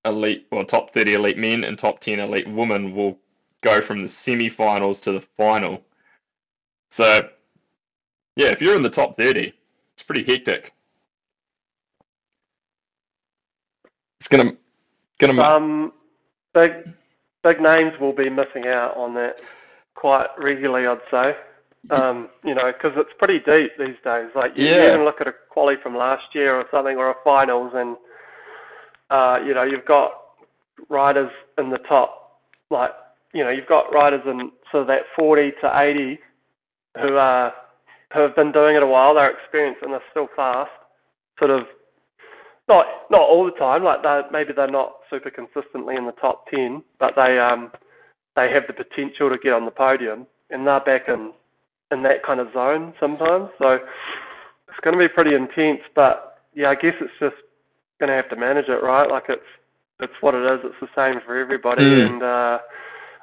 elite, 0.07 0.47
well, 0.51 0.65
top 0.65 0.93
30 0.93 1.13
elite 1.13 1.37
men 1.37 1.63
and 1.63 1.77
top 1.77 1.99
10 1.99 2.19
elite 2.19 2.47
women 2.47 2.95
will 2.95 3.17
go 3.61 3.81
from 3.81 3.99
the 3.99 4.07
semi-finals 4.07 5.01
to 5.01 5.11
the 5.11 5.21
final. 5.21 5.83
So, 6.89 7.29
yeah, 8.35 8.47
if 8.47 8.61
you're 8.61 8.75
in 8.75 8.81
the 8.81 8.89
top 8.89 9.15
30, 9.15 9.53
it's 9.93 10.03
pretty 10.03 10.23
hectic. 10.23 10.73
It's 14.19 14.27
gonna, 14.27 14.53
gonna. 15.19 15.41
Um, 15.41 15.93
big 16.53 16.71
big 17.43 17.61
names 17.61 17.93
will 17.99 18.13
be 18.13 18.29
missing 18.29 18.67
out 18.67 18.95
on 18.97 19.13
that 19.15 19.39
quite 19.95 20.27
regularly, 20.37 20.87
I'd 20.87 20.99
say. 21.11 21.35
Um, 21.89 22.29
you 22.43 22.53
know, 22.53 22.71
because 22.73 22.93
it's 22.97 23.11
pretty 23.17 23.39
deep 23.39 23.71
these 23.77 23.95
days. 24.03 24.29
Like 24.35 24.57
you 24.57 24.65
Yeah. 24.65 24.87
even 24.89 25.05
look 25.05 25.21
at 25.21 25.27
a 25.27 25.33
quali 25.49 25.75
from 25.81 25.95
last 25.95 26.33
year 26.33 26.55
or 26.55 26.65
something, 26.71 26.97
or 26.97 27.09
a 27.11 27.15
finals, 27.23 27.71
and 27.75 27.95
uh, 29.09 29.39
you 29.45 29.53
know 29.53 29.63
you've 29.63 29.85
got 29.85 30.11
riders 30.89 31.31
in 31.57 31.69
the 31.69 31.77
top, 31.79 32.41
like 32.69 32.91
you 33.33 33.43
know 33.43 33.51
you've 33.51 33.67
got 33.67 33.93
riders 33.93 34.21
in 34.25 34.51
sort 34.71 34.81
of 34.81 34.87
that 34.87 35.03
40 35.15 35.51
to 35.61 35.79
80 35.79 36.19
who 36.99 37.15
are 37.17 37.53
who 38.13 38.21
have 38.21 38.35
been 38.35 38.51
doing 38.51 38.75
it 38.75 38.83
a 38.83 38.87
while. 38.87 39.13
They're 39.13 39.29
experienced 39.29 39.81
and 39.83 39.93
they're 39.93 40.01
still 40.11 40.27
fast. 40.35 40.71
Sort 41.39 41.51
of 41.51 41.67
not 42.67 42.85
not 43.09 43.21
all 43.21 43.45
the 43.45 43.51
time. 43.51 43.83
Like 43.83 44.03
they 44.03 44.21
maybe 44.31 44.53
they're 44.53 44.67
not 44.69 44.97
super 45.09 45.29
consistently 45.29 45.95
in 45.95 46.05
the 46.05 46.11
top 46.13 46.47
ten, 46.49 46.83
but 46.99 47.13
they 47.15 47.39
um 47.39 47.71
they 48.35 48.51
have 48.51 48.63
the 48.67 48.73
potential 48.73 49.29
to 49.29 49.37
get 49.37 49.53
on 49.53 49.65
the 49.65 49.71
podium, 49.71 50.27
and 50.49 50.65
they're 50.67 50.79
back 50.81 51.07
in 51.07 51.31
in 51.91 52.03
that 52.03 52.23
kind 52.23 52.39
of 52.39 52.51
zone 52.53 52.93
sometimes. 52.99 53.49
So 53.59 53.73
it's 54.67 54.79
going 54.83 54.97
to 54.97 55.03
be 55.03 55.07
pretty 55.07 55.33
intense. 55.35 55.81
But 55.95 56.39
yeah, 56.53 56.69
I 56.69 56.75
guess 56.75 56.93
it's 56.99 57.13
just 57.19 57.35
going 57.99 58.09
to 58.09 58.15
have 58.15 58.29
to 58.29 58.35
manage 58.35 58.67
it, 58.67 58.83
right? 58.83 59.09
Like 59.09 59.25
it's 59.29 59.41
it's 59.99 60.13
what 60.21 60.35
it 60.35 60.43
is. 60.43 60.59
It's 60.63 60.75
the 60.81 60.87
same 60.95 61.21
for 61.25 61.35
everybody, 61.39 61.81
Mm. 61.83 62.05
and 62.05 62.23
uh, 62.23 62.59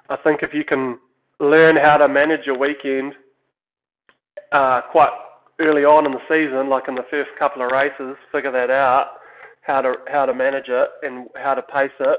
I 0.08 0.16
think 0.16 0.42
if 0.42 0.52
you 0.54 0.64
can 0.64 0.98
learn 1.40 1.76
how 1.76 1.96
to 1.98 2.08
manage 2.08 2.46
your 2.46 2.58
weekend 2.58 3.14
uh, 4.52 4.80
quite 4.90 5.10
early 5.60 5.84
on 5.84 6.06
in 6.06 6.12
the 6.12 6.20
season, 6.28 6.68
like 6.68 6.88
in 6.88 6.94
the 6.94 7.06
first 7.10 7.30
couple 7.38 7.62
of 7.62 7.70
races, 7.70 8.16
figure 8.32 8.50
that 8.50 8.70
out, 8.70 9.18
how 9.66 9.80
to 9.80 9.94
how 10.08 10.26
to 10.26 10.34
manage 10.34 10.68
it 10.68 10.88
and 11.02 11.28
how 11.36 11.54
to 11.54 11.62
pace 11.62 11.90
it, 12.00 12.18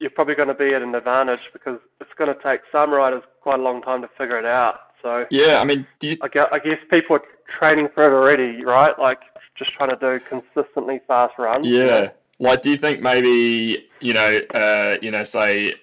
you're 0.00 0.10
probably 0.10 0.34
going 0.34 0.48
to 0.48 0.54
be 0.54 0.74
at 0.74 0.82
an 0.82 0.94
advantage 0.94 1.50
because 1.52 1.78
it's 2.00 2.10
going 2.18 2.34
to 2.34 2.42
take 2.42 2.60
some 2.70 2.90
riders 2.92 3.22
quite 3.42 3.60
a 3.60 3.62
long 3.62 3.82
time 3.82 4.02
to 4.02 4.08
figure 4.18 4.38
it 4.38 4.44
out. 4.44 4.80
So 5.02 5.26
yeah, 5.30 5.60
I 5.60 5.64
mean, 5.64 5.86
do 6.00 6.10
you, 6.10 6.16
I 6.22 6.28
guess, 6.28 6.46
I 6.52 6.58
guess 6.58 6.78
people 6.90 7.16
are 7.16 7.22
training 7.58 7.88
for 7.94 8.04
it 8.06 8.14
already, 8.14 8.64
right? 8.64 8.98
Like 8.98 9.20
just 9.54 9.72
trying 9.74 9.90
to 9.90 9.96
do 9.96 10.24
consistently 10.24 11.00
fast 11.06 11.34
runs. 11.38 11.66
Yeah. 11.66 12.10
Like, 12.40 12.62
do 12.62 12.70
you 12.70 12.76
think 12.76 13.00
maybe 13.00 13.86
you 14.00 14.12
know, 14.12 14.40
uh, 14.54 14.96
you 15.00 15.10
know, 15.10 15.22
say 15.24 15.74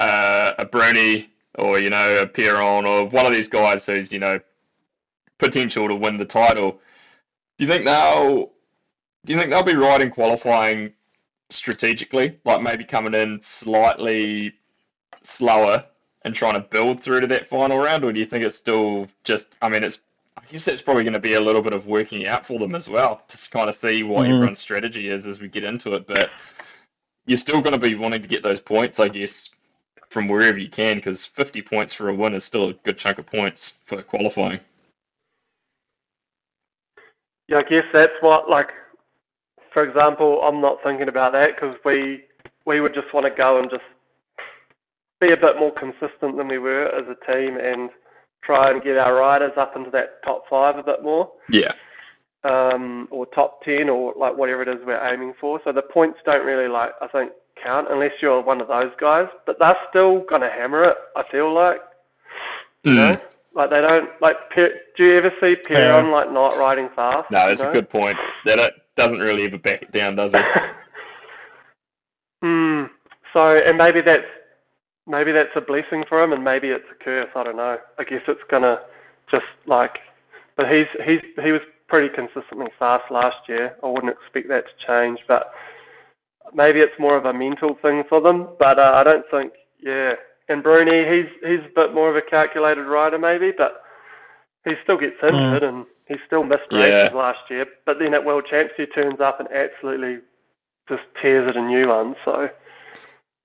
uh, 0.00 0.52
a 0.58 0.64
Bruni 0.64 1.30
or 1.56 1.78
you 1.78 1.90
know 1.90 2.22
a 2.22 2.26
Pierron 2.26 2.86
or 2.86 3.08
one 3.08 3.26
of 3.26 3.32
these 3.32 3.48
guys 3.48 3.86
who's 3.86 4.12
you 4.12 4.18
know 4.18 4.40
potential 5.38 5.88
to 5.88 5.94
win 5.94 6.18
the 6.18 6.24
title? 6.24 6.80
Do 7.58 7.64
you 7.64 7.70
think 7.70 7.84
they'll? 7.84 8.50
Do 9.26 9.32
you 9.32 9.38
think 9.38 9.50
they'll 9.50 9.62
be 9.64 9.74
riding 9.74 10.10
qualifying 10.10 10.92
strategically, 11.50 12.38
like 12.44 12.62
maybe 12.62 12.84
coming 12.84 13.12
in 13.12 13.42
slightly 13.42 14.54
slower 15.24 15.84
and 16.24 16.32
trying 16.32 16.54
to 16.54 16.60
build 16.60 17.02
through 17.02 17.20
to 17.20 17.26
that 17.26 17.48
final 17.48 17.78
round, 17.78 18.04
or 18.04 18.12
do 18.12 18.20
you 18.20 18.26
think 18.26 18.44
it's 18.44 18.56
still 18.56 19.08
just? 19.24 19.58
I 19.60 19.68
mean, 19.68 19.82
it's. 19.82 20.00
I 20.38 20.42
guess 20.48 20.64
that's 20.64 20.82
probably 20.82 21.02
going 21.02 21.14
to 21.14 21.18
be 21.18 21.34
a 21.34 21.40
little 21.40 21.62
bit 21.62 21.72
of 21.72 21.86
working 21.86 22.26
out 22.26 22.46
for 22.46 22.58
them 22.58 22.74
as 22.74 22.88
well, 22.88 23.22
to 23.26 23.50
kind 23.50 23.68
of 23.68 23.74
see 23.74 24.02
what 24.04 24.26
Mm. 24.26 24.34
everyone's 24.34 24.58
strategy 24.60 25.08
is 25.08 25.26
as 25.26 25.40
we 25.40 25.48
get 25.48 25.64
into 25.64 25.94
it. 25.94 26.06
But 26.06 26.30
you're 27.26 27.36
still 27.36 27.60
going 27.60 27.72
to 27.72 27.80
be 27.80 27.96
wanting 27.96 28.22
to 28.22 28.28
get 28.28 28.44
those 28.44 28.60
points, 28.60 29.00
I 29.00 29.08
guess, 29.08 29.56
from 30.08 30.28
wherever 30.28 30.58
you 30.58 30.68
can, 30.68 30.96
because 30.96 31.26
50 31.26 31.62
points 31.62 31.94
for 31.94 32.10
a 32.10 32.14
win 32.14 32.34
is 32.34 32.44
still 32.44 32.68
a 32.68 32.74
good 32.74 32.96
chunk 32.96 33.18
of 33.18 33.26
points 33.26 33.78
for 33.86 34.02
qualifying. 34.02 34.60
Yeah, 37.48 37.58
I 37.58 37.62
guess 37.62 37.84
that's 37.92 38.12
what, 38.20 38.48
like, 38.48 38.70
for 39.76 39.86
example, 39.86 40.40
I'm 40.42 40.62
not 40.62 40.78
thinking 40.82 41.06
about 41.10 41.32
that 41.32 41.50
because 41.54 41.76
we 41.84 42.24
we 42.64 42.80
would 42.80 42.94
just 42.94 43.12
want 43.12 43.26
to 43.26 43.30
go 43.36 43.58
and 43.60 43.68
just 43.70 43.82
be 45.20 45.32
a 45.32 45.36
bit 45.36 45.58
more 45.58 45.70
consistent 45.70 46.38
than 46.38 46.48
we 46.48 46.56
were 46.56 46.86
as 46.86 47.04
a 47.06 47.30
team 47.30 47.58
and 47.62 47.90
try 48.42 48.70
and 48.70 48.82
get 48.82 48.96
our 48.96 49.14
riders 49.16 49.52
up 49.58 49.76
into 49.76 49.90
that 49.90 50.22
top 50.24 50.44
five 50.48 50.78
a 50.78 50.82
bit 50.82 51.02
more, 51.02 51.30
Yeah. 51.50 51.72
um, 52.42 53.06
or 53.10 53.26
top 53.26 53.62
ten, 53.64 53.90
or 53.90 54.14
like 54.16 54.34
whatever 54.38 54.62
it 54.62 54.68
is 54.68 54.78
we're 54.86 55.06
aiming 55.06 55.34
for. 55.38 55.60
So 55.62 55.72
the 55.72 55.82
points 55.82 56.20
don't 56.24 56.46
really 56.46 56.68
like 56.68 56.92
I 57.02 57.08
think 57.08 57.32
count 57.62 57.88
unless 57.90 58.12
you're 58.22 58.40
one 58.40 58.62
of 58.62 58.68
those 58.68 58.92
guys, 58.98 59.28
but 59.44 59.58
they're 59.58 59.76
still 59.90 60.20
gonna 60.20 60.50
hammer 60.50 60.84
it. 60.84 60.96
I 61.16 61.22
feel 61.30 61.52
like. 61.52 61.82
You 62.82 62.92
Mm. 62.92 62.96
know? 62.96 63.20
Like 63.54 63.68
they 63.68 63.82
don't 63.82 64.08
like. 64.22 64.36
Per- 64.54 64.80
do 64.96 65.04
you 65.04 65.18
ever 65.18 65.32
see 65.38 65.56
Pierron 65.68 66.10
like 66.12 66.32
not 66.32 66.56
riding 66.56 66.88
fast? 66.96 67.30
No, 67.30 67.46
that's 67.48 67.62
you 67.62 67.68
a 67.68 67.72
good 67.74 67.90
point. 67.90 68.16
That 68.46 68.58
it 68.58 68.72
doesn't 68.96 69.18
really 69.18 69.44
ever 69.44 69.58
back 69.58 69.82
it 69.82 69.92
down, 69.92 70.16
does 70.16 70.34
it? 70.34 70.44
Hmm. 72.42 72.84
So, 73.32 73.56
and 73.56 73.78
maybe 73.78 74.02
that's 74.02 74.26
maybe 75.06 75.32
that's 75.32 75.56
a 75.56 75.60
blessing 75.60 76.04
for 76.08 76.22
him, 76.22 76.32
and 76.32 76.44
maybe 76.44 76.68
it's 76.68 76.84
a 76.90 77.02
curse. 77.02 77.30
I 77.34 77.44
don't 77.44 77.56
know. 77.56 77.78
I 77.98 78.04
guess 78.04 78.22
it's 78.28 78.40
gonna 78.50 78.78
just 79.30 79.46
like, 79.66 79.98
but 80.56 80.66
he's 80.68 80.86
he's 81.04 81.20
he 81.42 81.52
was 81.52 81.62
pretty 81.88 82.14
consistently 82.14 82.68
fast 82.78 83.04
last 83.10 83.36
year. 83.48 83.74
I 83.82 83.88
wouldn't 83.88 84.12
expect 84.12 84.48
that 84.48 84.64
to 84.66 84.86
change, 84.86 85.20
but 85.26 85.50
maybe 86.54 86.80
it's 86.80 86.98
more 86.98 87.16
of 87.16 87.24
a 87.24 87.32
mental 87.32 87.76
thing 87.80 88.04
for 88.08 88.20
them. 88.20 88.48
But 88.58 88.78
uh, 88.78 88.92
I 88.94 89.04
don't 89.04 89.24
think, 89.30 89.52
yeah. 89.80 90.14
And 90.48 90.62
Bruni, 90.62 91.04
he's 91.04 91.30
he's 91.42 91.66
a 91.66 91.74
bit 91.74 91.94
more 91.94 92.10
of 92.10 92.16
a 92.16 92.22
calculated 92.22 92.84
rider, 92.84 93.18
maybe, 93.18 93.52
but 93.56 93.82
he 94.64 94.74
still 94.82 94.98
gets 94.98 95.16
injured, 95.22 95.62
and 95.62 95.86
He 96.08 96.16
still 96.26 96.44
missed 96.44 96.62
Yeah. 96.70 97.02
races 97.02 97.14
last 97.14 97.38
year, 97.50 97.66
but 97.84 97.98
then 97.98 98.14
at 98.14 98.24
World 98.24 98.46
Champs 98.48 98.74
he 98.76 98.86
turns 98.86 99.20
up 99.20 99.40
and 99.40 99.48
absolutely 99.52 100.18
just 100.88 101.02
tears 101.20 101.48
it 101.48 101.56
a 101.56 101.62
new 101.62 101.88
one. 101.88 102.14
So 102.24 102.48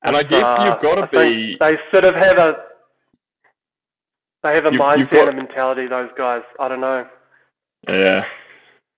And 0.03 0.15
I 0.15 0.23
guess 0.23 0.47
uh, 0.59 0.65
you've 0.65 0.81
got 0.81 0.95
to 0.95 1.07
be. 1.07 1.57
They 1.59 1.77
sort 1.91 2.03
of 2.03 2.15
have 2.15 2.37
a. 2.37 2.55
They 4.43 4.55
have 4.55 4.65
a 4.65 4.71
You've- 4.71 4.77
you've 4.97 5.07
mindset 5.07 5.11
got- 5.11 5.27
and 5.29 5.39
a 5.39 5.41
mentality. 5.43 5.87
Those 5.87 6.09
guys. 6.17 6.41
I 6.59 6.67
don't 6.67 6.81
know. 6.81 7.07
Yeah. 7.87 8.25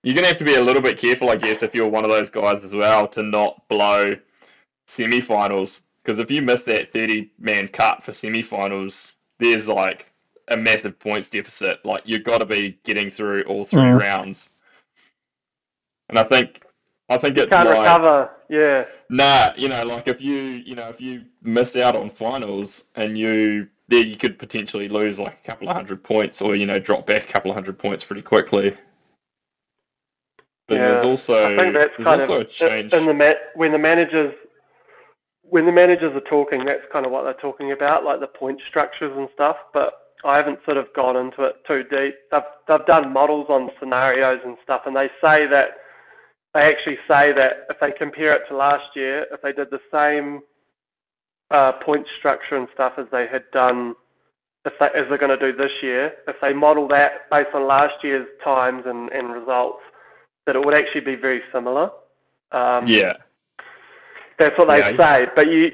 You're 0.03 0.15
going 0.15 0.23
to 0.23 0.29
have 0.29 0.37
to 0.37 0.45
be 0.45 0.55
a 0.55 0.61
little 0.61 0.81
bit 0.81 0.97
careful, 0.97 1.29
I 1.29 1.37
guess, 1.37 1.63
if 1.63 1.73
you're 1.73 1.87
one 1.87 2.03
of 2.03 2.09
those 2.09 2.29
guys 2.29 2.65
as 2.65 2.75
well, 2.75 3.07
to 3.09 3.23
not 3.23 3.65
blow 3.69 4.17
semi 4.87 5.21
finals. 5.21 5.83
Because 6.03 6.19
if 6.19 6.29
you 6.29 6.41
miss 6.41 6.65
that 6.65 6.89
30 6.89 7.31
man 7.39 7.69
cut 7.69 8.03
for 8.03 8.11
semi 8.11 8.41
finals, 8.41 9.15
there's 9.39 9.69
like 9.69 10.11
a 10.49 10.57
massive 10.57 10.99
points 10.99 11.29
deficit. 11.29 11.83
Like, 11.85 12.03
you've 12.05 12.23
got 12.23 12.39
to 12.39 12.45
be 12.45 12.77
getting 12.83 13.09
through 13.09 13.43
all 13.43 13.65
three 13.65 13.81
Mm. 13.81 13.99
rounds. 13.99 14.51
And 16.09 16.19
I 16.19 16.23
think. 16.23 16.61
I 17.09 17.17
think 17.17 17.37
it's 17.37 17.53
Can't 17.53 17.67
like 17.69 17.79
recover. 17.79 18.29
Yeah. 18.49 18.85
Nah, 19.09 19.51
you 19.57 19.67
know, 19.67 19.83
like 19.85 20.07
if 20.07 20.21
you, 20.21 20.33
you 20.65 20.73
know, 20.73 20.87
if 20.87 21.01
you 21.01 21.25
miss 21.41 21.75
out 21.75 21.95
on 21.95 22.09
finals 22.09 22.85
and 22.95 23.17
you, 23.17 23.67
there 23.89 24.03
you 24.03 24.15
could 24.15 24.39
potentially 24.39 24.87
lose 24.87 25.19
like 25.19 25.37
a 25.43 25.47
couple 25.47 25.67
of 25.69 25.75
hundred 25.75 26.01
points, 26.03 26.41
or 26.41 26.55
you 26.55 26.65
know, 26.65 26.79
drop 26.79 27.05
back 27.05 27.29
a 27.29 27.31
couple 27.31 27.51
of 27.51 27.55
hundred 27.55 27.77
points 27.77 28.03
pretty 28.03 28.21
quickly. 28.21 28.75
But 30.67 30.75
yeah. 30.75 30.87
there's 30.87 31.03
also 31.03 31.53
I 31.53 31.57
think 31.57 31.73
that's 31.73 31.91
there's 31.97 32.07
kind 32.07 32.21
also 32.21 32.35
of 32.41 32.41
a 32.41 32.45
change. 32.45 32.93
in 32.93 33.05
the 33.05 33.13
ma- 33.13 33.33
when 33.55 33.73
the 33.73 33.77
managers 33.77 34.33
when 35.43 35.65
the 35.65 35.71
managers 35.71 36.15
are 36.15 36.29
talking. 36.29 36.63
That's 36.65 36.85
kind 36.91 37.05
of 37.05 37.11
what 37.11 37.23
they're 37.23 37.33
talking 37.33 37.73
about, 37.73 38.05
like 38.05 38.21
the 38.21 38.27
point 38.27 38.61
structures 38.69 39.11
and 39.15 39.27
stuff. 39.33 39.57
But 39.73 39.93
I 40.25 40.37
haven't 40.37 40.59
sort 40.65 40.77
of 40.77 40.87
gone 40.95 41.17
into 41.17 41.43
it 41.43 41.55
too 41.67 41.83
deep. 41.83 42.15
They've 42.31 42.41
they've 42.67 42.85
done 42.85 43.11
models 43.11 43.47
on 43.49 43.69
scenarios 43.79 44.39
and 44.45 44.57
stuff, 44.63 44.81
and 44.85 44.95
they 44.95 45.07
say 45.21 45.47
that 45.47 45.77
they 46.53 46.61
actually 46.61 46.97
say 47.07 47.33
that 47.33 47.65
if 47.69 47.77
they 47.81 47.91
compare 47.97 48.33
it 48.33 48.43
to 48.49 48.55
last 48.55 48.95
year, 48.95 49.25
if 49.31 49.41
they 49.41 49.51
did 49.51 49.69
the 49.71 49.79
same 49.91 50.41
uh, 51.51 51.73
point 51.83 52.05
structure 52.19 52.55
and 52.55 52.67
stuff 52.73 52.93
as 52.97 53.05
they 53.11 53.25
had 53.31 53.43
done, 53.51 53.95
if 54.65 54.73
they, 54.79 54.85
as 54.87 55.05
they're 55.09 55.17
going 55.17 55.37
to 55.37 55.51
do 55.51 55.57
this 55.57 55.71
year, 55.81 56.13
if 56.27 56.35
they 56.41 56.53
model 56.53 56.87
that 56.89 57.29
based 57.31 57.49
on 57.53 57.67
last 57.67 57.95
year's 58.03 58.27
times 58.43 58.83
and, 58.85 59.09
and 59.11 59.33
results, 59.33 59.79
that 60.45 60.55
it 60.55 60.63
would 60.63 60.73
actually 60.75 61.01
be 61.01 61.15
very 61.15 61.41
similar. 61.51 61.89
Um, 62.51 62.85
yeah, 62.85 63.13
that's 64.37 64.57
what 64.57 64.67
they 64.69 64.95
say. 64.95 65.25
But 65.35 65.47
you, 65.47 65.71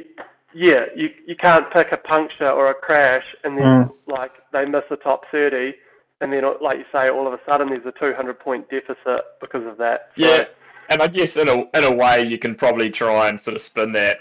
yeah, 0.53 0.85
you 0.95 1.09
you 1.27 1.35
can't 1.35 1.71
pick 1.71 1.87
a 1.91 1.97
puncture 1.97 2.49
or 2.49 2.69
a 2.71 2.73
crash 2.73 3.23
and 3.43 3.57
then 3.57 3.65
Mm. 3.65 3.93
like 4.07 4.31
they 4.51 4.65
miss 4.65 4.83
the 4.89 4.97
top 4.97 5.23
thirty, 5.31 5.73
and 6.21 6.31
then 6.33 6.43
like 6.61 6.77
you 6.79 6.85
say, 6.91 7.09
all 7.09 7.27
of 7.27 7.33
a 7.33 7.39
sudden 7.45 7.69
there's 7.69 7.85
a 7.85 7.91
200 7.99 8.39
point 8.39 8.69
deficit 8.69 9.21
because 9.41 9.65
of 9.65 9.77
that. 9.77 10.09
So, 10.19 10.25
yeah, 10.25 10.45
and 10.89 11.01
I 11.01 11.07
guess 11.07 11.37
in 11.37 11.49
a 11.49 11.53
in 11.77 11.83
a 11.83 11.91
way 11.93 12.23
you 12.25 12.37
can 12.37 12.55
probably 12.55 12.89
try 12.89 13.29
and 13.29 13.39
sort 13.39 13.55
of 13.55 13.61
spin 13.61 13.91
that, 13.93 14.19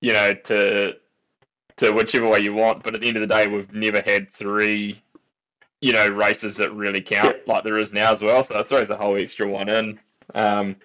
you 0.00 0.12
know, 0.12 0.34
to 0.34 0.96
to 1.78 1.90
whichever 1.92 2.28
way 2.28 2.40
you 2.40 2.54
want. 2.54 2.82
But 2.82 2.94
at 2.94 3.00
the 3.00 3.08
end 3.08 3.16
of 3.16 3.22
the 3.26 3.34
day, 3.34 3.46
we've 3.46 3.72
never 3.72 4.00
had 4.02 4.30
three, 4.30 5.02
you 5.80 5.92
know, 5.92 6.08
races 6.08 6.56
that 6.58 6.72
really 6.74 7.00
count 7.00 7.36
like 7.46 7.64
there 7.64 7.78
is 7.78 7.92
now 7.92 8.12
as 8.12 8.22
well. 8.22 8.42
So 8.42 8.58
it 8.58 8.66
throws 8.66 8.90
a 8.90 8.96
whole 8.96 9.16
extra 9.16 9.48
one 9.48 9.68
in. 9.68 9.98
Um, 10.34 10.76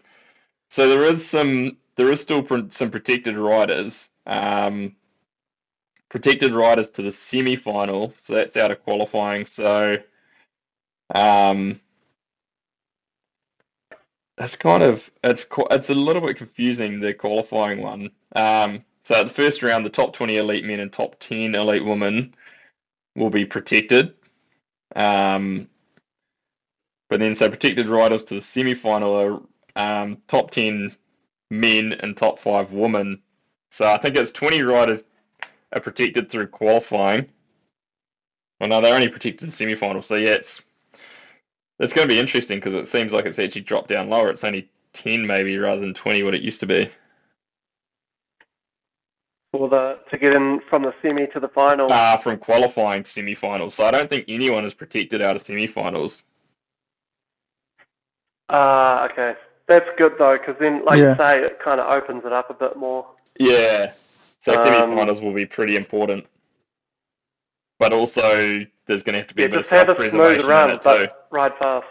so 0.69 0.89
there 0.89 1.03
is 1.03 1.25
some 1.27 1.77
there 1.95 2.11
is 2.11 2.21
still 2.21 2.43
pr- 2.43 2.69
some 2.69 2.91
protected 2.91 3.37
riders. 3.37 4.09
Um, 4.27 4.95
protected 6.09 6.53
riders 6.53 6.91
to 6.91 7.01
the 7.01 7.11
semi 7.11 7.55
final. 7.55 8.13
So 8.17 8.35
that's 8.35 8.57
out 8.57 8.71
of 8.71 8.83
qualifying. 8.83 9.45
So. 9.45 9.97
Um, 11.15 11.79
it's 14.37 14.55
kind 14.55 14.83
of 14.83 15.09
it's 15.23 15.47
it's 15.71 15.89
a 15.89 15.95
little 15.95 16.21
bit 16.25 16.37
confusing 16.37 16.99
the 16.99 17.13
qualifying 17.13 17.81
one. 17.81 18.11
Um, 18.35 18.83
so 19.03 19.15
at 19.15 19.27
the 19.27 19.33
first 19.33 19.63
round, 19.63 19.85
the 19.85 19.89
top 19.89 20.13
twenty 20.13 20.37
elite 20.37 20.65
men 20.65 20.79
and 20.79 20.91
top 20.93 21.17
ten 21.19 21.55
elite 21.55 21.85
women 21.85 22.35
will 23.15 23.29
be 23.29 23.45
protected. 23.45 24.13
Um, 24.95 25.69
but 27.09 27.19
then 27.19 27.35
so 27.35 27.49
protected 27.49 27.89
riders 27.89 28.23
to 28.25 28.35
the 28.35 28.41
semi 28.41 28.75
final 28.75 29.15
are 29.15 29.41
um, 29.75 30.17
top 30.27 30.51
ten 30.51 30.95
men 31.49 31.93
and 31.93 32.15
top 32.15 32.39
five 32.39 32.73
women. 32.73 33.21
So 33.71 33.87
I 33.91 33.97
think 33.97 34.15
it's 34.15 34.31
twenty 34.31 34.61
riders 34.61 35.05
are 35.73 35.81
protected 35.81 36.29
through 36.29 36.47
qualifying. 36.47 37.29
Well, 38.59 38.69
no, 38.69 38.81
they're 38.81 38.95
only 38.95 39.09
protected 39.09 39.43
in 39.43 39.49
the 39.49 39.55
semi 39.55 39.75
final. 39.75 40.01
So 40.01 40.15
yeah, 40.15 40.31
it's 40.31 40.63
it's 41.79 41.93
going 41.93 42.07
to 42.07 42.13
be 42.13 42.19
interesting 42.19 42.57
because 42.57 42.73
it 42.73 42.87
seems 42.87 43.13
like 43.13 43.25
it's 43.25 43.39
actually 43.39 43.61
dropped 43.61 43.89
down 43.89 44.09
lower. 44.09 44.29
It's 44.29 44.43
only 44.43 44.69
10 44.93 45.27
maybe 45.27 45.57
rather 45.57 45.81
than 45.81 45.93
20 45.93 46.23
what 46.23 46.33
it 46.33 46.41
used 46.41 46.59
to 46.61 46.65
be. 46.65 46.89
for 49.51 49.69
the 49.69 49.97
to 50.11 50.17
get 50.17 50.33
in 50.33 50.59
from 50.69 50.83
the 50.83 50.93
semi 51.01 51.25
to 51.27 51.39
the 51.39 51.47
final. 51.49 51.91
Uh, 51.91 52.17
from 52.17 52.37
qualifying 52.37 53.03
to 53.03 53.09
semi-finals. 53.09 53.75
So 53.75 53.85
I 53.85 53.91
don't 53.91 54.09
think 54.09 54.25
anyone 54.27 54.65
is 54.65 54.73
protected 54.73 55.21
out 55.21 55.35
of 55.35 55.41
semi-finals. 55.41 56.23
Ah, 58.49 59.09
okay. 59.11 59.35
That's 59.67 59.87
good 59.97 60.13
though, 60.17 60.37
because 60.37 60.55
then, 60.59 60.83
like 60.85 60.99
Yeah. 60.99 61.11
you 61.11 61.17
say, 61.17 61.43
it 61.43 61.59
kind 61.59 61.79
of 61.79 61.87
opens 61.87 62.23
it 62.25 62.31
up 62.33 62.49
a 62.49 62.53
bit 62.53 62.77
more. 62.77 63.05
Yeah. 63.39 63.91
So 64.39 64.53
Um, 64.53 64.57
semi-finals 64.59 65.21
will 65.21 65.33
be 65.33 65.45
pretty 65.45 65.75
important. 65.75 66.25
But 67.79 67.93
also 67.93 68.59
there's 68.87 69.03
going 69.03 69.13
to 69.13 69.19
have 69.19 69.27
to 69.27 69.35
be 69.35 69.43
Yeah, 69.43 69.47
a 69.47 69.49
bit 69.51 69.57
just 69.59 69.71
of 69.73 69.77
have 69.79 69.89
a 69.89 69.95
smooth 69.95 70.11
self-preservation 70.11 70.43
in 70.45 70.49
run, 70.49 70.69
it 70.71 70.81
too. 70.81 71.07
ride 71.31 71.51
fast. 71.59 71.85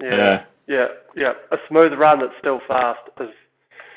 Yeah, 0.00 0.16
Yeah. 0.16 0.44
yeah, 0.68 0.86
yeah. 1.16 1.32
A 1.50 1.56
smooth 1.68 1.92
run 1.98 2.20
that's 2.20 2.32
still 2.38 2.60
fast 2.66 3.00
is 3.20 3.28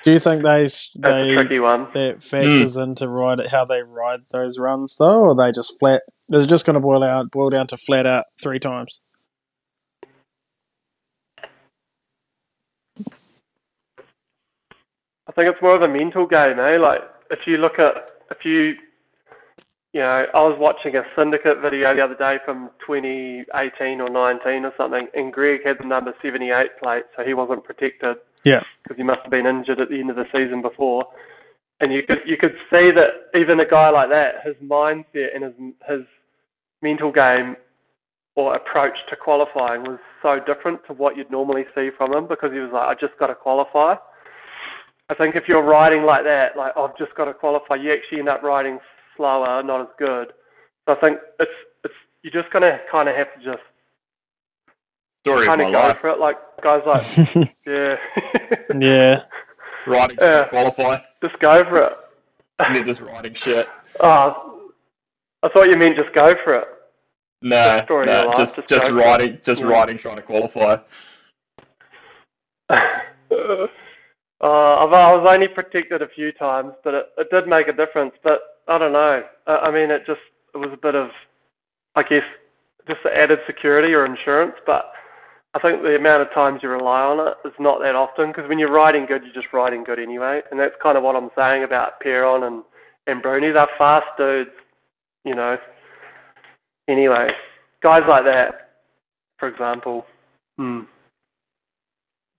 Do 0.04 0.12
you 0.12 0.20
think 0.20 0.44
they 0.44 0.66
s- 0.66 0.90
that's 0.96 1.14
a 1.16 1.24
they 1.30 1.34
tricky 1.34 1.60
one. 1.60 1.88
that 1.94 2.22
factors 2.22 2.76
into 2.78 3.10
ride 3.10 3.48
how 3.48 3.66
they 3.66 3.82
ride 3.84 4.22
those 4.32 4.60
runs 4.60 4.96
though, 4.98 5.22
or 5.22 5.30
are 5.30 5.36
they 5.36 5.52
just 5.52 5.80
flat? 5.80 6.02
Is 6.30 6.44
it 6.44 6.48
just 6.48 6.66
going 6.66 6.74
to 6.76 6.80
boil 6.80 7.04
out 7.04 7.32
boil 7.32 7.50
down 7.50 7.68
to 7.68 7.78
flat 7.78 8.06
out 8.06 8.26
three 8.42 8.60
times? 8.60 9.00
Think 15.36 15.52
it's 15.52 15.62
more 15.62 15.76
of 15.76 15.82
a 15.82 15.88
mental 15.88 16.26
game, 16.26 16.60
eh? 16.60 16.78
Like 16.78 17.02
if 17.30 17.40
you 17.46 17.58
look 17.58 17.80
at 17.80 18.12
if 18.32 18.44
you 18.44 18.76
you 19.96 20.02
know, 20.02 20.26
I 20.34 20.40
was 20.40 20.58
watching 20.60 20.98
a 20.98 21.04
syndicate 21.16 21.62
video 21.62 21.96
the 21.96 22.04
other 22.04 22.16
day 22.16 22.36
from 22.44 22.70
2018 22.86 24.02
or 24.02 24.10
19 24.10 24.66
or 24.66 24.74
something, 24.76 25.08
and 25.14 25.32
Greg 25.32 25.62
had 25.64 25.78
the 25.80 25.88
number 25.88 26.14
78 26.22 26.52
plate, 26.84 27.04
so 27.16 27.24
he 27.24 27.34
wasn't 27.34 27.64
protected. 27.64 28.18
Yeah. 28.44 28.60
Because 28.84 28.98
he 28.98 29.04
must 29.04 29.22
have 29.22 29.32
been 29.32 29.46
injured 29.46 29.80
at 29.80 29.88
the 29.88 29.98
end 29.98 30.10
of 30.10 30.18
the 30.18 30.26
season 30.34 30.62
before. 30.62 31.06
And 31.80 31.94
you 31.94 32.04
could 32.04 32.20
you 32.26 32.36
could 32.36 32.56
see 32.70 32.92
that 32.92 33.40
even 33.40 33.60
a 33.62 33.66
guy 33.66 33.90
like 33.90 34.10
that, 34.10 34.44
his 34.44 34.56
mindset 34.58 35.34
and 35.34 35.46
his 35.46 35.54
his 35.88 36.02
mental 36.82 37.12
game 37.12 37.56
or 38.36 38.54
approach 38.54 38.98
to 39.10 39.16
qualifying 39.16 39.84
was 39.84 40.00
so 40.22 40.40
different 40.46 40.82
to 40.88 40.94
what 40.94 41.16
you'd 41.16 41.32
normally 41.32 41.64
see 41.74 41.90
from 41.98 42.14
him 42.14 42.28
because 42.28 42.52
he 42.52 42.60
was 42.60 42.72
like, 42.74 42.86
I 42.86 42.94
just 43.00 43.18
got 43.18 43.28
to 43.28 43.36
qualify. 43.36 43.96
I 45.10 45.14
think 45.16 45.36
if 45.36 45.44
you're 45.48 45.62
riding 45.64 46.04
like 46.04 46.24
that, 46.24 46.58
like 46.58 46.74
oh, 46.76 46.86
I've 46.86 46.98
just 46.98 47.14
got 47.16 47.26
to 47.26 47.34
qualify, 47.34 47.76
you 47.76 47.94
actually 47.94 48.20
end 48.20 48.30
up 48.30 48.42
riding 48.44 48.80
slower, 49.16 49.62
not 49.64 49.82
as 49.82 49.88
good. 50.00 50.34
So 50.88 50.96
I 50.96 51.00
think 51.00 51.20
it's 51.40 51.52
it's 51.84 51.94
you're 52.24 52.34
just 52.42 52.52
gonna 52.52 52.80
kind 52.92 53.08
of 53.10 53.16
have 53.16 53.28
to 53.36 53.44
just 53.44 53.64
Story 55.26 55.42
of 55.42 55.48
kind 55.48 55.62
my 55.62 55.68
of 55.68 55.74
go 55.74 55.80
life. 55.80 55.98
for 56.00 56.10
it. 56.10 56.20
Like 56.20 56.38
guys, 56.64 56.82
like 56.86 57.04
yeah, 57.66 57.96
yeah. 58.80 59.18
Riding 59.88 60.18
Yeah. 60.20 60.44
to 60.44 60.50
qualify. 60.50 60.98
just 61.24 61.38
go 61.40 61.64
for 61.66 61.80
it. 61.88 61.94
And 62.60 62.76
they're 62.76 62.84
just 62.84 63.02
riding 63.02 63.34
shit. 63.34 63.68
Oh, 64.00 64.72
I 65.44 65.50
thought 65.50 65.64
you 65.64 65.76
meant 65.78 65.98
just 65.98 66.14
go 66.16 66.34
for 66.44 66.56
it. 66.56 66.68
No, 67.44 67.82
story 67.86 68.08
of 68.10 68.14
your 68.14 68.26
no 68.32 68.38
just 68.38 68.56
just 68.56 68.68
just 68.70 68.90
go 68.90 68.96
riding, 68.96 69.38
just 69.44 69.62
Yeah. 69.62 69.68
riding, 69.68 69.98
trying 70.00 70.16
to 70.16 70.22
qualify. 70.24 70.78
uh, 74.42 74.84
I've, 74.86 74.94
I 74.94 75.14
was 75.16 75.26
only 75.30 75.48
protected 75.48 76.02
a 76.02 76.10
few 76.10 76.32
times, 76.34 76.74
but 76.84 76.94
it, 76.94 77.06
it 77.18 77.28
did 77.32 77.48
make 77.48 77.68
a 77.68 77.74
difference. 77.74 78.14
But 78.24 78.42
I 78.68 78.78
don't 78.78 78.94
know. 78.94 79.24
I, 79.48 79.52
I 79.52 79.72
mean, 79.72 79.92
it 79.92 80.04
just 80.06 80.22
it 80.54 80.58
was 80.58 80.72
a 80.74 80.78
bit 80.78 80.96
of, 80.96 81.10
I 81.96 82.04
guess, 82.04 82.24
just 82.88 83.00
the 83.04 83.16
added 83.16 83.40
security 83.48 83.94
or 83.94 84.06
insurance. 84.06 84.56
But 84.66 84.92
I 85.54 85.60
think 85.60 85.82
the 85.82 85.96
amount 85.96 86.22
of 86.22 86.34
times 86.34 86.60
you 86.62 86.70
rely 86.70 87.02
on 87.02 87.28
it 87.28 87.48
is 87.48 87.54
not 87.60 87.80
that 87.80 87.96
often 87.96 88.28
because 88.28 88.48
when 88.50 88.60
you're 88.60 88.72
riding 88.72 89.06
good, 89.06 89.24
you're 89.24 89.34
just 89.34 89.54
riding 89.54 89.84
good 89.84 90.00
anyway. 90.00 90.42
And 90.52 90.60
that's 90.60 90.76
kind 90.84 90.98
of 90.98 91.04
what 91.04 91.16
I'm 91.16 91.30
saying 91.36 91.64
about 91.64 92.02
Pierron 92.06 92.46
and 92.46 92.64
and 93.08 93.22
Bruni. 93.22 93.52
They're 93.52 93.68
fast 93.78 94.08
dudes, 94.18 94.50
you 95.24 95.36
know. 95.36 95.58
Anyway, 96.90 97.30
guys 97.82 98.04
like 98.08 98.26
that, 98.26 98.72
for 99.40 99.48
example. 99.48 100.06
Hmm. 100.58 100.82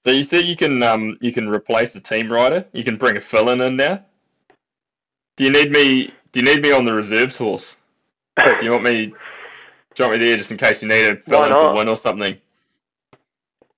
So 0.06 0.12
you 0.12 0.22
said 0.22 0.44
you 0.44 0.54
can 0.54 0.84
um 0.84 1.18
you 1.20 1.32
can 1.32 1.48
replace 1.48 1.92
the 1.92 1.98
team 1.98 2.32
rider. 2.32 2.64
You 2.72 2.84
can 2.84 2.96
bring 2.96 3.16
a 3.16 3.20
fill-in 3.20 3.60
in 3.60 3.74
now. 3.74 4.04
Do 5.36 5.42
you 5.42 5.50
need 5.50 5.72
me? 5.72 6.12
Do 6.30 6.38
you 6.38 6.46
need 6.46 6.62
me 6.62 6.70
on 6.70 6.84
the 6.84 6.94
reserves 6.94 7.36
horse? 7.36 7.78
Do 8.36 8.64
you 8.64 8.70
want 8.70 8.84
me? 8.84 9.06
Do 9.06 9.12
you 9.98 10.04
want 10.08 10.12
me 10.20 10.24
there 10.24 10.36
just 10.36 10.52
in 10.52 10.58
case 10.58 10.80
you 10.80 10.86
need 10.88 11.06
a 11.06 11.16
fill-in 11.16 11.48
for 11.50 11.74
one 11.74 11.88
or 11.88 11.96
something? 11.96 12.36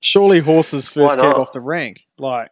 Surely 0.01 0.41
horses 0.41 0.87
first 0.91 1.17
Why 1.17 1.25
cab 1.25 1.37
off 1.37 1.55
the 1.55 1.61
rank. 1.61 2.07
Like 2.19 2.51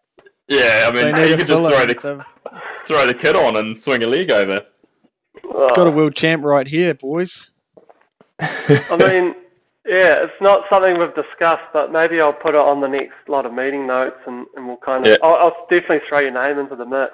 Yeah, 0.48 0.88
I 0.88 0.92
mean, 0.94 1.14
you 1.14 1.22
he 1.26 1.32
a 1.34 1.36
could 1.36 1.46
just 1.46 1.62
throw 1.62 1.82
in. 1.82 1.88
the, 1.88 1.94
They've 2.02 2.60
throw 2.86 3.06
the 3.06 3.12
kid 3.12 3.36
on 3.36 3.56
and 3.56 3.78
swing 3.78 4.02
a 4.02 4.06
leg 4.06 4.30
over. 4.30 4.64
Got 5.52 5.86
a 5.86 5.90
world 5.90 6.14
champ 6.14 6.42
right 6.42 6.66
here, 6.66 6.94
boys. 6.94 7.50
I 8.40 8.96
mean, 8.98 9.34
yeah, 9.86 10.24
it's 10.24 10.40
not 10.40 10.62
something 10.70 10.98
we've 10.98 11.14
discussed, 11.14 11.64
but 11.72 11.92
maybe 11.92 12.20
I'll 12.20 12.32
put 12.32 12.54
it 12.54 12.60
on 12.60 12.80
the 12.80 12.88
next 12.88 13.14
lot 13.28 13.46
of 13.46 13.52
meeting 13.52 13.86
notes, 13.86 14.16
and, 14.26 14.46
and 14.56 14.66
we'll 14.66 14.76
kind 14.78 15.06
of. 15.06 15.10
Yeah. 15.12 15.16
I'll, 15.22 15.34
I'll 15.36 15.66
definitely 15.70 16.00
throw 16.08 16.20
your 16.20 16.32
name 16.32 16.58
into 16.58 16.76
the 16.76 16.86
mix. 16.86 17.12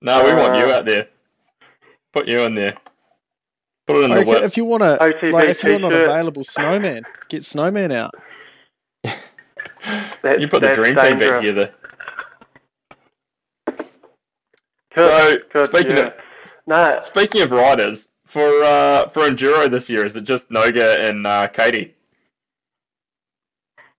no, 0.00 0.24
we 0.24 0.32
want 0.34 0.56
you 0.56 0.64
Uh, 0.66 0.76
out 0.78 0.84
there. 0.84 1.08
Put 2.12 2.28
you 2.28 2.40
in 2.42 2.54
there. 2.54 2.76
Put 3.86 3.96
it 3.96 4.04
in 4.04 4.10
the 4.10 4.16
Okay, 4.18 4.24
whip. 4.30 4.42
if 4.44 4.56
you 4.56 4.64
want 4.64 4.82
to, 4.82 4.96
like, 5.30 5.48
if 5.48 5.62
you're 5.62 5.78
not 5.78 5.92
available, 5.92 6.42
Snowman, 6.44 7.02
get 7.28 7.44
Snowman 7.44 7.92
out. 7.92 8.12
That's, 9.02 9.20
You 10.40 10.48
put 10.48 10.60
the 10.62 10.68
that's 10.68 10.76
dream 10.78 10.94
team 10.96 11.18
back 11.18 11.40
together. 11.40 11.74
Good, 13.66 13.80
so 14.96 15.36
good, 15.52 15.64
speaking 15.66 15.96
yeah. 15.96 16.06
of 16.06 16.12
No, 16.66 16.98
speaking 17.02 17.42
of 17.42 17.50
riders 17.50 18.12
for 18.24 18.62
uh, 18.64 19.08
for 19.08 19.22
enduro 19.28 19.70
this 19.70 19.88
year, 19.90 20.04
is 20.04 20.16
it 20.16 20.24
just 20.24 20.50
Noga 20.50 21.08
and 21.08 21.26
uh, 21.26 21.48
Katy? 21.48 21.94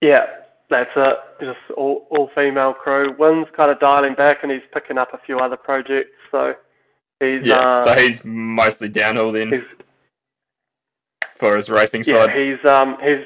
yeah, 0.00 0.26
that's 0.70 0.90
it. 0.96 1.16
Just 1.40 1.58
all, 1.76 2.06
all 2.10 2.30
female 2.34 2.74
crew. 2.74 3.14
Wyn's 3.18 3.46
kind 3.56 3.70
of 3.70 3.80
dialing 3.80 4.14
back, 4.14 4.38
and 4.42 4.50
he's 4.52 4.62
picking 4.72 4.98
up 4.98 5.14
a 5.14 5.18
few 5.18 5.38
other 5.38 5.56
projects. 5.56 6.10
So 6.30 6.54
he's 7.20 7.42
Yeah, 7.44 7.58
uh, 7.60 7.80
so 7.82 7.94
he's 7.94 8.24
mostly 8.24 8.88
downhill 8.88 9.32
then 9.32 9.64
for 11.36 11.56
his 11.56 11.68
racing 11.68 12.02
yeah 12.04 12.26
side. 12.26 12.36
he's 12.36 12.64
um 12.64 12.96
he's 13.02 13.24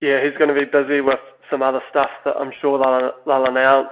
yeah 0.00 0.22
he's 0.24 0.36
going 0.38 0.48
to 0.48 0.54
be 0.54 0.64
busy 0.64 1.00
with 1.00 1.20
some 1.50 1.62
other 1.62 1.80
stuff 1.90 2.10
that 2.24 2.36
I'm 2.36 2.52
sure 2.60 2.78
they'll 2.78 3.12
they'll 3.26 3.46
announce 3.50 3.88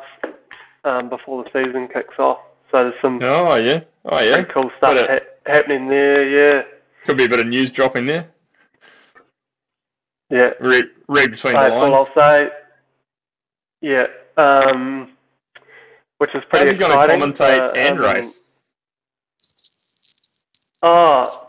um, 0.85 1.09
before 1.09 1.45
the 1.45 1.51
season 1.53 1.89
kicks 1.89 2.19
off. 2.19 2.39
So 2.71 2.85
there's 2.85 2.95
some 3.03 3.21
Oh 3.23 3.57
yeah, 3.57 3.81
oh 4.05 4.21
yeah. 4.23 4.43
cool 4.45 4.71
stuff 4.79 4.97
uh, 4.97 5.07
ha- 5.07 5.27
happening 5.49 5.89
there. 5.89 6.29
Yeah, 6.29 6.63
Could 7.05 7.17
be 7.17 7.25
a 7.25 7.29
bit 7.29 7.41
of 7.41 7.47
news 7.47 7.71
dropping 7.71 8.07
there. 8.07 8.29
yeah. 10.31 10.51
Read, 10.61 10.85
read 11.09 11.31
between 11.33 11.55
That's 11.55 11.71
the 11.73 11.77
all 11.77 11.85
I'll 11.85 11.91
lines. 11.93 12.11
say. 12.15 12.49
Yeah, 13.81 14.07
um, 14.37 15.11
which 16.19 16.31
is 16.35 16.43
How's 16.51 16.61
pretty 16.61 16.73
he 16.73 16.79
going 16.79 16.93
to 16.93 17.15
commentate 17.15 17.61
Uh, 17.61 17.73
and 17.77 17.99
um, 17.99 18.05
race? 18.05 18.45
Oh, 20.83 21.49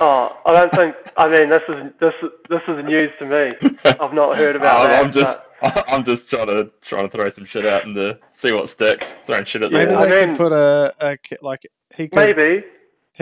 oh, 0.00 0.40
I 0.46 0.52
don't 0.52 0.72
think. 0.72 0.94
I 1.16 1.28
mean, 1.28 1.48
this 1.48 1.62
is 1.68 1.92
this 2.00 2.14
this 2.48 2.60
is 2.68 2.84
news 2.84 3.10
to 3.18 3.26
me. 3.26 3.52
I've 3.84 4.12
not 4.12 4.36
heard 4.36 4.56
about 4.56 4.82
I'm, 4.86 4.90
that. 4.90 5.04
I'm 5.04 5.12
just, 5.12 5.42
I'm 5.88 6.04
just 6.04 6.30
trying 6.30 6.46
to 6.46 6.70
trying 6.80 7.08
to 7.08 7.16
throw 7.16 7.28
some 7.28 7.44
shit 7.44 7.66
out 7.66 7.84
and 7.86 7.94
to 7.96 8.18
see 8.32 8.52
what 8.52 8.68
sticks. 8.68 9.14
Throwing 9.26 9.44
shit 9.44 9.62
at 9.62 9.72
Yeah, 9.72 9.78
Maybe 9.78 9.92
the 9.92 9.98
I 9.98 10.06
they 10.08 10.26
mean- 10.26 10.36
could 10.36 10.38
put 10.38 10.52
a, 10.52 10.92
a 11.00 11.18
like 11.42 11.66
he 11.96 12.08
could 12.08 12.16
maybe 12.36 12.64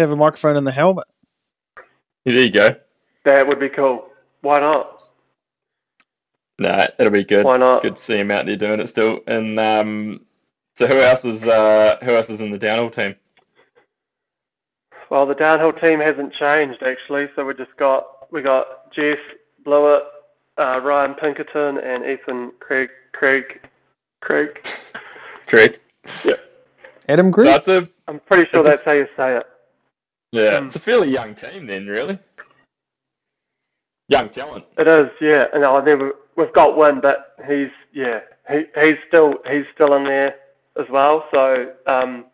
have 0.01 0.11
a 0.11 0.17
microphone 0.17 0.57
in 0.57 0.65
the 0.65 0.73
helmet. 0.73 1.05
There 2.25 2.35
you 2.35 2.51
go. 2.51 2.77
that 3.25 3.47
would 3.47 3.61
be 3.61 3.69
cool. 3.69 4.07
Why 4.43 4.61
not? 4.61 5.03
Nah, 6.59 6.87
it'll 6.99 7.13
be 7.13 7.25
good. 7.25 7.45
Why 7.45 7.57
not? 7.57 7.83
Good 7.83 7.97
to 7.97 8.03
see 8.03 8.19
him 8.19 8.31
out 8.31 8.45
there 8.47 8.55
doing 8.57 8.81
it 8.81 8.89
still. 8.89 9.21
And 9.27 9.59
um, 9.59 10.21
so 10.75 10.87
who 10.87 10.99
else 11.01 11.25
is 11.25 11.47
uh, 11.49 11.97
who 12.03 12.11
else 12.13 12.29
is 12.29 12.41
in 12.43 12.51
the 12.51 12.59
downhill 12.59 12.91
team? 12.91 13.15
Well, 15.11 15.27
the 15.27 15.35
downhill 15.35 15.73
team 15.73 16.01
hasn't 16.01 16.35
changed 16.35 16.83
actually, 16.83 17.27
so 17.35 17.45
we 17.45 17.55
just 17.55 17.75
got 17.79 18.31
we 18.33 18.43
got 18.43 18.93
Jess 18.93 19.17
Blewitt, 19.65 20.03
uh, 20.59 20.81
Ryan 20.83 21.15
Pinkerton, 21.15 21.79
and 21.79 22.05
Ethan 22.05 22.53
Craig 22.61 22.91
Craig 23.13 23.61
Craig. 24.21 24.69
Craig. 25.47 25.81
Adam 27.09 27.27
So 27.27 27.31
Group. 27.33 27.47
that's 27.47 27.69
a 27.69 27.89
I'm 28.07 28.21
pretty 28.21 28.49
sure 28.51 28.61
It's 28.61 28.69
a- 28.69 28.71
that's 28.71 28.83
how 28.85 28.93
you 28.93 29.07
say 29.17 29.37
it. 29.37 29.47
Yeah, 30.33 30.65
it's 30.65 30.77
a 30.77 30.81
fairly 30.81 31.11
young 31.11 31.35
team 31.35 31.67
then, 31.67 31.87
really. 31.87 32.19
Young 34.09 34.29
talent. 34.29 34.65
It 34.79 34.87
is, 34.89 35.11
yeah. 35.21 35.47
And 35.53 35.65
I 35.65 35.81
then 35.81 35.99
we- 36.01 36.13
we've 36.37 36.53
got 36.53 36.77
Wyn, 36.77 37.01
but 37.01 37.35
he's 37.47 37.71
yeah, 37.93 38.21
he 38.49 38.65
he's 38.81 38.97
still 39.09 39.35
he's 39.49 39.65
still 39.75 39.95
in 39.95 40.05
there 40.05 40.35
as 40.81 40.89
well. 40.91 41.27
So 41.33 41.73
um, 41.87 42.27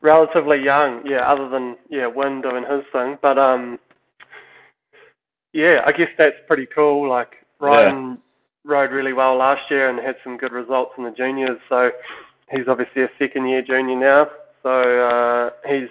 relatively 0.00 0.62
young, 0.62 1.06
yeah. 1.06 1.30
Other 1.30 1.48
than 1.48 1.76
yeah, 1.88 2.06
Wyn 2.06 2.40
doing 2.40 2.64
his 2.64 2.84
thing, 2.92 3.18
but 3.22 3.38
um, 3.38 3.78
yeah, 5.52 5.82
I 5.86 5.92
guess 5.92 6.10
that's 6.18 6.36
pretty 6.46 6.66
cool. 6.66 7.08
Like 7.08 7.36
Ryan 7.60 8.18
rode 8.64 8.90
really 8.90 9.12
well 9.12 9.36
last 9.36 9.70
year 9.70 9.88
and 9.90 9.98
had 9.98 10.16
some 10.24 10.36
good 10.38 10.52
results 10.52 10.92
in 10.98 11.04
the 11.04 11.10
juniors. 11.10 11.58
So 11.68 11.90
he's 12.50 12.66
obviously 12.68 13.02
a 13.02 13.10
second 13.18 13.46
year 13.48 13.62
junior 13.62 13.96
now. 13.98 14.30
So 14.62 14.70
uh, 15.00 15.50
he's 15.70 15.88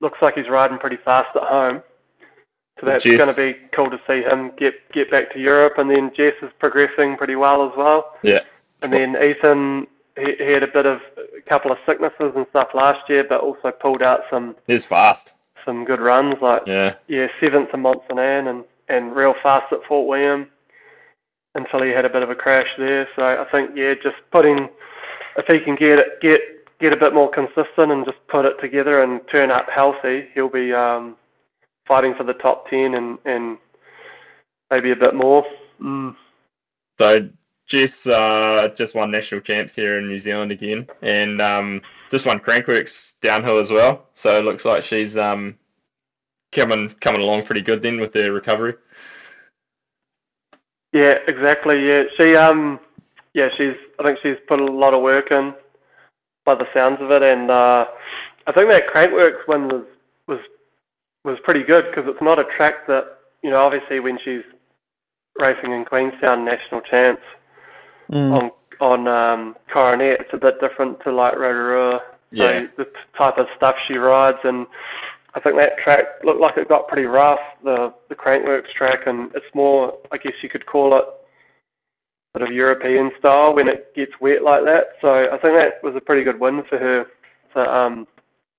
looks 0.00 0.18
like 0.22 0.34
he's 0.34 0.48
riding 0.48 0.78
pretty 0.78 0.98
fast 1.04 1.34
at 1.36 1.42
home. 1.42 1.82
So 2.80 2.86
that's 2.86 3.04
going 3.06 3.18
to 3.18 3.34
be 3.36 3.58
cool 3.74 3.88
to 3.90 3.98
see 4.06 4.20
him 4.22 4.52
get 4.58 4.74
get 4.92 5.10
back 5.10 5.32
to 5.32 5.38
Europe. 5.40 5.74
And 5.78 5.90
then 5.90 6.10
Jess 6.14 6.34
is 6.42 6.50
progressing 6.58 7.16
pretty 7.16 7.34
well 7.36 7.66
as 7.66 7.72
well. 7.76 8.12
Yeah. 8.22 8.40
And 8.82 8.92
then 8.92 9.16
Ethan, 9.16 9.86
he, 10.18 10.34
he 10.38 10.52
had 10.52 10.62
a 10.62 10.66
bit 10.68 10.84
of 10.84 11.00
a 11.16 11.40
couple 11.48 11.72
of 11.72 11.78
sicknesses 11.86 12.32
and 12.36 12.46
stuff 12.50 12.68
last 12.74 13.08
year, 13.08 13.24
but 13.26 13.40
also 13.40 13.70
pulled 13.70 14.02
out 14.02 14.20
some 14.30 14.54
He's 14.66 14.84
fast. 14.84 15.32
some 15.64 15.86
good 15.86 16.00
runs, 16.00 16.34
like 16.42 16.62
Yeah. 16.66 16.96
yeah, 17.08 17.28
seventh 17.40 17.70
at 17.72 17.78
Mont-Sainte-Anne 17.78 18.46
and 18.48 18.64
and 18.88 19.16
real 19.16 19.34
fast 19.42 19.72
at 19.72 19.82
Fort 19.88 20.06
William 20.06 20.46
until 21.54 21.82
he 21.82 21.88
had 21.90 22.04
a 22.04 22.10
bit 22.10 22.22
of 22.22 22.28
a 22.28 22.34
crash 22.34 22.68
there. 22.76 23.08
So 23.16 23.22
I 23.22 23.46
think 23.50 23.70
yeah, 23.74 23.94
just 23.94 24.16
putting 24.30 24.68
if 25.38 25.46
he 25.46 25.60
can 25.60 25.76
get 25.76 25.98
it 25.98 26.20
get 26.20 26.40
get 26.80 26.92
a 26.92 26.96
bit 26.96 27.14
more 27.14 27.30
consistent 27.30 27.92
and 27.92 28.04
just 28.04 28.18
put 28.28 28.44
it 28.44 28.60
together 28.60 29.02
and 29.02 29.20
turn 29.30 29.50
up 29.50 29.66
healthy, 29.74 30.26
he'll 30.34 30.48
be 30.48 30.72
um, 30.72 31.16
fighting 31.86 32.14
for 32.16 32.24
the 32.24 32.34
top 32.34 32.68
ten 32.68 32.94
and 32.94 33.18
and 33.24 33.58
maybe 34.70 34.90
a 34.90 34.96
bit 34.96 35.14
more. 35.14 35.44
Mm. 35.80 36.16
So 36.98 37.28
Jess 37.66 38.06
uh, 38.06 38.68
just 38.76 38.94
won 38.94 39.10
national 39.10 39.40
champs 39.40 39.74
here 39.74 39.98
in 39.98 40.08
New 40.08 40.18
Zealand 40.18 40.52
again, 40.52 40.86
and 41.02 41.40
um, 41.42 41.82
just 42.10 42.26
won 42.26 42.38
Crankworx 42.38 43.20
downhill 43.20 43.58
as 43.58 43.70
well. 43.70 44.06
So 44.14 44.38
it 44.38 44.44
looks 44.44 44.64
like 44.64 44.82
she's 44.82 45.16
um, 45.16 45.58
coming 46.52 46.90
coming 47.00 47.20
along 47.20 47.44
pretty 47.44 47.62
good 47.62 47.82
then 47.82 48.00
with 48.00 48.14
her 48.14 48.32
recovery. 48.32 48.74
Yeah, 50.92 51.14
exactly. 51.26 51.86
Yeah, 51.86 52.04
she 52.16 52.36
um, 52.36 52.80
yeah, 53.34 53.48
she's. 53.56 53.74
I 53.98 54.02
think 54.02 54.18
she's 54.22 54.36
put 54.46 54.60
a 54.60 54.64
lot 54.64 54.94
of 54.94 55.02
work 55.02 55.30
in, 55.30 55.54
by 56.46 56.54
the 56.54 56.64
sounds 56.72 56.98
of 57.00 57.10
it, 57.10 57.22
and 57.22 57.50
uh, 57.50 57.84
I 58.46 58.52
think 58.52 58.68
that 58.70 58.88
Crankworx 58.94 59.46
one 59.46 59.68
was 59.68 59.84
was 60.26 60.38
was 61.24 61.38
pretty 61.44 61.64
good 61.64 61.84
because 61.90 62.08
it's 62.08 62.22
not 62.22 62.38
a 62.38 62.44
track 62.56 62.86
that 62.86 63.18
you 63.42 63.50
know. 63.50 63.58
Obviously, 63.58 64.00
when 64.00 64.16
she's 64.24 64.42
racing 65.38 65.72
in 65.72 65.84
Queenstown 65.84 66.46
national 66.46 66.80
champs 66.80 67.22
Mm. 68.10 68.32
on 68.32 68.50
on 68.78 69.08
um, 69.08 69.56
Coronet, 69.72 70.20
it's 70.20 70.30
a 70.32 70.36
bit 70.36 70.60
different 70.60 71.00
to 71.02 71.12
like 71.12 71.34
Rotorua. 71.36 72.00
Yeah. 72.30 72.66
So 72.76 72.84
the 72.84 72.86
type 73.18 73.36
of 73.36 73.46
stuff 73.56 73.74
she 73.88 73.94
rides, 73.94 74.38
and 74.44 74.66
I 75.34 75.40
think 75.40 75.56
that 75.56 75.78
track 75.82 76.04
looked 76.22 76.40
like 76.40 76.56
it 76.56 76.68
got 76.68 76.86
pretty 76.86 77.06
rough, 77.06 77.40
the 77.64 77.92
the 78.08 78.14
Crankworx 78.14 78.62
track, 78.76 79.00
and 79.06 79.30
it's 79.34 79.46
more, 79.54 79.94
I 80.12 80.18
guess 80.18 80.34
you 80.40 80.48
could 80.48 80.66
call 80.66 80.96
it, 80.96 81.04
sort 82.36 82.48
of 82.48 82.54
European 82.54 83.10
style 83.18 83.54
when 83.54 83.68
it 83.68 83.94
gets 83.94 84.12
wet 84.20 84.42
like 84.42 84.64
that. 84.64 84.88
So 85.00 85.08
I 85.32 85.38
think 85.38 85.54
that 85.54 85.82
was 85.82 85.94
a 85.96 86.00
pretty 86.00 86.22
good 86.22 86.38
win 86.38 86.62
for 86.68 86.78
her. 86.78 87.06
To, 87.54 87.60
um, 87.60 88.06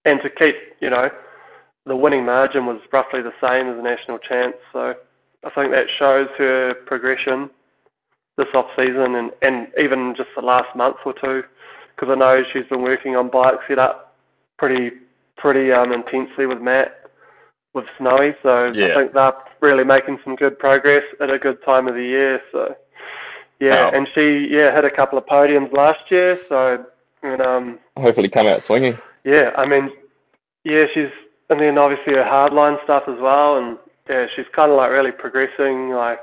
and 0.05 0.19
to 0.23 0.29
keep, 0.29 0.55
you 0.79 0.89
know, 0.89 1.09
the 1.85 1.95
winning 1.95 2.25
margin 2.25 2.65
was 2.65 2.81
roughly 2.91 3.21
the 3.21 3.33
same 3.39 3.69
as 3.69 3.77
the 3.77 3.83
national 3.83 4.17
champs. 4.17 4.57
So 4.73 4.95
I 5.43 5.49
think 5.51 5.71
that 5.71 5.85
shows 5.99 6.27
her 6.37 6.73
progression 6.85 7.49
this 8.37 8.47
off 8.55 8.65
season 8.75 9.15
and, 9.15 9.31
and 9.41 9.67
even 9.79 10.15
just 10.17 10.29
the 10.35 10.41
last 10.41 10.75
month 10.75 10.97
or 11.05 11.13
two 11.13 11.43
because 11.95 12.11
I 12.11 12.15
know 12.15 12.43
she's 12.53 12.67
been 12.69 12.81
working 12.81 13.15
on 13.15 13.29
bike 13.29 13.55
setup 13.67 14.15
pretty 14.57 14.91
pretty 15.37 15.71
um, 15.71 15.91
intensely 15.91 16.45
with 16.45 16.61
Matt 16.61 17.09
with 17.73 17.85
Snowy. 17.97 18.33
So 18.41 18.71
Yeah. 18.73 18.87
I 18.87 18.95
think 18.95 19.13
they're 19.13 19.33
really 19.61 19.83
making 19.83 20.19
some 20.23 20.35
good 20.35 20.57
progress 20.57 21.03
at 21.19 21.29
a 21.29 21.37
good 21.37 21.63
time 21.63 21.87
of 21.87 21.93
the 21.93 22.03
year. 22.03 22.41
So 22.51 22.75
yeah, 23.59 23.89
Oh. 23.91 23.97
and 23.97 24.07
she 24.13 24.47
yeah 24.51 24.73
had 24.73 24.85
a 24.85 24.91
couple 24.91 25.17
of 25.17 25.25
podiums 25.25 25.71
last 25.73 26.09
year. 26.11 26.39
So 26.49 26.85
and 27.23 27.41
um 27.41 27.79
Hopefully, 27.97 28.29
come 28.29 28.47
out 28.47 28.61
swinging. 28.61 28.97
yeah, 29.23 29.51
I 29.57 29.65
mean 29.65 29.91
yeah 30.63 30.85
she's 30.93 31.09
and 31.49 31.59
then 31.59 31.77
obviously 31.77 32.13
her 32.13 32.23
hardline 32.23 32.81
stuff 32.83 33.03
as 33.07 33.19
well 33.19 33.57
and 33.57 33.77
yeah 34.09 34.27
she's 34.35 34.45
kind 34.53 34.71
of 34.71 34.77
like 34.77 34.91
really 34.91 35.11
progressing 35.11 35.89
like 35.91 36.19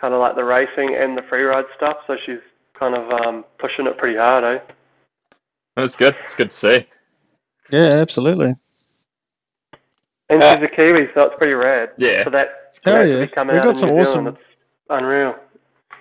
kind 0.00 0.14
of 0.14 0.20
like 0.20 0.34
the 0.34 0.44
racing 0.44 0.96
and 0.96 1.16
the 1.16 1.22
free 1.22 1.42
ride 1.42 1.64
stuff. 1.76 1.98
So 2.06 2.16
she's 2.26 2.40
kind 2.78 2.96
of 2.96 3.08
um, 3.24 3.44
pushing 3.60 3.86
it 3.86 3.96
pretty 3.98 4.16
hard, 4.18 4.42
eh? 4.42 4.58
That's 5.76 5.94
good. 5.94 6.16
It's 6.24 6.34
good 6.34 6.50
to 6.50 6.56
see. 6.56 6.86
Yeah, 7.70 7.84
absolutely. 8.02 8.54
And 10.28 10.42
Uh, 10.42 10.56
she's 10.56 10.64
a 10.64 10.68
Kiwi, 10.68 11.08
so 11.14 11.22
it's 11.26 11.36
pretty 11.38 11.52
rad. 11.52 11.90
Yeah. 11.98 12.24
For 12.24 12.30
that, 12.30 12.74
for 12.82 12.90
Hell 12.90 13.02
to 13.04 13.08
yeah. 13.08 13.20
be 13.20 13.26
come 13.28 13.46
We've 13.48 13.56
out 13.58 13.62
got 13.64 13.76
some 13.76 13.90
New 13.90 13.98
awesome- 14.00 14.20
Zealand, 14.24 14.36
it's 14.40 14.56
unreal. 14.90 15.36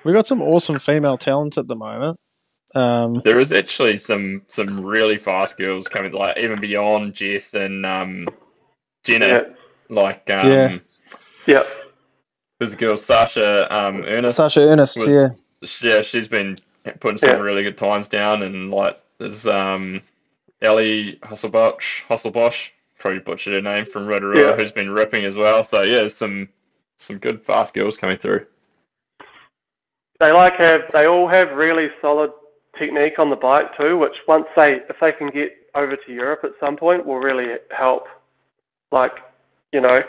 We 0.04 0.14
got 0.14 0.28
some 0.28 0.41
awesome 0.41 0.80
female 0.80 1.18
talent 1.18 1.58
at 1.58 1.68
the 1.68 1.76
moment. 1.76 2.18
Um, 2.74 3.22
There 3.26 3.39
is 3.39 3.52
actually 3.52 3.97
some 3.97 4.43
some 4.47 4.84
really 4.84 5.18
fast 5.18 5.58
girls 5.58 5.88
coming, 5.88 6.12
like 6.14 6.38
even 6.38 6.60
beyond 6.60 7.14
Jess 7.14 7.54
and 7.54 7.86
um, 7.86 8.28
Jenna. 9.04 9.28
Yeah. 9.28 9.43
Like 9.89 10.30
um, 10.30 10.47
Yeah. 10.49 10.78
Yep. 11.47 11.68
there's 12.60 12.74
a 12.74 12.78
girl 12.78 12.95
Sasha 12.97 13.68
um, 13.76 14.04
Ernest. 14.06 14.38
Sasha 14.38 14.62
Ernest, 14.62 14.97
was- 14.97 15.08
yeah. 15.08 15.30
yeah, 15.95 16.02
she's 16.02 16.28
been 16.28 16.56
putting 16.99 17.18
some 17.18 17.32
Yeah. 17.32 17.39
really 17.41 17.64
good 17.64 17.78
times 17.78 18.08
down, 18.08 18.41
and 18.43 18.72
like 18.72 18.97
there's 19.18 19.45
um, 19.47 20.02
Ellie 20.62 21.20
Hasselbosch, 21.24 22.04
Hasselbosch, 22.08 22.70
probably 22.99 23.20
butchered 23.20 23.54
her 23.54 23.62
name 23.62 23.86
from 23.86 24.06
Rotorua, 24.08 24.52
Yeah. 24.52 24.56
who's 24.56 24.72
been 24.72 24.89
ripping 24.91 25.26
as 25.26 25.36
well. 25.36 25.64
So 25.64 25.82
yeah, 25.82 26.08
some 26.08 26.47
some 26.97 27.18
good 27.18 27.45
fast 27.45 27.74
girls 27.74 27.97
coming 27.97 28.18
through. 28.18 28.45
They 30.22 30.32
like 30.32 30.53
have 30.59 30.82
they 30.93 31.07
all 31.07 31.28
have 31.28 31.57
really 31.57 31.88
solid 31.99 32.30
technique 32.78 33.17
on 33.17 33.32
the 33.32 33.36
bike 33.36 33.76
too, 33.76 33.97
which 33.97 34.13
once 34.28 34.45
they 34.55 34.78
if 34.88 34.95
they 35.01 35.11
can 35.11 35.32
get 35.32 35.49
over 35.74 35.95
to 35.95 36.13
Europe 36.13 36.41
at 36.43 36.51
some 36.59 36.78
point 36.78 37.05
will 37.05 37.17
really 37.17 37.55
help. 37.76 38.03
Like, 38.91 39.13
you 39.74 39.82
know, 39.82 40.01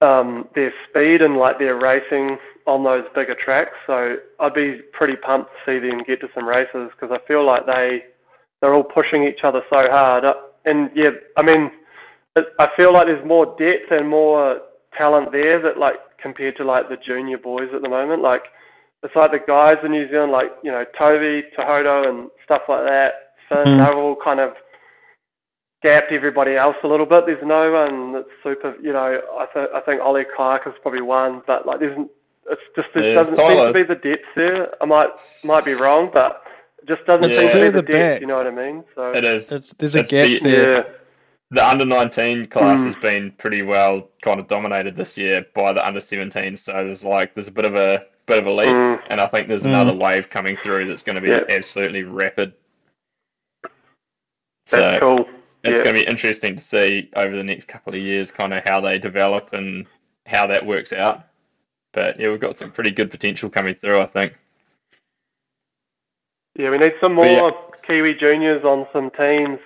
um, 0.00 0.48
their 0.56 0.72
speed 0.88 1.22
and 1.22 1.36
like 1.36 1.58
their 1.60 1.76
racing 1.78 2.38
on 2.66 2.82
those 2.82 3.04
bigger 3.14 3.36
tracks. 3.36 3.76
So 3.86 4.16
I'd 4.40 4.54
be 4.54 4.80
pretty 4.92 5.16
pumped 5.16 5.50
to 5.50 5.80
see 5.80 5.86
them 5.86 6.02
get 6.04 6.20
to 6.22 6.28
some 6.34 6.48
races 6.48 6.90
because 6.92 7.16
I 7.16 7.24
feel 7.28 7.46
like 7.46 7.66
they 7.66 8.02
they're 8.60 8.74
all 8.74 8.82
pushing 8.82 9.22
each 9.22 9.44
other 9.44 9.62
so 9.70 9.86
hard. 9.90 10.24
Uh, 10.24 10.34
And 10.64 10.90
yeah, 10.96 11.10
I 11.36 11.42
mean, 11.42 11.70
I 12.36 12.66
feel 12.76 12.92
like 12.92 13.06
there's 13.06 13.24
more 13.24 13.54
depth 13.58 13.92
and 13.92 14.08
more 14.08 14.60
talent 14.98 15.30
there 15.30 15.62
that 15.62 15.78
like 15.78 15.96
compared 16.20 16.56
to 16.56 16.64
like 16.64 16.88
the 16.88 16.96
junior 16.96 17.38
boys 17.38 17.68
at 17.72 17.82
the 17.82 17.88
moment. 17.88 18.22
Like 18.22 18.42
it's 19.04 19.14
like 19.14 19.30
the 19.30 19.38
guys 19.46 19.76
in 19.84 19.92
New 19.92 20.08
Zealand, 20.10 20.32
like 20.32 20.50
you 20.62 20.72
know 20.72 20.84
Toby, 20.98 21.44
Tuhoto, 21.56 22.08
and 22.08 22.30
stuff 22.44 22.62
like 22.68 22.84
that. 22.84 23.12
Finn, 23.48 23.58
Mm. 23.64 23.78
they're 23.84 23.94
all 23.94 24.16
kind 24.16 24.40
of 24.40 24.54
gapped 25.82 26.10
everybody 26.12 26.56
else 26.56 26.76
a 26.82 26.88
little 26.88 27.06
bit. 27.06 27.26
There's 27.26 27.44
no 27.44 27.70
one 27.72 28.12
that's 28.14 28.28
super. 28.42 28.74
You 28.82 28.92
know, 28.92 29.20
I 29.38 29.46
th- 29.52 29.68
I 29.74 29.80
think 29.80 30.00
Ollie 30.00 30.24
Clark 30.34 30.62
is 30.66 30.72
probably 30.82 31.02
one, 31.02 31.42
but 31.46 31.66
like 31.66 31.80
there's 31.80 31.96
it's 32.50 32.60
just 32.76 32.88
there 32.94 33.02
There's 33.14 33.28
doesn't 33.30 33.36
seem 33.36 33.56
to 33.66 33.72
be 33.72 33.82
the 33.82 33.94
depth 33.94 34.24
there. 34.36 34.68
I 34.82 34.86
might 34.86 35.08
might 35.44 35.64
be 35.64 35.74
wrong, 35.74 36.10
but 36.12 36.42
it 36.82 36.88
just 36.88 37.04
doesn't 37.06 37.24
It's 37.28 37.38
seem 37.38 37.48
to 37.52 37.60
be 37.60 37.70
the 37.70 37.82
depth. 37.82 37.92
back. 37.92 38.20
You 38.20 38.26
know 38.26 38.36
what 38.36 38.46
I 38.46 38.50
mean? 38.50 38.84
So 38.94 39.12
It 39.12 39.24
is. 39.24 39.52
It's, 39.52 39.72
there's 39.74 39.96
a 39.96 40.00
It's 40.00 40.10
gap 40.10 40.26
the- 40.28 40.48
there. 40.50 40.72
yeah, 40.76 40.82
the 41.50 41.66
under 41.66 41.84
19 41.86 42.46
class 42.46 42.80
Mm. 42.80 42.84
has 42.84 42.96
been 42.96 43.30
pretty 43.32 43.62
well 43.62 44.08
kind 44.22 44.40
of 44.40 44.48
dominated 44.48 44.96
this 44.96 45.16
year 45.18 45.44
by 45.54 45.72
the 45.72 45.86
under 45.86 46.00
17 46.00 46.56
so 46.56 46.72
there's 46.72 47.04
like 47.04 47.34
there's 47.34 47.48
a 47.48 47.52
bit 47.52 47.64
of 47.64 47.74
a 47.76 48.02
bit 48.26 48.38
of 48.38 48.46
a 48.46 48.52
leap 48.52 48.68
Mm. 48.68 49.00
and 49.10 49.20
i 49.20 49.26
think 49.26 49.48
there's 49.48 49.64
Mm. 49.64 49.68
another 49.70 49.94
wave 49.94 50.30
coming 50.30 50.56
through 50.56 50.86
that's 50.86 51.02
going 51.02 51.16
to 51.16 51.20
be 51.22 51.28
Yeah. 51.28 51.44
absolutely 51.50 52.04
rapid 52.04 52.52
that's 53.62 53.72
so 54.66 54.98
cool. 55.00 55.28
it's 55.62 55.78
yeah. 55.78 55.84
going 55.84 55.96
to 55.96 56.02
be 56.02 56.06
interesting 56.08 56.56
to 56.56 56.62
see 56.62 57.10
over 57.16 57.36
the 57.36 57.44
next 57.44 57.66
couple 57.68 57.94
of 57.94 58.00
years 58.00 58.30
kind 58.30 58.54
of 58.54 58.64
how 58.64 58.80
they 58.80 58.98
develop 58.98 59.52
and 59.52 59.86
how 60.26 60.46
that 60.46 60.64
works 60.64 60.92
out 60.92 61.24
but 61.92 62.18
yeah 62.18 62.30
we've 62.30 62.40
got 62.40 62.56
some 62.56 62.70
pretty 62.70 62.90
good 62.90 63.10
potential 63.10 63.50
coming 63.50 63.74
through 63.74 64.00
i 64.00 64.06
think 64.06 64.34
Yeah, 66.56 66.70
we 66.70 66.78
need 66.78 66.94
some 67.00 67.16
But 67.16 67.26
yeah. 67.26 67.40
more 67.40 67.52
Kiwi 67.82 68.14
juniors 68.14 68.64
on 68.64 68.86
some 68.92 69.10
teams, 69.10 69.58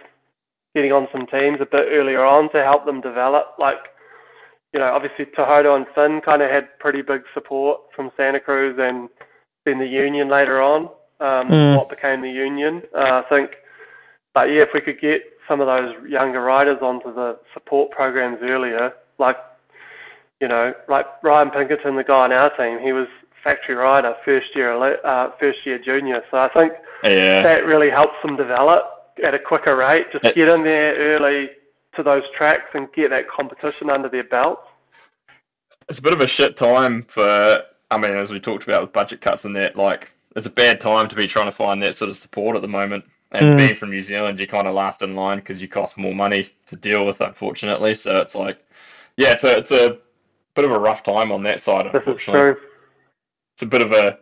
getting 0.75 0.91
on 0.91 1.07
some 1.13 1.27
teams 1.27 1.61
a 1.61 1.67
bit 1.67 1.87
earlier 1.91 2.25
on 2.25 2.51
to 2.51 2.65
help 2.65 2.87
them 2.87 3.01
develop. 3.03 3.55
Like, 3.59 3.91
you 4.73 4.81
know, 4.81 4.93
obviously 4.93 5.25
Tuhoto 5.27 5.77
and 5.77 5.87
Finn 5.95 6.21
kind 6.25 6.43
of 6.43 6.51
had 6.51 6.79
pretty 6.79 7.03
big 7.03 7.23
support 7.33 7.81
from 7.95 8.11
Santa 8.17 8.41
Cruz 8.41 8.77
and 8.79 9.09
then 9.65 9.79
the 9.79 9.87
Union 9.87 10.29
later 10.29 10.61
on, 10.61 10.89
um, 11.21 11.49
Mm. 11.49 11.77
what 11.77 11.89
became 11.89 12.21
the 12.21 12.31
Union. 12.31 12.83
Uh, 12.95 13.23
I 13.25 13.29
think, 13.29 13.57
but 14.35 14.51
yeah, 14.51 14.63
if 14.63 14.73
we 14.75 14.81
could 14.81 15.01
get 15.01 15.23
some 15.47 15.61
of 15.61 15.67
those 15.67 15.95
younger 16.09 16.43
riders 16.43 16.79
onto 16.83 17.13
the 17.13 17.39
support 17.55 17.91
programs 17.91 18.39
earlier, 18.43 18.93
like, 19.19 19.39
you 20.41 20.47
know, 20.49 20.75
like 20.89 21.07
Ryan 21.23 21.51
Pinkerton, 21.51 21.97
the 21.97 22.05
guy 22.05 22.25
on 22.25 22.33
our 22.33 22.51
team, 22.57 22.79
he 22.79 22.93
was 22.93 23.09
factory 23.43 23.75
rider, 23.75 24.15
first 24.25 24.55
year, 24.55 24.73
uh, 25.05 25.31
first 25.41 25.65
year 25.65 25.79
junior. 25.79 26.23
So 26.31 26.39
I 26.39 26.49
think 26.49 26.73
yeah 27.05 27.43
that 27.43 27.65
really 27.65 27.91
helps 27.91 28.21
them 28.23 28.37
develop 28.37 28.83
at 29.25 29.35
a 29.35 29.39
quicker 29.39 29.77
rate. 29.77 30.07
Just 30.13 30.25
get 30.35 30.49
in 30.49 30.63
there 30.65 30.95
early 30.97 31.51
to 31.99 32.03
those 32.05 32.23
tracks 32.37 32.71
and 32.75 32.91
get 32.93 33.11
that 33.11 33.29
competition 33.29 33.91
under 33.91 34.09
their 34.09 34.25
belt. 34.25 34.61
it's 35.89 35.99
a 35.99 36.03
bit 36.03 36.13
of 36.13 36.21
a 36.21 36.27
shit 36.27 36.57
time 36.57 37.03
for 37.03 37.63
I 37.91 37.97
mean, 37.97 38.13
as 38.13 38.31
we 38.31 38.39
talked 38.39 38.65
about 38.65 38.83
with 38.83 38.93
budget 38.93 39.21
cuts 39.23 39.45
and 39.47 39.57
that, 39.57 39.75
like 39.77 40.13
it's 40.37 40.47
a 40.47 40.51
bad 40.51 40.81
time 40.81 41.09
to 41.09 41.17
be 41.17 41.27
trying 41.27 41.47
to 41.47 41.53
find 41.53 41.83
that 41.83 41.95
sort 41.95 42.11
of 42.11 42.17
support 42.17 42.55
at 42.55 42.63
the 42.63 42.69
moment. 42.69 43.05
And 43.33 43.55
Mm. 43.55 43.57
being 43.57 43.75
from 43.75 43.91
New 43.91 44.03
Zealand, 44.03 44.39
you 44.41 44.47
kind 44.47 44.67
of 44.69 44.75
last 44.75 45.03
in 45.03 45.15
line 45.17 45.39
because 45.39 45.61
you 45.61 45.69
cost 45.69 45.99
more 45.99 46.15
money 46.15 46.45
to 46.67 46.77
deal 46.77 47.05
with, 47.05 47.21
unfortunately. 47.21 47.95
So 47.95 48.21
it's 48.21 48.35
like, 48.35 48.59
yeah, 49.17 49.33
it's 49.33 49.45
a 49.45 49.57
it's 49.59 49.73
a 49.73 49.99
bit 50.55 50.65
of 50.65 50.71
a 50.71 50.79
rough 50.79 51.03
time 51.03 51.33
on 51.33 51.43
that 51.45 51.61
side, 51.61 51.87
unfortunately. 51.87 52.41
It's 53.57 53.63
a 53.63 53.67
bit 53.67 53.83
of 53.83 53.93
a 53.93 54.19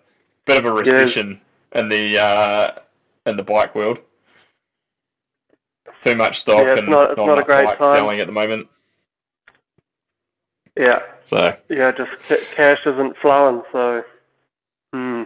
bit 0.46 0.56
of 0.58 0.64
a 0.64 0.72
recession 0.72 1.40
in 1.72 1.88
the 1.88 2.18
uh, 2.18 2.70
in 3.26 3.36
the 3.36 3.42
bike 3.44 3.74
world. 3.74 4.00
Too 6.02 6.14
much 6.14 6.40
stock 6.40 6.58
Yeah, 6.64 6.72
it's 6.72 6.80
and 6.80 6.88
not- 6.88 7.10
it's 7.12 7.18
not 7.18 7.38
a 7.38 7.42
great 7.42 7.66
time. 7.66 7.76
selling 7.80 8.20
at 8.20 8.26
the 8.26 8.32
moment. 8.32 8.68
Yeah, 10.76 11.00
So 11.22 11.56
yeah, 11.70 11.90
just 11.92 12.12
ca- 12.28 12.44
cash 12.54 12.80
isn't 12.84 13.16
flowing. 13.22 13.62
So, 13.72 14.04
hmm. 14.92 15.22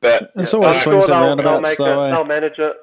but 0.00 0.30
It's 0.36 0.52
Yeah, 0.52 0.58
always 0.60 0.76
I'm 0.76 0.82
swings 0.82 1.06
sure 1.06 1.16
and 1.16 1.24
they'll, 1.24 1.36
they'll 1.36 1.52
roundabouts, 1.52 1.70
make 1.70 1.78
though. 1.78 2.02
it. 2.02 2.06
eh? 2.06 2.10
They'll 2.10 2.24
manage 2.24 2.58
it. 2.58 2.76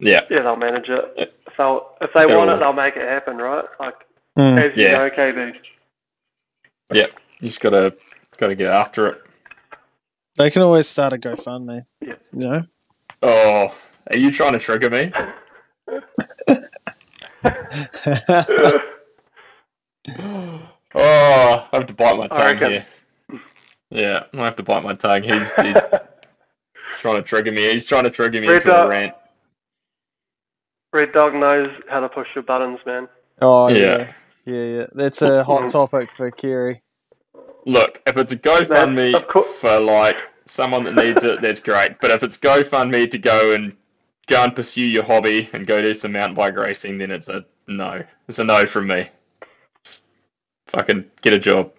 yeah, 0.00 0.20
Yeah, 0.28 0.42
they'll 0.42 0.56
manage 0.56 0.88
it. 0.88 1.04
Yeah. 1.16 1.24
If 1.46 1.56
they 1.56 1.78
if 2.04 2.12
they 2.12 2.26
They'll- 2.26 2.38
want 2.38 2.50
it, 2.50 2.58
they'll 2.58 2.72
make 2.72 2.96
it 2.96 3.08
happen, 3.08 3.36
right? 3.38 3.64
Like 3.78 3.94
Mm. 4.36 4.58
as 4.70 4.76
you 4.76 4.82
Yeah. 4.82 4.92
know, 4.98 5.10
KB. 5.10 5.60
you 6.90 7.06
just 7.42 7.60
gotta 7.60 7.94
gotta 8.36 8.56
get 8.56 8.72
after 8.72 9.06
it. 9.06 9.22
They 10.36 10.50
can 10.50 10.62
always 10.62 10.88
start 10.88 11.12
a 11.12 11.16
GoFundMe. 11.16 11.86
Yeah. 12.00 12.14
You 12.32 12.40
know? 12.48 12.62
Oh, 13.22 13.72
are 14.10 14.18
you 14.18 14.30
trying 14.32 14.52
to 14.52 14.58
trigger 14.58 14.90
me? 14.90 15.12
Oh, 20.96 21.68
I 21.72 21.76
have 21.76 21.86
to 21.86 21.94
bite 21.94 22.16
my 22.16 22.28
tongue 22.28 22.58
here. 22.58 22.86
Yeah, 23.90 24.24
I 24.32 24.36
have 24.44 24.56
to 24.56 24.62
bite 24.62 24.82
my 24.84 24.94
tongue. 24.94 25.22
He's 25.22 25.52
he's 25.54 25.76
trying 26.98 27.16
to 27.16 27.22
trigger 27.22 27.50
me. 27.52 27.72
He's 27.72 27.86
trying 27.86 28.04
to 28.04 28.10
trigger 28.10 28.40
me 28.40 28.48
Red 28.48 28.56
into 28.62 28.74
a 28.74 28.88
rant. 28.88 29.14
Red 30.92 31.12
Dog 31.12 31.34
knows 31.34 31.70
how 31.88 32.00
to 32.00 32.08
push 32.08 32.28
your 32.34 32.44
buttons, 32.44 32.78
man. 32.86 33.08
oh, 33.42 33.68
Yeah. 33.68 33.76
yeah. 33.76 34.12
Yeah, 34.46 34.64
yeah. 34.78 34.86
That's 34.92 35.22
a 35.22 35.42
hot 35.42 35.62
Mhm. 35.62 35.72
topic 35.72 36.10
for 36.12 36.30
Kerry. 36.30 36.82
Look, 37.66 38.00
if 38.06 38.16
it's 38.18 38.30
a 38.30 38.36
GoFundMe 38.36 39.12
That- 39.12 39.34
of 39.36 39.46
for 39.56 39.80
like 39.80 40.22
someone 40.44 40.84
that 40.84 40.94
needs 40.94 41.24
it, 41.24 41.40
that's 41.40 41.58
great. 41.60 41.98
But 42.00 42.10
if 42.12 42.22
it's 42.22 42.36
GoFundMe 42.38 43.10
to 43.10 43.18
go 43.18 43.52
and 43.52 43.74
go 44.26 44.42
and 44.42 44.54
pursue 44.54 44.86
your 44.86 45.04
hobby 45.04 45.48
and 45.52 45.66
go 45.66 45.80
do 45.82 45.94
some 45.94 46.12
mountain 46.12 46.34
bike 46.34 46.56
racing, 46.56 46.98
then 46.98 47.10
it's 47.10 47.28
a 47.28 47.44
no. 47.68 48.02
It's 48.28 48.38
a 48.38 48.44
no 48.44 48.66
from 48.66 48.86
me. 48.88 49.08
Just 49.84 50.06
fucking 50.68 51.04
get 51.22 51.32
a 51.32 51.38
job 51.38 51.70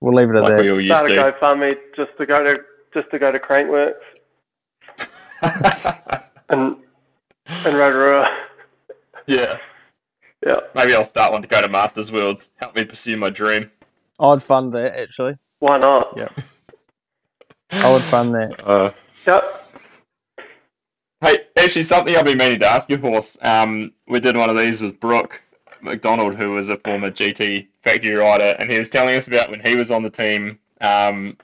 We'll 0.00 0.14
leave 0.14 0.28
it 0.30 0.36
at 0.36 0.42
like 0.42 0.62
we 0.62 0.70
all 0.70 0.80
used 0.80 0.98
Start 0.98 1.12
a. 1.12 1.32
GoFundMe 1.32 1.74
just 1.96 2.10
to 2.18 2.26
go 2.26 2.42
to 2.44 2.58
just 2.92 3.10
to 3.10 3.18
go 3.18 3.32
to 3.32 3.38
Crankworx 3.38 3.94
and 6.50 6.76
and 7.48 7.76
Rotorua. 7.76 8.26
yeah, 9.26 9.58
Yeah, 10.44 10.60
maybe 10.74 10.94
I'll 10.94 11.04
start 11.04 11.32
one 11.32 11.42
to 11.42 11.48
go 11.48 11.62
to 11.62 11.68
Masters 11.68 12.12
Worlds. 12.12 12.50
Help 12.56 12.76
me 12.76 12.84
pursue 12.84 13.16
my 13.16 13.30
dream. 13.30 13.70
I'd 14.20 14.42
fund 14.42 14.72
that, 14.72 14.98
actually. 14.98 15.36
why 15.58 15.78
not? 15.78 16.14
Yeah. 16.16 16.28
I 17.70 17.92
would 17.92 18.02
fund 18.04 18.34
that. 18.34 18.62
Uh, 18.66 18.92
Yep. 19.26 19.65
Hey, 21.66 21.70
actually, 21.70 21.82
something 21.82 22.14
I've 22.14 22.24
been 22.24 22.38
meaning 22.38 22.60
to 22.60 22.66
ask 22.68 22.88
you, 22.88 22.96
Horse. 22.96 23.36
Um, 23.42 23.92
we 24.06 24.20
did 24.20 24.36
one 24.36 24.48
of 24.48 24.56
these 24.56 24.80
with 24.80 25.00
Brook 25.00 25.42
Macdonald, 25.80 26.36
who 26.36 26.52
was 26.52 26.70
a 26.70 26.76
former 26.76 27.10
GT 27.10 27.66
factory 27.82 28.14
rider, 28.14 28.54
and 28.60 28.70
he 28.70 28.78
was 28.78 28.88
telling 28.88 29.16
us 29.16 29.26
about 29.26 29.50
when 29.50 29.58
he 29.58 29.74
was 29.74 29.90
on 29.90 30.04
the 30.04 30.08
team. 30.08 30.60
Um, 30.80 31.36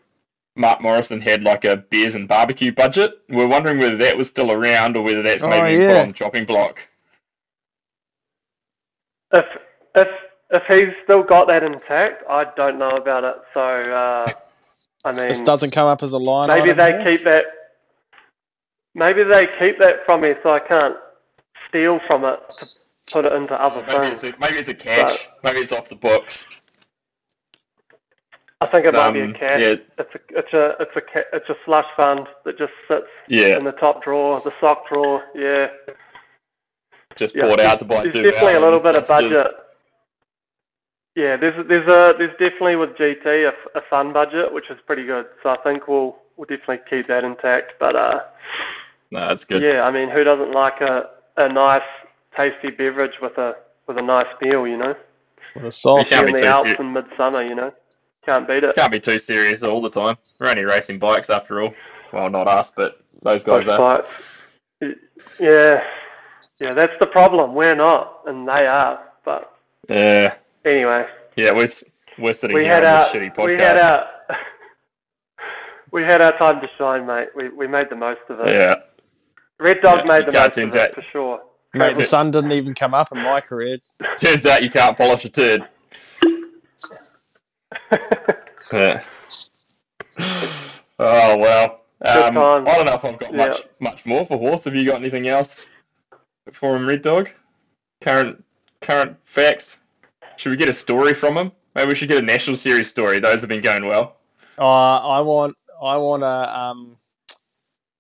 Mark 0.55 0.81
Morrison 0.81 1.21
had 1.21 1.43
like 1.43 1.65
a 1.65 1.79
beers 1.79 2.15
and 2.15 2.29
barbecue 2.29 2.71
budget. 2.71 3.15
We're 3.31 3.49
wondering 3.49 3.81
whether 3.81 3.97
that 3.97 4.17
was 4.17 4.29
still 4.29 4.53
around 4.53 4.97
or 4.97 5.03
whether 5.03 5.23
that's 5.23 5.43
Oh, 5.43 5.49
maybe 5.49 5.77
been 5.79 5.89
put 5.89 5.93
yeah. 5.97 6.03
on 6.03 6.09
the 6.11 6.15
chopping 6.15 6.45
block. 6.45 6.89
If 9.33 9.45
if 9.97 10.09
if 10.53 10.63
he's 10.69 10.95
still 11.03 11.25
got 11.25 11.49
that 11.49 11.65
intact, 11.65 12.23
I 12.31 12.45
don't 12.57 12.79
know 12.79 12.91
about 12.91 13.25
it. 13.25 13.35
So 13.55 13.61
uh, 13.61 14.27
I 15.05 15.13
mean, 15.17 15.29
This 15.31 15.41
doesn't 15.41 15.71
come 15.73 15.89
up 15.89 16.01
as 16.05 16.13
a 16.13 16.19
line. 16.19 16.47
maybe 16.47 16.71
item, 16.71 16.77
they 16.77 16.91
yes? 16.91 17.09
keep 17.09 17.25
that. 17.25 17.45
Maybe 18.95 19.25
they 19.25 19.47
keep 19.59 19.79
that 19.79 20.05
from 20.05 20.21
me, 20.23 20.35
so 20.43 20.51
I 20.51 20.61
can't 20.61 20.97
steal 21.69 21.99
from 22.07 22.25
it 22.25 22.39
to 22.51 22.67
put 23.13 23.25
it 23.25 23.33
into 23.33 23.55
other 23.55 23.85
Maybe 23.87 24.13
it's 24.13 24.25
a, 24.25 24.33
maybe 24.39 24.59
it's 24.59 24.69
a 24.69 24.75
cash. 24.75 25.29
Maybe 25.43 25.59
it's 25.59 25.73
off 25.73 25.89
the 25.89 25.97
books. 25.97 26.61
I 28.61 28.67
think 28.67 28.87
it 28.87 28.95
might 28.95 29.13
be 29.13 29.21
a 29.21 29.33
cash. 29.33 29.61
yeah. 29.61 29.75
It's 29.99 30.15
a 30.15 30.39
it's 30.39 30.53
a 30.53 30.77
it's 30.79 30.97
a 30.97 31.37
it's 31.37 31.49
a 31.49 31.57
slush 31.65 31.87
fund 31.97 32.29
that 32.45 32.57
just 32.59 32.73
sits 32.87 33.07
Yeah, 33.29 33.59
in 33.59 33.65
the 33.65 33.73
top 33.73 34.05
drawer, 34.05 34.41
the 34.45 34.53
sock 34.61 34.89
drawer. 34.89 35.23
Yeah. 35.35 35.67
just 37.17 37.35
yeah. 37.35 37.49
bought 37.49 37.61
out 37.61 37.79
to 37.81 37.85
buy 37.85 38.03
There's 38.03 38.15
definitely 38.15 38.55
a 38.55 38.61
little 38.61 38.79
bit 38.79 38.95
of 38.95 39.09
budget. 39.09 39.49
Yeah, 41.17 41.37
there's 41.37 41.67
there's 41.67 41.89
a 41.89 42.17
there's 42.17 42.31
definitely 42.39 42.77
with 42.77 42.91
GT 42.91 43.51
a 43.75 43.81
fun 43.91 44.13
budget, 44.13 44.53
which 44.53 44.71
is 44.71 44.79
pretty 44.87 45.07
good. 45.07 45.27
So 45.43 45.51
I 45.51 45.57
think 45.65 45.89
we'll 45.89 46.17
we'll 46.37 46.47
definitely 46.47 46.81
keep 46.89 47.09
that 47.09 47.25
intact. 47.25 47.73
But 47.81 47.97
uh, 47.97 48.21
No, 49.13 49.29
that's 49.29 49.45
good. 49.45 49.63
yeah, 49.63 49.83
I 49.83 49.91
mean, 49.91 50.09
who 50.09 50.25
doesn't 50.25 50.53
like 50.53 50.81
a 50.81 51.11
a 51.37 51.53
nice 51.53 51.83
tasty 52.37 52.71
beverage 52.71 53.13
with 53.21 53.37
a 53.39 53.55
with 53.87 53.99
a 53.99 54.03
nice 54.03 54.27
meal, 54.41 54.67
you 54.67 54.77
know? 54.79 54.95
With 55.55 55.67
a 55.67 55.71
sauce. 55.71 56.09
Can't 56.09 56.29
in 56.31 56.35
be 56.37 56.41
the 56.43 56.49
Alps 56.49 56.69
ser- 56.71 56.81
in 56.81 56.93
midsummer, 56.93 57.43
you 57.43 57.55
know? 57.55 57.73
Can't 58.25 58.47
beat 58.49 58.65
it. 58.65 58.75
Can't 58.75 58.91
be 58.93 59.01
too 59.01 59.19
serious 59.19 59.63
all 59.63 59.83
the 59.83 59.91
time. 59.91 60.17
We're 60.41 60.49
only 60.49 60.65
racing 60.65 60.99
bikes 60.99 61.29
after 61.29 61.61
all. 61.61 61.75
Well, 62.13 62.31
not 62.31 62.49
us, 62.49 62.71
but 62.71 63.01
those 63.23 63.43
guys 63.45 63.65
Push 63.65 63.73
are. 63.79 64.05
bikes. 64.81 64.99
Yeah, 65.41 65.83
yeah, 66.59 66.73
that's 66.75 66.93
the 67.01 67.07
problem. 67.07 67.55
We're 67.55 67.75
not, 67.77 68.21
and 68.27 68.49
they 68.49 68.67
are. 68.67 68.99
But 69.25 69.53
Yeah, 69.89 70.35
anyway, 70.65 71.07
yeah. 71.37 71.53
We're 71.53 71.69
we're 72.19 72.33
sitting 72.35 72.57
we 72.57 72.65
here 72.65 72.75
had 72.75 72.85
on 72.85 72.93
our 72.95 72.99
this 73.01 73.09
shitty 73.09 73.35
podcast. 73.35 73.47
we 73.47 73.59
had 73.59 73.79
our 73.79 74.07
we 75.93 76.03
had 76.03 76.21
our 76.23 76.37
time 76.39 76.61
to 76.61 76.69
shine, 76.79 77.07
mate. 77.07 77.29
We 77.37 77.49
we 77.51 77.67
made 77.67 77.89
the 77.91 77.97
most 77.97 78.21
of 78.29 78.41
it. 78.41 78.49
yeah, 78.49 78.75
Red 79.63 79.81
Dog 79.83 80.01
Yeah, 80.01 80.05
made 80.05 80.19
you 80.21 80.27
the 80.27 80.33
can't 80.33 80.57
most 80.57 80.59
of 80.59 80.65
it 80.69 80.73
that. 80.73 80.95
for 80.95 81.03
sure. 81.13 81.41
Mate, 81.75 81.95
the 81.97 82.05
sun 82.05 82.31
didn't 82.31 82.53
even 82.53 82.75
come 82.75 82.93
up 82.93 83.13
in 83.13 83.19
my 83.23 83.41
career. 83.41 83.79
turns 84.19 84.45
out 84.45 84.63
you 84.63 84.69
can't 84.71 84.97
polish 84.97 85.25
a 85.25 85.31
turd. 85.31 85.67
Yeah. 88.73 89.03
oh 90.99 91.37
well. 91.37 91.81
Um, 92.05 92.35
times. 92.35 92.69
I 92.69 92.77
don't 92.77 92.87
know 92.87 92.95
if 92.95 93.05
I've 93.05 93.19
got 93.19 93.33
Yeah. 93.33 93.37
much 93.49 93.67
much 93.81 94.07
more 94.07 94.25
for 94.25 94.39
horse. 94.39 94.65
Have 94.65 94.75
you 94.75 94.85
got 94.85 94.97
anything 95.01 95.27
else 95.27 95.69
for 96.53 96.77
him, 96.77 96.87
Red 96.87 97.03
Dog? 97.03 97.31
Current 98.01 98.43
current 98.81 99.17
facts. 99.25 99.81
Should 100.37 100.51
we 100.51 100.57
get 100.57 100.69
a 100.69 100.73
story 100.75 101.13
from 101.15 101.37
him? 101.37 101.53
Maybe 101.75 101.89
we 101.89 101.95
should 101.97 102.09
get 102.09 102.19
a 102.19 102.27
national 102.27 102.57
series 102.57 102.89
story. 102.89 103.19
Those 103.19 103.41
have 103.41 103.49
been 103.49 103.63
going 103.63 103.87
well. 103.87 104.17
Uh, 104.59 104.63
I 104.65 105.21
want, 105.21 105.57
I 105.83 105.97
want 105.97 106.23
to. 106.23 106.27
Um, 106.27 106.97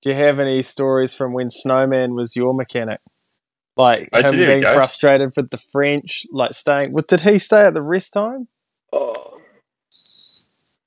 do 0.03 0.11
you 0.11 0.16
have 0.16 0.38
any 0.38 0.62
stories 0.62 1.14
from 1.14 1.32
when 1.32 1.48
Snowman 1.48 2.14
was 2.14 2.36
your 2.36 2.53
mechanic? 2.53 3.00
Like 3.76 4.09
Oh, 4.12 4.20
him 4.22 4.36
being 4.36 4.62
frustrated 4.62 5.32
with 5.36 5.50
the 5.50 5.57
French, 5.57 6.26
like 6.30 6.53
staying. 6.53 6.92
What 6.92 7.09
did 7.09 7.22
he 7.22 7.38
stay 7.38 7.62
at 7.62 7.74
the 7.74 7.82
rest 7.82 8.12
time? 8.12 8.48
Oh. 8.92 9.38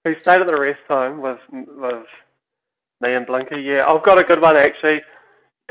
He 0.03 0.13
stayed 0.19 0.41
at 0.41 0.47
the 0.47 0.59
rest 0.59 0.81
home 0.87 1.21
with 1.21 1.39
with 1.49 2.05
me 3.01 3.13
and 3.13 3.25
Blinky. 3.25 3.61
Yeah, 3.61 3.85
I've 3.87 4.03
got 4.05 4.19
a 4.19 4.23
good 4.23 4.41
one 4.41 4.55
actually. 4.55 5.01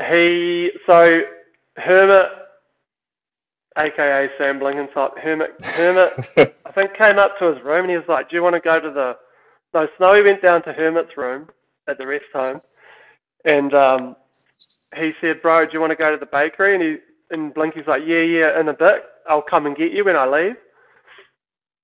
He 0.09 0.71
so 0.85 1.21
Hermit, 1.77 2.27
aka 3.77 4.27
Sam 4.37 4.59
Blenkinsop, 4.59 5.17
Hermit 5.17 5.51
Hermit 5.63 6.13
I 6.65 6.71
think 6.73 6.97
came 6.97 7.17
up 7.17 7.37
to 7.39 7.53
his 7.53 7.63
room 7.63 7.85
and 7.85 7.91
he 7.91 7.97
was 7.97 8.07
like, 8.09 8.29
"Do 8.29 8.35
you 8.35 8.43
want 8.43 8.55
to 8.55 8.59
go 8.59 8.79
to 8.81 8.91
the?" 8.91 9.13
No, 9.73 9.87
Snowy 9.97 10.21
went 10.23 10.41
down 10.41 10.63
to 10.63 10.73
Hermit's 10.73 11.15
room 11.15 11.47
at 11.87 11.97
the 11.97 12.07
rest 12.07 12.25
home, 12.33 12.59
and 13.45 13.73
um, 13.73 14.15
he 14.95 15.11
said, 15.21 15.41
"Bro, 15.41 15.65
do 15.65 15.71
you 15.73 15.79
want 15.79 15.91
to 15.91 15.95
go 15.95 16.11
to 16.11 16.17
the 16.17 16.25
bakery?" 16.25 16.75
And 16.75 16.83
he 16.83 16.97
and 17.31 17.53
Blinky's 17.53 17.87
like, 17.87 18.01
"Yeah, 18.05 18.21
yeah, 18.21 18.59
in 18.59 18.67
a 18.67 18.73
bit. 18.73 19.03
I'll 19.29 19.41
come 19.41 19.65
and 19.65 19.75
get 19.75 19.91
you 19.91 20.03
when 20.05 20.15
I 20.15 20.27
leave." 20.27 20.55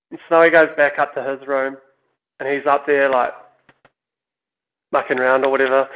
And 0.09 0.19
Snowy 0.27 0.49
goes 0.49 0.75
back 0.75 0.99
up 0.99 1.13
to 1.13 1.23
his 1.23 1.47
room, 1.47 1.77
and 2.39 2.49
he's 2.49 2.67
up 2.67 2.85
there 2.85 3.09
like 3.09 3.31
mucking 4.91 5.19
around 5.19 5.45
or 5.45 5.51
whatever. 5.51 5.87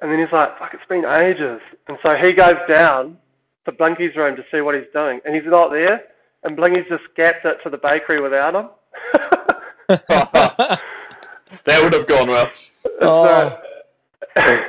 And 0.00 0.12
then 0.12 0.18
he's 0.20 0.32
like, 0.32 0.58
"Fuck, 0.58 0.74
it's 0.74 0.82
been 0.88 1.04
ages." 1.04 1.60
And 1.88 1.98
so 2.02 2.14
he 2.14 2.32
goes 2.32 2.60
down 2.68 3.18
to 3.64 3.72
Blinky's 3.72 4.14
room 4.16 4.36
to 4.36 4.44
see 4.52 4.60
what 4.60 4.74
he's 4.74 4.92
doing, 4.92 5.20
and 5.24 5.34
he's 5.34 5.44
not 5.46 5.70
there. 5.70 6.02
And 6.44 6.56
Blinky's 6.56 6.88
just 6.88 7.02
gapped 7.16 7.44
it 7.44 7.58
to 7.64 7.70
the 7.70 7.78
bakery 7.78 8.20
without 8.20 8.54
him. 8.54 8.68
that 9.88 10.80
would 11.82 11.92
have 11.92 12.06
gone 12.06 12.28
well. 12.28 12.50
Oh, 14.38 14.66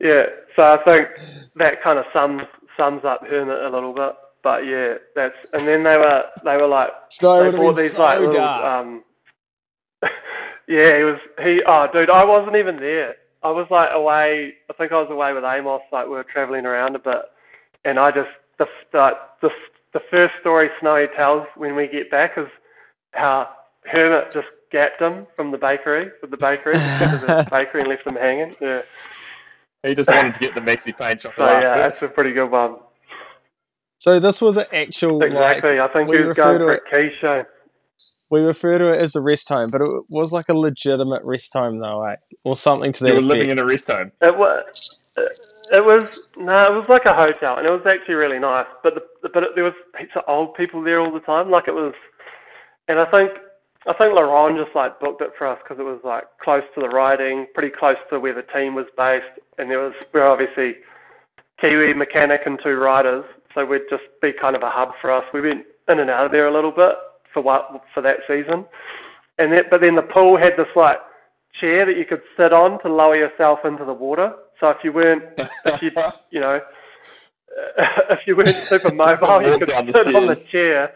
yeah, 0.00 0.24
so 0.56 0.64
I 0.64 0.78
think 0.84 1.08
that 1.56 1.82
kind 1.82 1.98
of 1.98 2.04
sums 2.12 2.42
sums 2.76 3.04
up 3.04 3.26
Hermit 3.26 3.62
a 3.62 3.70
little 3.70 3.92
bit. 3.92 4.12
But 4.42 4.66
yeah, 4.66 4.94
that's 5.14 5.52
and 5.52 5.66
then 5.66 5.82
they 5.82 5.96
were 5.96 6.24
they 6.44 6.56
were 6.56 6.68
like 6.68 6.90
Snow 7.10 7.50
they 7.50 7.56
bought 7.56 7.76
these 7.76 7.92
so 7.92 8.02
like 8.02 8.20
little 8.20 8.40
um 8.40 9.02
yeah 10.68 10.96
he 10.96 11.04
was 11.04 11.18
he 11.42 11.60
oh 11.66 11.88
dude 11.92 12.08
I 12.08 12.24
wasn't 12.24 12.56
even 12.56 12.76
there 12.76 13.16
I 13.42 13.50
was 13.50 13.66
like 13.70 13.90
away 13.92 14.54
I 14.70 14.72
think 14.74 14.92
I 14.92 15.00
was 15.00 15.10
away 15.10 15.32
with 15.32 15.44
Amos 15.44 15.82
like 15.92 16.06
we 16.06 16.12
were 16.12 16.24
traveling 16.24 16.66
around 16.66 16.94
a 16.94 17.00
bit 17.00 17.22
and 17.84 17.98
I 17.98 18.12
just 18.12 18.30
the 18.58 18.66
the 18.92 19.10
the, 19.42 19.50
the 19.92 20.00
first 20.08 20.34
story 20.40 20.68
Snowy 20.80 21.06
tells 21.16 21.46
when 21.56 21.74
we 21.74 21.88
get 21.88 22.10
back 22.10 22.38
is 22.38 22.48
how 23.12 23.48
Hermit 23.84 24.30
just 24.30 24.48
gapped 24.70 25.02
him 25.02 25.26
from 25.34 25.50
the 25.50 25.58
bakery 25.58 26.10
with 26.22 26.30
the 26.30 26.36
bakery 26.36 26.74
the 26.74 27.46
bakery 27.50 27.80
and 27.80 27.88
left 27.88 28.06
him 28.06 28.14
hanging 28.14 28.54
yeah 28.60 28.82
He 29.84 29.94
just 29.94 30.08
wanted 30.10 30.34
to 30.34 30.40
get 30.40 30.54
the 30.54 30.60
Maxi 30.60 30.96
Paint 30.96 31.22
so 31.22 31.30
chocolate. 31.30 31.62
yeah 31.62 31.74
first. 31.76 32.00
that's 32.00 32.02
a 32.10 32.14
pretty 32.14 32.32
good 32.32 32.50
one 32.50 32.76
so 33.98 34.20
this 34.20 34.40
was 34.40 34.56
an 34.56 34.66
actual 34.72 35.22
exactly 35.22 35.76
like 35.78 35.90
I 35.90 35.92
think 35.92 36.08
we 36.08 36.18
was 36.20 36.28
refer 36.36 36.58
going 36.58 36.58
to 36.60 36.64
for 36.66 36.72
it- 36.74 36.82
a 36.86 37.10
quiche 37.40 37.46
we 38.30 38.40
refer 38.40 38.76
to 38.78 38.88
it 38.88 39.00
as 39.00 39.14
the 39.14 39.22
rest 39.22 39.48
home, 39.48 39.70
but 39.72 39.80
it 39.80 39.88
was 40.10 40.32
like 40.32 40.50
a 40.50 40.54
legitimate 40.54 41.22
rest 41.24 41.50
home 41.54 41.78
though, 41.78 42.04
eh? 42.04 42.16
or 42.44 42.54
something 42.54 42.92
to 42.92 43.04
that 43.04 43.08
You 43.08 43.14
were 43.14 43.20
effect. 43.20 43.32
living 43.32 43.48
in 43.48 43.58
a 43.58 43.64
rest 43.64 43.88
home. 43.88 44.12
It 44.20 44.36
was. 44.36 45.00
It 45.72 45.82
was 45.82 46.28
no, 46.36 46.58
it 46.58 46.76
was 46.78 46.90
like 46.90 47.06
a 47.06 47.14
hotel, 47.14 47.56
and 47.56 47.66
it 47.66 47.70
was 47.70 47.86
actually 47.86 48.16
really 48.16 48.38
nice. 48.38 48.66
But 48.82 48.96
the, 48.96 49.28
but 49.30 49.44
it, 49.44 49.48
there 49.54 49.64
was 49.64 49.72
heaps 49.98 50.12
of 50.14 50.24
old 50.28 50.54
people 50.56 50.82
there 50.82 51.00
all 51.00 51.10
the 51.10 51.20
time. 51.20 51.50
Like 51.50 51.68
it 51.68 51.74
was, 51.74 51.94
and 52.88 53.00
I 53.00 53.06
think 53.10 53.30
I 53.86 53.92
think 53.94 54.14
Laurent 54.14 54.58
just 54.58 54.74
like 54.74 54.98
booked 55.00 55.22
it 55.22 55.30
for 55.38 55.46
us 55.46 55.58
because 55.62 55.78
it 55.78 55.84
was 55.84 56.00
like 56.04 56.24
close 56.42 56.64
to 56.74 56.80
the 56.80 56.88
riding, 56.88 57.46
pretty 57.54 57.70
close 57.70 57.96
to 58.10 58.18
where 58.18 58.34
the 58.34 58.42
team 58.42 58.74
was 58.74 58.86
based, 58.96 59.38
and 59.56 59.70
there 59.70 59.78
was 59.78 59.94
we're 60.12 60.26
obviously 60.26 60.76
Kiwi 61.60 61.94
mechanic 61.94 62.42
and 62.46 62.58
two 62.62 62.74
riders, 62.74 63.24
so 63.54 63.64
we'd 63.64 63.82
just 63.88 64.04
be 64.20 64.32
kind 64.32 64.56
of 64.56 64.62
a 64.62 64.70
hub 64.70 64.90
for 65.00 65.10
us. 65.10 65.24
We 65.32 65.40
went 65.40 65.64
in 65.88 66.00
and 66.00 66.10
out 66.10 66.26
of 66.26 66.32
there 66.32 66.48
a 66.48 66.52
little 66.52 66.72
bit 66.72 66.94
for 67.32 67.42
what 67.42 67.82
for 67.94 68.02
that 68.02 68.18
season, 68.26 68.64
and 69.38 69.52
then 69.52 69.62
but 69.70 69.80
then 69.80 69.94
the 69.94 70.02
pool 70.02 70.36
had 70.36 70.54
this 70.56 70.68
like 70.74 70.98
chair 71.60 71.86
that 71.86 71.96
you 71.96 72.04
could 72.04 72.22
sit 72.36 72.52
on 72.52 72.80
to 72.82 72.88
lower 72.92 73.16
yourself 73.16 73.60
into 73.64 73.84
the 73.84 73.92
water. 73.92 74.32
So 74.60 74.70
if 74.70 74.78
you 74.82 74.92
weren't, 74.92 75.22
if 75.66 75.82
you 75.82 75.92
you 76.30 76.40
know, 76.40 76.60
if 78.10 78.20
you 78.26 78.36
weren't 78.36 78.48
super 78.48 78.92
mobile, 78.92 79.42
you 79.42 79.58
could 79.58 79.70
sit 79.70 80.14
on 80.14 80.26
the 80.26 80.34
chair. 80.36 80.92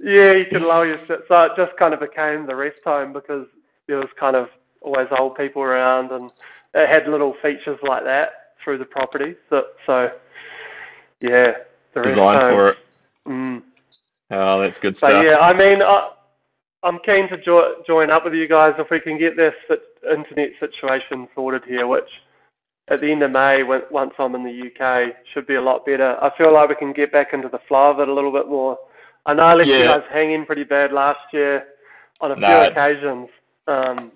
Yeah, 0.00 0.32
you 0.32 0.46
could 0.50 0.62
lower 0.62 0.86
your 0.86 0.98
yourself. 0.98 1.20
So 1.28 1.42
it 1.44 1.52
just 1.56 1.76
kind 1.76 1.94
of 1.94 2.00
became 2.00 2.46
the 2.46 2.56
rest 2.56 2.80
home 2.84 3.12
because 3.12 3.46
there 3.86 3.98
was 3.98 4.08
kind 4.18 4.36
of 4.36 4.48
always 4.80 5.08
old 5.16 5.36
people 5.36 5.62
around, 5.62 6.12
and 6.12 6.32
it 6.74 6.88
had 6.88 7.08
little 7.08 7.34
features 7.42 7.78
like 7.82 8.04
that 8.04 8.54
through 8.62 8.78
the 8.78 8.84
property. 8.84 9.34
So, 9.48 9.64
so 9.86 10.10
yeah, 11.20 11.52
the 11.94 12.00
rest 12.00 12.10
Designed 12.10 12.40
home. 12.40 12.54
for 12.54 12.68
it. 12.68 12.78
Mm. 13.26 13.62
Oh, 14.30 14.60
that's 14.60 14.78
good 14.78 14.96
stuff. 14.96 15.24
yeah, 15.24 15.38
I 15.38 15.52
mean, 15.52 15.82
I, 15.82 16.10
I'm 16.82 16.98
keen 17.04 17.28
to 17.28 17.36
jo- 17.38 17.82
join 17.86 18.10
up 18.10 18.24
with 18.24 18.34
you 18.34 18.48
guys 18.48 18.74
if 18.78 18.90
we 18.90 19.00
can 19.00 19.18
get 19.18 19.36
this 19.36 19.54
internet 20.02 20.58
situation 20.58 21.28
sorted 21.34 21.64
here, 21.64 21.86
which 21.86 22.08
at 22.88 23.00
the 23.00 23.10
end 23.10 23.22
of 23.22 23.32
May, 23.32 23.62
when, 23.62 23.82
once 23.90 24.14
I'm 24.18 24.34
in 24.34 24.44
the 24.44 24.70
UK, 24.70 25.14
should 25.32 25.46
be 25.46 25.54
a 25.54 25.62
lot 25.62 25.86
better. 25.86 26.16
I 26.22 26.36
feel 26.36 26.52
like 26.52 26.68
we 26.68 26.76
can 26.76 26.92
get 26.92 27.12
back 27.12 27.32
into 27.32 27.48
the 27.48 27.60
flow 27.66 27.90
of 27.90 28.00
it 28.00 28.08
a 28.08 28.12
little 28.14 28.32
bit 28.32 28.48
more. 28.48 28.78
I 29.26 29.34
know 29.34 29.42
I 29.42 29.54
left 29.54 29.68
you 29.68 29.74
Yeah. 29.78 29.94
guys 29.94 30.04
hanging 30.10 30.46
pretty 30.46 30.64
bad 30.64 30.92
last 30.92 31.20
year 31.32 31.66
on 32.20 32.30
a 32.30 32.36
No, 32.36 32.46
few 32.46 32.56
occasions. 32.70 33.28
Um, 33.66 34.12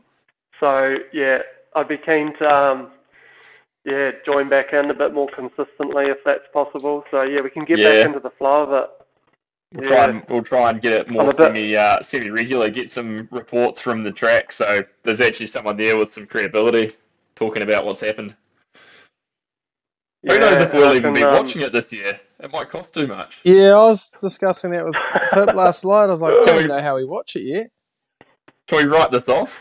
so 0.61 0.97
yeah, 1.13 1.39
I'd 1.75 1.89
be 1.89 1.99
keen 1.99 2.37
to 2.39 2.49
um, 2.49 2.91
yeah 3.85 4.13
join 4.25 4.49
back 4.49 4.73
in 4.73 4.91
a 4.91 4.95
bit 4.95 5.13
more 5.13 5.29
consistently 5.35 6.07
if 6.07 6.19
that's 6.25 6.47
possible. 6.53 7.05
So 7.11 7.23
yeah, 7.23 7.41
we 7.41 7.51
can 7.51 7.65
get 7.65 7.79
Yeah. 7.79 7.95
back 7.97 8.07
into 8.07 8.21
the 8.21 8.31
flow 8.31 8.63
of 8.63 8.73
it. 8.73 8.91
We'll 9.75 9.85
Yeah. 9.85 9.89
try 9.89 10.05
and 10.11 10.25
we'll 10.29 10.45
try 10.45 10.71
and 10.71 10.81
get 10.81 10.93
it 10.93 11.09
more 11.09 11.33
semi 11.33 11.77
uh, 11.77 12.01
semi 12.03 12.31
regular. 12.31 12.71
Get 12.71 12.91
some 12.91 13.29
reports 13.33 13.81
from 13.81 14.03
the 14.03 14.13
track, 14.13 14.53
so 14.53 14.83
there's 15.03 15.21
actually 15.21 15.47
someone 15.49 15.77
there 15.77 15.97
with 15.97 16.13
some 16.13 16.27
credibility 16.27 16.93
talking 17.35 17.63
about 17.63 17.85
what's 17.85 18.01
happened. 18.01 18.37
Who 20.23 20.39
knows 20.39 20.61
if 20.61 20.73
we'll 20.73 20.91
I 20.91 20.97
even 20.97 21.15
can, 21.15 21.15
be 21.15 21.23
um, 21.23 21.33
watching 21.33 21.63
it 21.63 21.73
this 21.73 21.93
year? 21.93 22.21
It 22.43 22.51
might 22.53 22.71
cost 22.71 22.95
too 22.95 23.07
much. 23.07 23.41
Yeah, 23.45 23.73
I 23.73 23.85
was 23.87 24.11
discussing 24.21 24.71
that 24.71 24.85
with 24.85 24.95
Pip 25.33 25.49
last 25.55 25.85
night. 25.85 26.05
I 26.05 26.07
was 26.07 26.21
like, 26.23 26.33
I 26.33 26.45
don't 26.45 26.57
we- 26.57 26.65
even 26.65 26.69
know 26.69 26.83
how 26.83 26.97
we 26.97 27.05
watch 27.05 27.37
it 27.37 27.43
yet. 27.43 27.71
Can 28.67 28.79
we 28.79 28.85
write 28.85 29.11
this 29.11 29.29
off? 29.29 29.59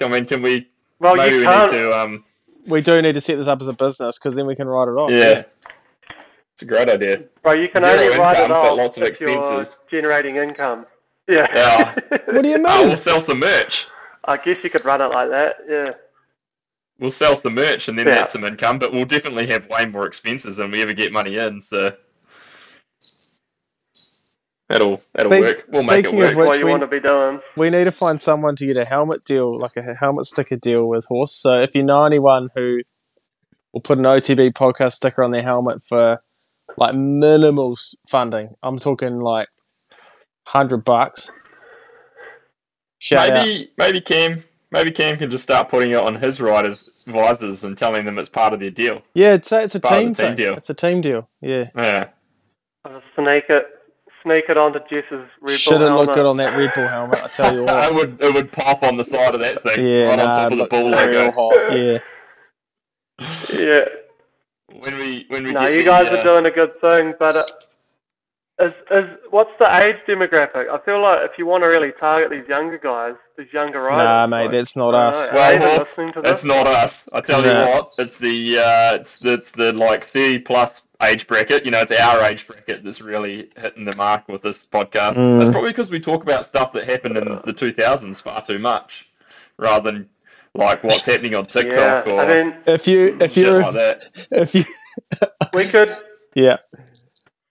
I 0.00 0.08
mean, 0.08 0.24
can 0.24 0.40
we? 0.42 0.66
Well, 0.98 1.14
maybe 1.16 1.34
you 1.36 1.40
we 1.42 1.46
can't. 1.46 1.70
need 1.70 1.78
to. 1.78 1.98
Um, 1.98 2.24
We 2.66 2.80
do 2.80 3.00
need 3.02 3.14
to 3.14 3.20
set 3.20 3.36
this 3.36 3.46
up 3.48 3.60
as 3.60 3.68
a 3.68 3.72
business 3.74 4.18
because 4.18 4.34
then 4.34 4.46
we 4.46 4.56
can 4.56 4.66
write 4.66 4.88
it 4.88 4.92
off. 4.92 5.10
yeah, 5.10 5.44
it's 6.54 6.62
a 6.62 6.64
great 6.66 6.88
idea. 6.88 7.24
Bro, 7.42 7.52
you 7.52 7.68
can 7.68 7.82
Zero 7.82 7.92
only 7.98 8.18
write 8.18 8.36
it 8.38 8.42
income, 8.44 8.62
but 8.62 8.76
lots 8.76 8.96
of 8.96 9.02
if 9.04 9.20
you're 9.20 9.36
expenses. 9.38 9.78
generating 9.90 10.36
income. 10.36 10.86
Yeah. 11.28 11.94
What 12.26 12.42
do 12.42 12.48
you 12.48 12.56
Oh, 12.64 12.78
mean? 12.80 12.88
we'll 12.88 12.96
sell 12.96 13.20
some 13.20 13.40
merch. 13.40 13.88
I 14.24 14.36
guess 14.36 14.62
you 14.64 14.70
could 14.70 14.84
run 14.84 15.00
it 15.00 15.08
like 15.08 15.28
that. 15.30 15.56
Yeah. 15.68 15.90
We'll 17.00 17.10
sell 17.10 17.34
some 17.34 17.54
merch 17.54 17.88
and 17.88 17.98
then 17.98 18.06
Yeah. 18.06 18.14
that's 18.16 18.32
some 18.32 18.44
income, 18.44 18.78
but 18.78 18.92
we'll 18.92 19.06
definitely 19.06 19.46
have 19.48 19.66
way 19.68 19.86
more 19.86 20.06
expenses 20.06 20.58
than 20.58 20.70
we 20.70 20.82
ever 20.82 20.92
get 20.92 21.12
money 21.12 21.36
in. 21.38 21.62
So 21.62 21.92
that'll 24.68 25.00
that'll 25.14 25.32
Speak- 25.32 25.42
work. 25.44 25.64
We'll 25.68 25.82
make 25.84 26.04
it 26.04 26.08
speaking 26.08 26.22
of 26.22 26.28
work. 26.28 26.36
Which 26.36 26.46
what 26.46 26.58
you 26.58 26.64
we- 26.66 26.70
want 26.70 26.82
to 26.82 26.86
be 26.86 27.00
doing. 27.00 27.40
we 27.56 27.70
need 27.70 27.84
to 27.84 27.90
find 27.92 28.20
someone 28.20 28.54
to 28.56 28.66
get 28.66 28.76
a 28.76 28.84
helmet 28.84 29.24
deal, 29.24 29.58
like 29.58 29.76
a 29.76 29.94
helmet 29.94 30.26
sticker 30.26 30.56
deal 30.56 30.86
with 30.86 31.06
Horse. 31.06 31.32
So 31.32 31.60
if 31.60 31.74
you 31.74 31.82
know 31.82 32.04
anyone 32.04 32.50
who 32.54 32.80
will 33.72 33.80
put 33.80 33.98
an 33.98 34.04
OTB 34.04 34.50
podcast 34.52 34.92
sticker 34.92 35.22
on 35.22 35.30
their 35.30 35.42
helmet 35.42 35.82
for 35.82 36.22
like 36.76 36.94
minimal 36.94 37.76
funding, 38.08 38.54
I'm 38.62 38.78
talking 38.78 39.20
like 39.20 39.48
hundred 40.46 40.84
bucks. 40.84 41.30
Shout 42.98 43.30
out. 43.30 43.46
maybe 43.46 43.70
maybe 43.78 44.00
Cam 44.02 44.44
maybe 44.72 44.90
Cam 44.90 45.16
can 45.16 45.30
just 45.30 45.44
start 45.44 45.68
putting 45.68 45.90
it 45.92 45.96
on 45.98 46.14
his 46.16 46.40
riders' 46.40 47.04
visors 47.08 47.64
and 47.64 47.76
telling 47.78 48.04
them 48.04 48.18
it's 48.18 48.28
part 48.28 48.52
of 48.52 48.60
their 48.60 48.70
deal. 48.70 49.02
Yeah, 49.14 49.34
it's 49.34 49.50
a, 49.52 49.62
it's 49.62 49.74
a 49.74 49.80
Part 49.80 49.94
of 49.94 50.00
team 50.00 50.12
the 50.14 50.14
team 50.22 50.26
thing. 50.28 50.36
deal. 50.36 50.54
It's 50.54 50.70
a 50.70 50.74
team 50.74 51.00
deal. 51.00 51.28
Yeah. 51.40 51.64
Yeah. 51.76 52.08
I'll 52.84 53.02
sneak 53.16 53.44
it, 53.50 53.66
sneak 54.22 54.44
it 54.48 54.56
onto 54.56 54.78
Jess's 54.90 55.28
Red 55.40 55.58
Should 55.58 55.78
Bull 55.78 55.88
have 55.88 55.96
looked 55.98 56.14
good 56.14 56.26
on 56.26 56.36
that 56.38 56.56
Red 56.56 56.72
Bull 56.74 56.88
helmet. 56.88 57.20
I 57.22 57.26
tell 57.28 57.54
you 57.54 57.64
what. 57.64 57.84
it 57.90 57.94
would 57.94 58.20
it 58.22 58.34
would 58.34 58.52
pop 58.52 58.82
on 58.82 58.96
the 58.96 59.04
side 59.04 59.34
of 59.34 59.40
that 59.40 59.62
thing, 59.62 59.84
Yeah, 59.86 60.08
right 60.08 60.16
nah, 60.16 60.24
on 60.28 60.34
top 60.34 60.52
of 60.52 60.58
the 60.58 60.64
look 60.64 60.70
bull 60.70 60.90
real 60.90 60.90
logo. 60.90 61.30
hot. 61.32 61.72
Yeah. 61.76 61.98
Yeah. 63.52 63.84
When 64.78 64.96
we 64.98 65.26
when 65.28 65.44
we 65.44 65.52
No, 65.52 65.60
get 65.60 65.72
you 65.74 65.78
the, 65.80 65.84
guys 65.84 66.08
uh, 66.08 66.16
are 66.18 66.22
doing 66.22 66.46
a 66.46 66.50
good 66.50 66.80
thing, 66.80 67.14
but 67.18 67.36
uh, 67.36 67.42
is 68.64 68.72
is 68.90 69.04
what's 69.30 69.50
the 69.58 69.66
age 69.82 69.96
demographic? 70.08 70.68
I 70.70 70.78
feel 70.84 71.02
like 71.02 71.20
if 71.24 71.32
you 71.38 71.46
want 71.46 71.62
to 71.64 71.66
really 71.66 71.92
target 71.98 72.30
these 72.30 72.48
younger 72.48 72.78
guys, 72.78 73.14
these 73.44 73.52
younger 73.52 73.80
riders, 73.82 74.04
Nah, 74.04 74.26
mate, 74.26 74.42
like, 74.44 74.50
that's 74.52 74.76
not 74.76 74.94
us. 74.94 75.32
know, 75.32 75.38
Well, 75.40 75.50
are 75.50 75.58
they 75.58 75.64
horse, 75.68 75.78
listening? 75.98 76.12
It's 76.24 76.44
not 76.44 76.66
us. 76.66 77.08
I 77.12 77.20
tell 77.20 77.42
No. 77.42 77.48
you 77.64 77.68
what, 77.70 77.92
it's 77.98 78.18
the 78.18 78.58
uh, 78.58 78.94
it's 78.96 79.24
it's 79.24 79.50
the 79.50 79.72
like 79.72 80.04
thirty 80.04 80.38
plus 80.38 80.86
age 81.02 81.26
bracket. 81.26 81.64
You 81.64 81.70
know, 81.70 81.80
it's 81.80 81.92
our 81.92 82.22
age 82.22 82.46
bracket 82.46 82.84
that's 82.84 83.00
really 83.00 83.50
hitting 83.56 83.84
the 83.84 83.96
mark 83.96 84.28
with 84.28 84.42
this 84.42 84.66
podcast. 84.66 85.14
Mm. 85.16 85.38
That's 85.38 85.50
probably 85.50 85.70
because 85.70 85.90
we 85.90 86.00
talk 86.00 86.22
about 86.22 86.44
stuff 86.46 86.72
that 86.72 86.84
happened 86.88 87.16
in 87.16 87.40
the 87.44 87.52
two 87.52 87.72
thousands 87.72 88.20
far 88.20 88.40
too 88.42 88.58
much, 88.58 89.10
rather 89.58 89.90
than 89.90 90.08
like 90.54 90.82
what's 90.84 91.06
happening 91.06 91.34
on 91.34 91.44
yeah, 91.54 91.62
TikTok 91.62 92.06
or 92.12 92.20
I 92.20 92.42
mean, 92.44 92.54
If 92.66 92.86
you 92.88 93.16
if 93.20 93.36
you're 93.36 93.62
like 93.62 94.02
if 94.32 94.54
you 94.54 94.64
we 95.54 95.64
could. 95.64 95.88
yeah 96.34 96.56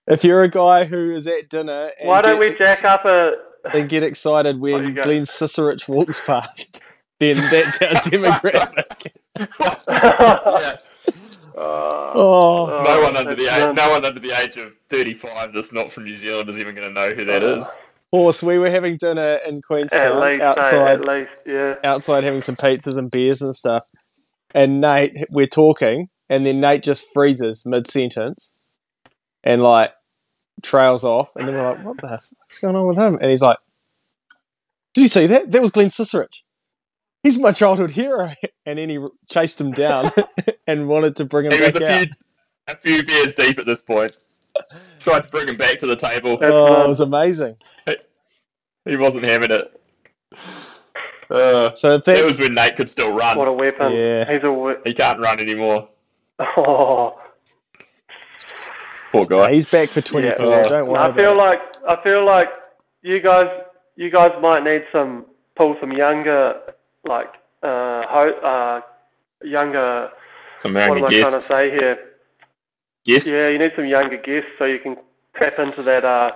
if 0.07 0.23
you're 0.23 0.41
a 0.43 0.49
guy 0.49 0.85
who 0.85 1.11
is 1.11 1.25
at 1.27 1.49
dinner 1.49 1.91
and 1.99 2.09
Why 2.09 2.21
don't 2.21 2.39
get, 2.39 2.51
we 2.51 2.57
jack 2.57 2.83
up 2.83 3.05
a? 3.05 3.33
And 3.73 3.89
get 3.89 4.03
excited 4.03 4.59
when 4.61 4.95
go. 4.95 5.01
Glenn 5.01 5.23
Cicerich 5.23 5.87
walks 5.87 6.23
past, 6.25 6.81
then 7.19 7.37
that's 7.51 7.81
our 7.81 7.89
demographic. 8.01 9.11
Yeah. 9.87 10.75
Uh, 11.57 11.89
Oh, 12.15 12.83
No 12.85 13.01
one 13.01 13.17
under 13.17 13.35
the 13.35 13.43
age, 13.53 13.75
no 13.75 13.89
one 13.89 14.05
under 14.05 14.19
the 14.19 14.31
age 14.31 14.57
of 14.57 14.73
thirty 14.89 15.13
five 15.13 15.53
that's 15.53 15.71
not 15.73 15.91
from 15.91 16.05
New 16.05 16.15
Zealand 16.15 16.49
is 16.49 16.57
even 16.59 16.73
going 16.73 16.87
to 16.87 16.93
know 16.93 17.09
who 17.09 17.25
that 17.25 17.43
is. 17.43 17.67
horse! 18.11 18.41
We 18.41 18.57
were 18.57 18.69
having 18.69 18.97
dinner 18.97 19.39
in 19.47 19.57
at 19.57 19.63
Queenstown 19.63 20.21
least, 20.21 20.41
outside, 20.41 20.85
at 20.87 21.05
least, 21.05 21.31
yeah. 21.45 21.75
outside 21.83 22.23
having 22.23 22.41
some 22.41 22.55
pizzas 22.55 22.97
and 22.97 23.11
beers 23.11 23.41
and 23.41 23.53
stuff. 23.53 23.83
And 24.55 24.81
Nate, 24.81 25.17
we're 25.29 25.47
talking, 25.47 26.07
and 26.29 26.45
then 26.45 26.59
Nate 26.61 26.81
just 26.81 27.05
freezes 27.13 27.63
mid 27.65 27.87
sentence, 27.87 28.53
and 29.43 29.61
like 29.61 29.91
trails 30.61 31.03
off, 31.03 31.35
and 31.35 31.47
then 31.47 31.55
we're 31.55 31.69
like, 31.71 31.83
"What 31.85 31.97
the 32.01 32.07
fuck's 32.09 32.59
going 32.59 32.75
on 32.75 32.87
with 32.87 32.97
him?" 32.97 33.15
And 33.21 33.29
he's 33.29 33.41
like, 33.41 33.57
"Did 34.93 35.01
you 35.01 35.07
see 35.07 35.27
that? 35.27 35.51
That 35.51 35.61
was 35.61 35.71
Glenn 35.71 35.87
Cicerich. 35.89 36.41
He's 37.23 37.37
my 37.39 37.51
childhood 37.51 37.91
hero." 37.91 38.31
And 38.65 38.77
then 38.77 38.87
he 38.89 38.99
chased 39.31 39.59
him 39.59 39.71
down 39.71 40.05
and 40.67 40.87
wanted 40.87 41.15
to 41.15 41.25
bring 41.25 41.45
him 41.47 41.53
He 41.53 41.59
was 41.61 41.73
back 41.73 41.81
a 41.81 41.91
out. 41.91 41.99
few, 42.01 42.07
a 42.67 42.75
few 42.75 43.03
beers 43.03 43.33
deep 43.33 43.57
at 43.57 43.65
this 43.65 43.81
point. 43.81 44.15
Tried 44.99 45.23
to 45.23 45.29
bring 45.29 45.47
him 45.47 45.57
back 45.57 45.79
to 45.79 45.87
the 45.87 45.95
table. 45.95 46.37
Oh, 46.39 46.83
it 46.83 46.87
was 46.87 46.99
amazing. 46.99 47.55
He 48.85 48.95
wasn't 48.95 49.25
having 49.25 49.49
it. 49.49 49.81
Uh, 51.31 51.73
So 51.73 51.97
that 51.97 52.23
was 52.23 52.39
when 52.39 52.53
Nate 52.53 52.75
could 52.75 52.89
still 52.89 53.11
run. 53.11 53.37
What 53.37 53.47
a 53.47 53.53
weapon! 53.53 53.91
Yeah. 53.91 54.31
He's 54.31 54.43
a. 54.43 54.51
We- 54.51 54.75
He 54.85 54.93
can't 54.93 55.19
run 55.19 55.39
anymore. 55.39 55.89
oh, 56.39 57.18
Poor 59.11 59.23
guy. 59.25 59.53
he's 59.53 59.65
back 59.65 59.89
for 59.89 60.01
twenty 60.01 60.31
four. 60.35 60.47
Yeah. 60.47 60.63
Don't 60.63 60.87
worry. 60.87 60.99
I 60.99 61.15
feel 61.15 61.33
about 61.33 61.37
like 61.37 61.61
I 61.87 62.03
feel 62.03 62.25
like 62.25 62.47
you 63.01 63.19
guys 63.21 63.47
you 63.95 64.09
guys 64.11 64.31
might 64.41 64.63
need 64.63 64.83
some 64.91 65.25
pull 65.55 65.75
some 65.79 65.91
younger 65.91 66.59
like 67.05 67.27
uh, 67.63 68.03
ho- 68.07 68.39
uh 68.43 68.81
younger 69.45 70.09
Some 70.57 70.73
what 70.73 70.83
am 70.83 70.97
younger 70.99 71.15
I 71.15 71.19
trying 71.21 71.33
to 71.33 71.41
say 71.41 71.71
here? 71.71 71.97
Guests. 73.05 73.29
Yeah, 73.29 73.47
you 73.49 73.57
need 73.57 73.71
some 73.75 73.85
younger 73.85 74.17
guests 74.17 74.49
so 74.57 74.65
you 74.65 74.79
can 74.79 74.97
tap 75.37 75.57
into 75.59 75.81
that 75.83 76.03
uh 76.05 76.31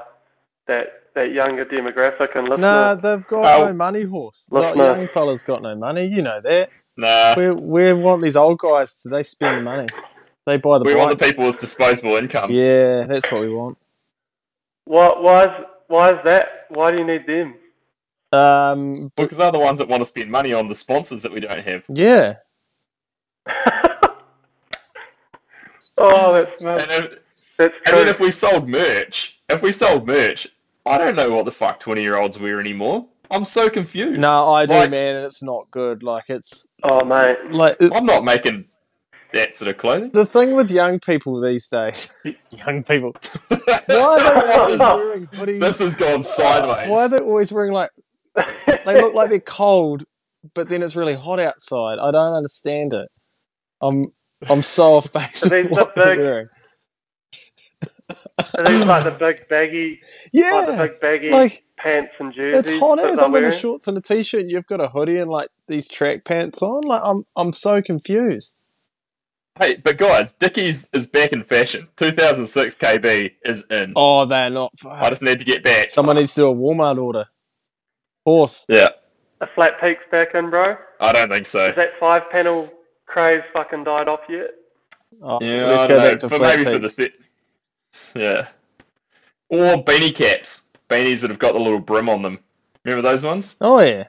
that 0.68 0.86
that 1.16 1.32
younger 1.32 1.64
demographic 1.66 2.36
and 2.36 2.48
listen. 2.50 2.62
Nah, 2.62 2.96
they've 2.96 3.26
got 3.28 3.46
Oh. 3.62 3.66
no 3.68 3.74
money, 3.74 4.02
horse. 4.04 4.50
Like, 4.52 4.76
Listener. 4.76 4.98
young 5.02 5.08
fellas 5.10 5.44
got 5.44 5.62
no 5.62 5.76
money. 5.76 6.06
You 6.08 6.24
know 6.24 6.42
that. 6.42 6.70
Nah. 6.98 7.36
We 7.38 7.52
we 7.52 7.94
want 7.94 8.24
these 8.24 8.36
old 8.36 8.58
guys 8.60 8.96
to 9.04 9.10
they 9.10 9.22
spend 9.24 9.58
the 9.60 9.62
money. 9.62 9.88
They 10.46 10.58
buy 10.58 10.78
the 10.78 10.84
We 10.84 10.96
want 10.96 11.18
the 11.18 11.26
people 11.26 11.46
with 11.46 11.58
disposable 11.60 12.16
income. 12.18 12.52
Yeah, 12.52 13.06
that's 13.08 13.32
what 13.32 13.42
we 13.42 13.50
want. 13.50 13.78
Why 14.86 15.14
why 15.20 15.46
is 15.46 15.66
why 15.88 16.12
is 16.12 16.20
that? 16.26 16.66
Why 16.70 16.92
do 16.92 16.98
you 16.98 17.06
need 17.06 17.26
them? 17.26 17.56
Um, 18.34 18.96
but 19.16 19.24
Because 19.24 19.38
they're 19.38 19.52
the 19.52 19.60
ones 19.60 19.78
that 19.80 19.88
want 19.88 20.02
to 20.02 20.06
spend 20.06 20.30
money 20.32 20.54
on 20.54 20.68
the 20.68 20.76
sponsors 20.76 21.22
that 21.22 21.32
we 21.32 21.40
don't 21.40 21.62
have. 21.62 21.86
yeah, 21.90 22.34
oh, 25.98 26.34
that's 26.34 26.64
And, 26.64 26.80
if, 26.80 27.20
that's 27.58 27.74
and 27.86 27.98
then 27.98 28.08
if 28.08 28.20
we 28.20 28.32
sold 28.32 28.68
merch, 28.68 29.40
if 29.50 29.62
we 29.62 29.72
sold 29.72 30.08
merch, 30.08 30.48
I 30.86 30.98
don't 30.98 31.16
know 31.16 31.30
what 31.32 31.46
the 31.46 31.52
fuck 31.52 31.80
20 31.80 32.02
year 32.02 32.18
olds 32.18 32.40
wear 32.40 32.60
anymore. 32.60 33.06
I'm 33.32 33.46
so 33.46 33.70
confused. 33.70 34.20
no, 34.20 34.52
I 34.52 34.66
do, 34.66 34.74
Like- 34.76 34.92
man, 34.92 35.16
and 35.18 35.26
it's 35.26 35.42
not 35.44 35.70
good. 35.72 36.04
Like 36.04 36.26
it's 36.30 36.68
Oh 36.84 37.06
mate, 37.06 37.38
like 37.52 37.78
it- 37.80 37.92
I'm 37.94 38.06
not 38.06 38.24
making 38.26 38.66
that 39.34 39.56
sort 39.56 39.70
of 39.70 39.78
clothing. 39.78 40.12
the 40.12 40.26
thing 40.26 40.56
with 40.56 40.72
young 40.72 41.00
people 41.00 41.42
these 41.42 41.68
days. 41.68 42.10
young 42.52 42.84
people, 42.84 43.16
why 43.50 43.60
are 43.88 44.46
they 44.46 44.54
always 44.54 44.80
wearing 44.80 45.28
hoodies? 45.28 45.60
this 45.60 45.80
has 45.80 45.96
gone 45.96 46.24
sideways. 46.24 46.88
Why 46.90 47.04
are 47.04 47.10
they 47.10 47.20
always 47.20 47.52
wearing 47.52 47.74
like 47.74 47.90
they 48.86 49.02
look 49.02 49.14
like 49.14 49.30
they're 49.30 49.40
cold, 49.40 50.04
but 50.54 50.70
then 50.70 50.82
it's 50.82 50.96
really 50.96 51.16
hot 51.16 51.40
outside. 51.40 52.00
I 52.00 52.12
don't 52.12 52.34
understand 52.34 52.94
it. 52.94 53.10
I'm 53.82 54.08
I'm 54.50 54.62
so 54.64 54.96
off 54.96 55.12
base 55.12 55.46
Are 55.46 55.50
with 55.50 55.68
these 55.68 55.78
what 55.78 55.94
the 55.96 56.02
they're 56.04 56.16
big- 56.16 56.24
wearing. 56.26 56.48
Are 58.58 58.64
these 58.66 58.86
like 58.86 59.04
the 59.06 59.12
big 59.12 59.48
baggy, 59.50 60.00
like 60.34 60.68
the 60.68 60.88
big 60.90 61.00
baggy 61.00 61.30
like 61.32 61.64
pants 61.78 62.12
and 62.20 62.34
jerseys? 62.34 62.60
it's 62.72 62.80
hot 62.80 62.98
that 62.98 63.12
as 63.12 63.18
I'm 63.20 63.26
in 63.36 63.44
a 63.44 63.48
wearing? 63.48 63.52
shorts 63.58 63.88
and 63.88 63.98
a 63.98 64.02
t-shirt, 64.02 64.42
and 64.42 64.52
you've 64.52 64.68
got 64.68 64.82
a 64.82 64.90
hoodie 64.90 65.18
and 65.20 65.30
like 65.30 65.50
these 65.68 65.88
track 65.88 66.24
pants 66.26 66.62
on. 66.62 66.82
Like 66.84 67.02
I'm 67.04 67.24
I'm 67.36 67.54
so 67.54 67.82
confused. 67.82 68.60
Hey, 69.60 69.76
but 69.76 69.98
guys, 69.98 70.34
Dickies 70.34 70.88
is 70.94 71.06
back 71.06 71.32
in 71.32 71.44
fashion. 71.44 71.88
2006 71.98 72.76
KB 72.76 73.32
is 73.46 73.64
in. 73.70 73.94
Oh, 73.96 74.26
they're 74.26 74.50
not. 74.50 74.74
I 74.90 75.10
just 75.10 75.22
need 75.22 75.38
to 75.40 75.46
get 75.46 75.64
back. 75.64 75.92
Someone 75.92 76.16
needs 76.16 76.34
to 76.36 76.42
do 76.42 76.50
a 76.50 76.56
Walmart 76.56 76.98
order. 77.02 77.24
Horse. 78.26 78.66
Yeah, 78.68 78.90
A 79.42 79.48
flat 79.54 79.74
peak's 79.80 80.04
back 80.10 80.30
in, 80.34 80.50
bro. 80.50 80.76
I 81.00 81.12
don't 81.12 81.30
think 81.30 81.46
so. 81.46 81.66
Is 81.68 81.76
that 81.76 81.90
five 82.00 82.24
panel 82.32 82.72
craze 83.06 83.44
fucking 83.54 83.84
died 83.84 84.08
off 84.08 84.22
yet? 84.28 84.52
Oh, 85.22 85.38
Yeah, 85.42 85.68
let's 85.68 85.84
I 85.84 85.88
go 85.88 85.98
know, 85.98 86.10
back 86.10 86.18
to 86.20 86.30
but 86.30 86.38
flat 86.38 86.58
maybe 86.58 86.64
for 86.72 86.80
the 86.80 86.80
peaks. 86.80 86.96
set. 86.96 87.12
Yeah, 88.16 88.48
or 89.50 89.84
beanie 89.84 90.16
caps, 90.16 90.64
beanies 90.90 91.22
that 91.22 91.30
have 91.30 91.38
got 91.38 91.54
the 91.54 91.60
little 91.60 91.80
brim 91.80 92.10
on 92.10 92.24
them. 92.24 92.40
Remember 92.86 93.08
those 93.08 93.24
ones? 93.24 93.56
Oh 93.62 93.80
yeah. 93.82 94.06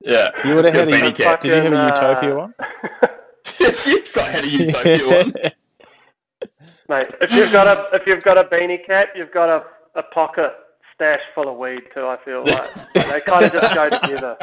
Yeah, 0.00 0.28
You 0.44 0.54
would 0.54 0.64
have 0.64 0.74
had 0.74 0.88
a 0.88 0.92
beanie 0.92 1.16
cap. 1.16 1.40
Did 1.40 1.48
you 1.56 1.60
have 1.62 1.72
a 1.72 1.76
Fucking, 1.90 2.04
uh, 2.04 2.08
Utopia 2.10 2.36
one? 2.36 2.54
yes, 3.58 3.86
yes, 3.86 4.16
I 4.16 4.30
had 4.30 4.44
a 4.44 4.48
utopia 4.48 5.06
one. 5.06 5.34
Mate, 6.88 7.08
if 7.20 7.32
you've 7.32 7.50
got 7.52 7.66
a 7.66 7.94
if 7.96 8.06
you've 8.06 8.22
got 8.22 8.38
a 8.38 8.44
beanie 8.44 8.84
cap, 8.86 9.08
you've 9.16 9.32
got 9.32 9.48
a, 9.48 9.64
a 9.98 10.02
pocket 10.04 10.52
stash 10.94 11.20
full 11.34 11.48
of 11.48 11.58
weed 11.58 11.82
too. 11.92 12.06
I 12.06 12.16
feel 12.24 12.44
like 12.44 12.74
they 12.94 13.20
kind 13.20 13.44
of 13.44 13.52
just 13.52 13.74
go 13.74 13.88
together. 13.88 14.36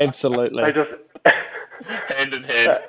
Absolutely. 0.00 0.62
They 0.62 0.72
just 0.72 0.90
hand 2.18 2.34
in 2.34 2.42
hand. 2.44 2.80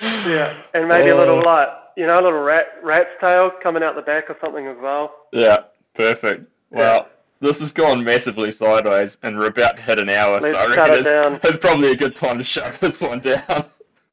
yeah, 0.00 0.54
and 0.74 0.88
maybe 0.88 1.10
a 1.10 1.16
uh. 1.16 1.18
little 1.18 1.38
Oh. 1.38 1.42
like 1.42 1.68
you 1.96 2.06
know, 2.06 2.20
a 2.20 2.22
little 2.22 2.40
rat 2.40 2.66
rat's 2.84 3.10
tail 3.20 3.50
coming 3.60 3.82
out 3.82 3.96
the 3.96 4.02
back 4.02 4.30
or 4.30 4.36
something 4.40 4.68
as 4.68 4.76
well. 4.80 5.12
Yeah, 5.32 5.64
perfect. 5.94 6.48
Well, 6.70 7.08
this 7.40 7.58
has 7.58 7.72
gone 7.72 8.04
massively 8.04 8.52
sideways, 8.52 9.18
and 9.24 9.36
we're 9.36 9.46
about 9.46 9.76
to 9.78 9.82
hit 9.82 9.98
an 9.98 10.08
hour, 10.08 10.40
Let's 10.40 10.52
so 10.54 10.58
I 10.60 10.66
reckon 10.76 10.94
it 10.94 10.98
it's, 11.00 11.10
down. 11.10 11.40
it's 11.42 11.56
probably 11.56 11.90
a 11.90 11.96
good 11.96 12.14
time 12.14 12.38
to 12.38 12.44
shut 12.44 12.74
this 12.74 13.00
one 13.00 13.18
down. 13.18 13.64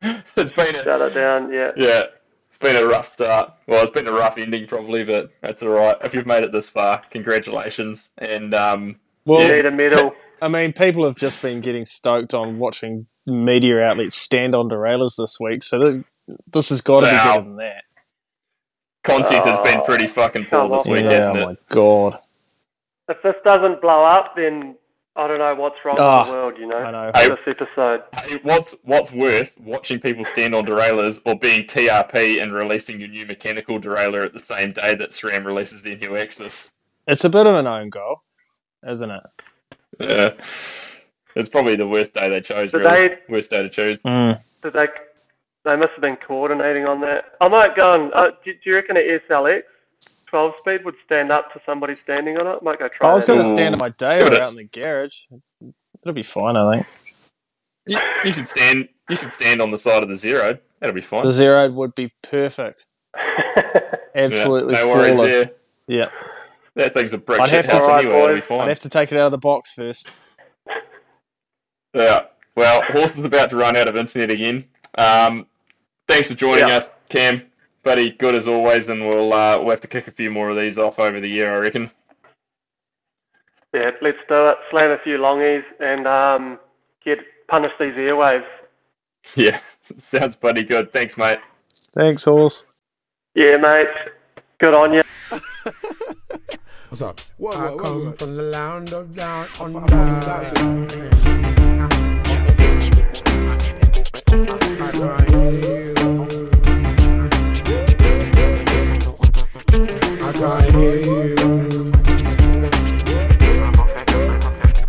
it's 0.35 0.51
been 0.51 0.75
a, 0.75 0.83
Shut 0.83 1.01
it 1.01 1.13
down. 1.13 1.51
Yeah. 1.51 1.71
yeah, 1.75 2.03
it's 2.49 2.57
been 2.57 2.75
a 2.75 2.85
rough 2.85 3.07
start. 3.07 3.53
Well, 3.67 3.81
it's 3.81 3.91
been 3.91 4.07
a 4.07 4.11
rough 4.13 4.37
ending 4.37 4.67
probably, 4.67 5.03
but 5.03 5.31
that's 5.41 5.63
all 5.63 5.69
right. 5.69 5.97
If 6.03 6.13
you've 6.13 6.25
made 6.25 6.43
it 6.43 6.51
this 6.51 6.69
far, 6.69 7.01
congratulations. 7.11 8.11
And 8.17 8.53
um, 8.53 8.97
well, 9.25 9.41
You 9.47 9.55
need 9.55 9.65
a 9.65 9.71
medal. 9.71 10.13
I 10.41 10.47
mean, 10.49 10.73
people 10.73 11.05
have 11.05 11.15
just 11.15 11.41
been 11.41 11.61
getting 11.61 11.85
stoked 11.85 12.33
on 12.33 12.59
watching 12.59 13.07
media 13.25 13.81
outlets 13.81 14.15
stand 14.15 14.53
on 14.53 14.69
derailers 14.69 15.15
this 15.17 15.37
week, 15.39 15.63
so 15.63 15.91
th- 15.91 16.03
this 16.51 16.69
has 16.69 16.81
got 16.81 17.01
to 17.01 17.07
be 17.07 17.13
Wow. 17.13 17.23
better 17.33 17.43
than 17.43 17.55
that. 17.57 17.83
Content 19.03 19.45
has 19.45 19.59
been 19.59 19.81
pretty 19.83 20.07
fucking 20.07 20.45
poor 20.45 20.67
this 20.69 20.85
week, 20.87 21.05
yeah, 21.05 21.11
hasn't 21.11 21.37
oh 21.37 21.41
it? 21.41 21.45
my 21.45 21.55
god. 21.75 22.19
If 23.07 23.21
this 23.23 23.35
doesn't 23.43 23.81
blow 23.81 24.03
up, 24.03 24.35
then 24.35 24.75
I 25.17 25.27
don't 25.27 25.39
know 25.39 25.55
what's 25.55 25.77
wrong 25.85 25.95
Ah, 25.97 26.21
with 26.23 26.27
the 26.27 26.33
world. 26.33 26.53
You 26.59 26.67
know, 26.67 26.77
I 26.77 26.91
know. 26.91 27.11
Hey, 27.15 27.29
this 27.29 27.47
episode. 27.47 28.03
Hey, 28.17 28.37
What's 28.43 28.75
what's 28.83 29.11
worse, 29.13 29.57
watching 29.59 29.99
people 29.99 30.25
stand 30.25 30.53
on 30.53 30.65
derailers 30.65 31.21
or 31.25 31.35
being 31.39 31.65
TRP 31.65 32.41
and 32.43 32.53
releasing 32.53 32.99
your 32.99 33.07
new 33.09 33.25
mechanical 33.25 33.79
derailleur 33.79 34.25
at 34.25 34.33
the 34.33 34.39
same 34.39 34.71
day 34.71 34.93
that 34.95 35.11
SRAM 35.11 35.45
releases 35.45 35.81
their 35.83 35.97
new 35.97 36.09
AXS? 36.09 36.73
It's 37.07 37.23
a 37.23 37.29
bit 37.29 37.47
of 37.47 37.55
an 37.55 37.65
own 37.67 37.89
goal, 37.89 38.23
isn't 38.87 39.09
it? 39.09 39.23
Yeah. 39.99 40.31
It's 41.35 41.49
probably 41.49 41.75
the 41.75 41.87
worst 41.87 42.13
day 42.15 42.29
they 42.29 42.41
chose, 42.41 42.71
Did 42.71 42.79
really. 42.79 43.07
they- 43.09 43.17
Worst 43.29 43.49
day 43.51 43.61
to 43.61 43.69
choose. 43.69 44.01
Mm. 44.03 44.41
Did 44.63 44.73
they? 44.73 44.87
They 45.63 45.75
must 45.75 45.91
have 45.93 46.01
been 46.01 46.17
coordinating 46.17 46.85
on 46.85 46.99
that. 47.01 47.35
I 47.41 47.47
might 47.47 47.75
go 47.75 47.93
and. 47.93 48.13
Uh, 48.13 48.31
do, 48.43 48.53
do 48.53 48.59
you 48.69 48.75
reckon 48.75 48.97
an 48.97 49.19
SLX 49.29 49.61
12 50.35 50.53
speed 50.59 50.83
would 50.83 50.95
stand 51.05 51.31
up 51.31 51.53
to 51.53 51.61
somebody 51.65 51.95
standing 51.95 52.35
on 52.37 52.45
it? 52.45 52.61
Might 52.61 52.77
go 52.77 52.89
try. 52.89 53.09
I 53.09 53.13
was 53.13 53.23
going 53.23 53.39
to 53.39 53.45
stand 53.45 53.73
in 53.73 53.79
my 53.79 53.87
day 53.87 54.21
or 54.21 54.33
out 54.41 54.49
in 54.49 54.57
the 54.57 54.65
garage. 54.65 55.15
It'll 56.01 56.13
be 56.13 56.23
fine, 56.23 56.57
I 56.57 56.75
think. 56.75 56.87
You, 57.85 57.97
you 58.25 58.33
could 58.33 58.47
stand 58.49 58.89
you 59.09 59.15
could 59.15 59.31
stand 59.31 59.61
on 59.61 59.71
the 59.71 59.77
side 59.77 60.03
of 60.03 60.09
the 60.09 60.17
zero. 60.17 60.57
That'll 60.81 60.93
be 60.93 60.99
fine. 60.99 61.23
The 61.23 61.31
zero 61.31 61.71
would 61.71 61.95
be 61.95 62.11
perfect. 62.23 62.83
Absolutely 64.15 64.73
Yeah, 64.73 64.79
no 64.81 64.87
worries 64.93 65.15
flawless. 65.15 65.45
there. 65.45 65.55
Yeah. 65.87 66.05
That 66.75 66.93
thing's 66.93 67.13
a 67.13 67.17
brick 67.17 67.39
I'd 67.39 67.49
have 67.51 67.65
to- 67.67 67.71
house 67.71 67.87
anyway, 67.87 68.19
that'll 68.19 68.35
be 68.35 68.41
fine. 68.41 68.59
I'd 68.61 68.67
have 68.67 68.79
to 68.79 68.89
take 68.89 69.13
it 69.13 69.17
out 69.17 69.27
of 69.27 69.31
the 69.31 69.37
box 69.37 69.71
first. 69.71 70.17
Yeah. 71.93 72.25
Well, 72.57 72.81
Horse 72.89 73.15
is 73.17 73.23
about 73.23 73.51
to 73.51 73.55
run 73.55 73.77
out 73.77 73.87
of 73.87 73.95
internet 73.95 74.31
again. 74.31 74.65
Um, 74.97 75.45
thanks 76.09 76.27
for 76.27 76.33
joining 76.35 76.67
Yeah. 76.67 76.75
us, 76.77 76.89
Cam. 77.07 77.49
Buddy, 77.85 78.11
good 78.13 78.33
as 78.33 78.47
always, 78.47 78.89
and 78.89 79.07
we'll 79.07 79.31
uh, 79.31 79.59
we'll 79.59 79.69
have 79.69 79.79
to 79.81 79.87
kick 79.87 80.07
a 80.07 80.11
few 80.11 80.31
more 80.31 80.49
of 80.49 80.57
these 80.57 80.79
off 80.79 80.97
over 80.97 81.19
the 81.19 81.29
year, 81.29 81.53
I 81.53 81.57
reckon. 81.59 81.91
yeah, 83.75 83.91
let's 84.01 84.17
do 84.27 84.49
it. 84.49 84.57
Slam 84.71 84.89
a 84.89 84.97
few 85.03 85.19
longies 85.19 85.63
and 85.79 86.07
um, 86.07 86.57
get 87.05 87.19
punish 87.47 87.71
these 87.79 87.93
airwaves. 87.93 88.47
Yeah, 89.35 89.59
sounds 89.83 90.35
bloody 90.35 90.63
good. 90.63 90.91
Thanks, 90.91 91.15
mate. 91.15 91.37
Thanks, 91.93 92.23
horse. 92.23 92.65
Yeah, 93.35 93.57
mate. 93.57 93.85
Good 94.59 94.73
on 94.73 94.93
you. 94.93 95.03
What's 96.89 97.03
up? 97.03 97.19
Whoa, 97.37 97.51
I 97.51 97.69
whoa, 97.69 97.77
come 97.77 98.05
whoa. 98.05 98.11
from 98.13 98.35
the 98.35 98.43
land 98.43 98.93
of 98.93 99.15
down 99.15 99.47
under. 99.61 99.85
I 105.07 105.74
I 110.45 110.69
hear 110.69 110.97
you. 110.97 111.35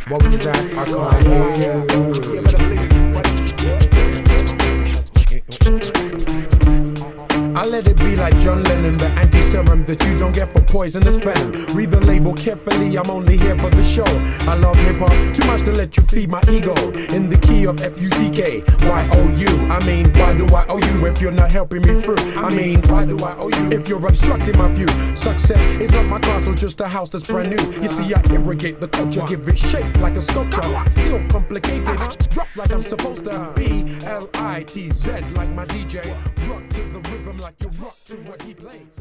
What 0.06 0.22
was 0.22 0.38
that? 0.40 0.62
I 0.76 0.84
can't 0.84 1.56
hear 1.56 2.12
you. 2.12 2.15
I 7.66 7.68
let 7.68 7.88
it 7.88 7.96
be 7.96 8.14
like 8.14 8.38
John 8.38 8.62
Lennon, 8.62 8.96
the 8.96 9.08
anti-serum 9.08 9.84
that 9.86 10.00
you 10.04 10.16
don't 10.16 10.30
get 10.30 10.52
for 10.52 10.60
poisonous 10.60 11.16
venom. 11.16 11.50
Read 11.74 11.90
the 11.90 11.98
label 11.98 12.32
carefully, 12.32 12.96
I'm 12.96 13.10
only 13.10 13.36
here 13.36 13.58
for 13.58 13.70
the 13.70 13.82
show. 13.82 14.04
I 14.48 14.54
love 14.54 14.76
hip 14.76 14.98
hop 14.98 15.34
too 15.34 15.44
much 15.48 15.62
to 15.64 15.72
let 15.72 15.96
you 15.96 16.04
feed 16.04 16.30
my 16.30 16.40
ego. 16.48 16.76
In 17.12 17.28
the 17.28 17.36
key 17.36 17.66
of 17.66 17.82
F-U-C-K, 17.82 18.62
Y-O-U. 18.82 19.48
I 19.68 19.84
mean, 19.84 20.12
why 20.12 20.32
do 20.34 20.46
I 20.54 20.64
owe 20.68 20.78
you 20.78 21.06
if 21.06 21.20
you're 21.20 21.32
not 21.32 21.50
helping 21.50 21.82
me 21.82 22.00
through? 22.02 22.18
I 22.36 22.54
mean, 22.54 22.82
why 22.82 23.04
do 23.04 23.18
I 23.18 23.34
owe 23.36 23.48
you 23.48 23.72
if 23.72 23.88
you're 23.88 24.06
obstructing 24.06 24.56
my 24.56 24.68
view? 24.68 24.86
Success 25.16 25.58
is 25.82 25.90
not 25.90 26.04
my 26.04 26.20
castle, 26.20 26.54
just 26.54 26.80
a 26.80 26.86
house 26.86 27.08
that's 27.08 27.26
brand 27.26 27.50
new. 27.50 27.82
You 27.82 27.88
see, 27.88 28.14
I 28.14 28.22
irrigate 28.32 28.78
the 28.78 28.86
culture, 28.86 29.24
give 29.26 29.48
it 29.48 29.58
shape 29.58 29.98
like 29.98 30.14
a 30.14 30.22
sculpture. 30.22 30.62
Still 30.88 31.20
complicated, 31.28 31.88
rock 32.36 32.48
like 32.54 32.70
I'm 32.70 32.84
supposed 32.84 33.24
to 33.24 33.52
be. 33.56 33.98
L-I-T-Z 34.04 35.10
like 35.34 35.48
my 35.48 35.64
DJ. 35.64 36.04
Rock 36.48 36.68
to 36.68 36.82
the 36.92 37.00
rhythm 37.10 37.25
like 37.38 37.60
you 37.60 37.68
rock 37.80 37.96
to 38.06 38.16
what 38.16 38.42
he 38.42 38.54
plays. 38.54 38.98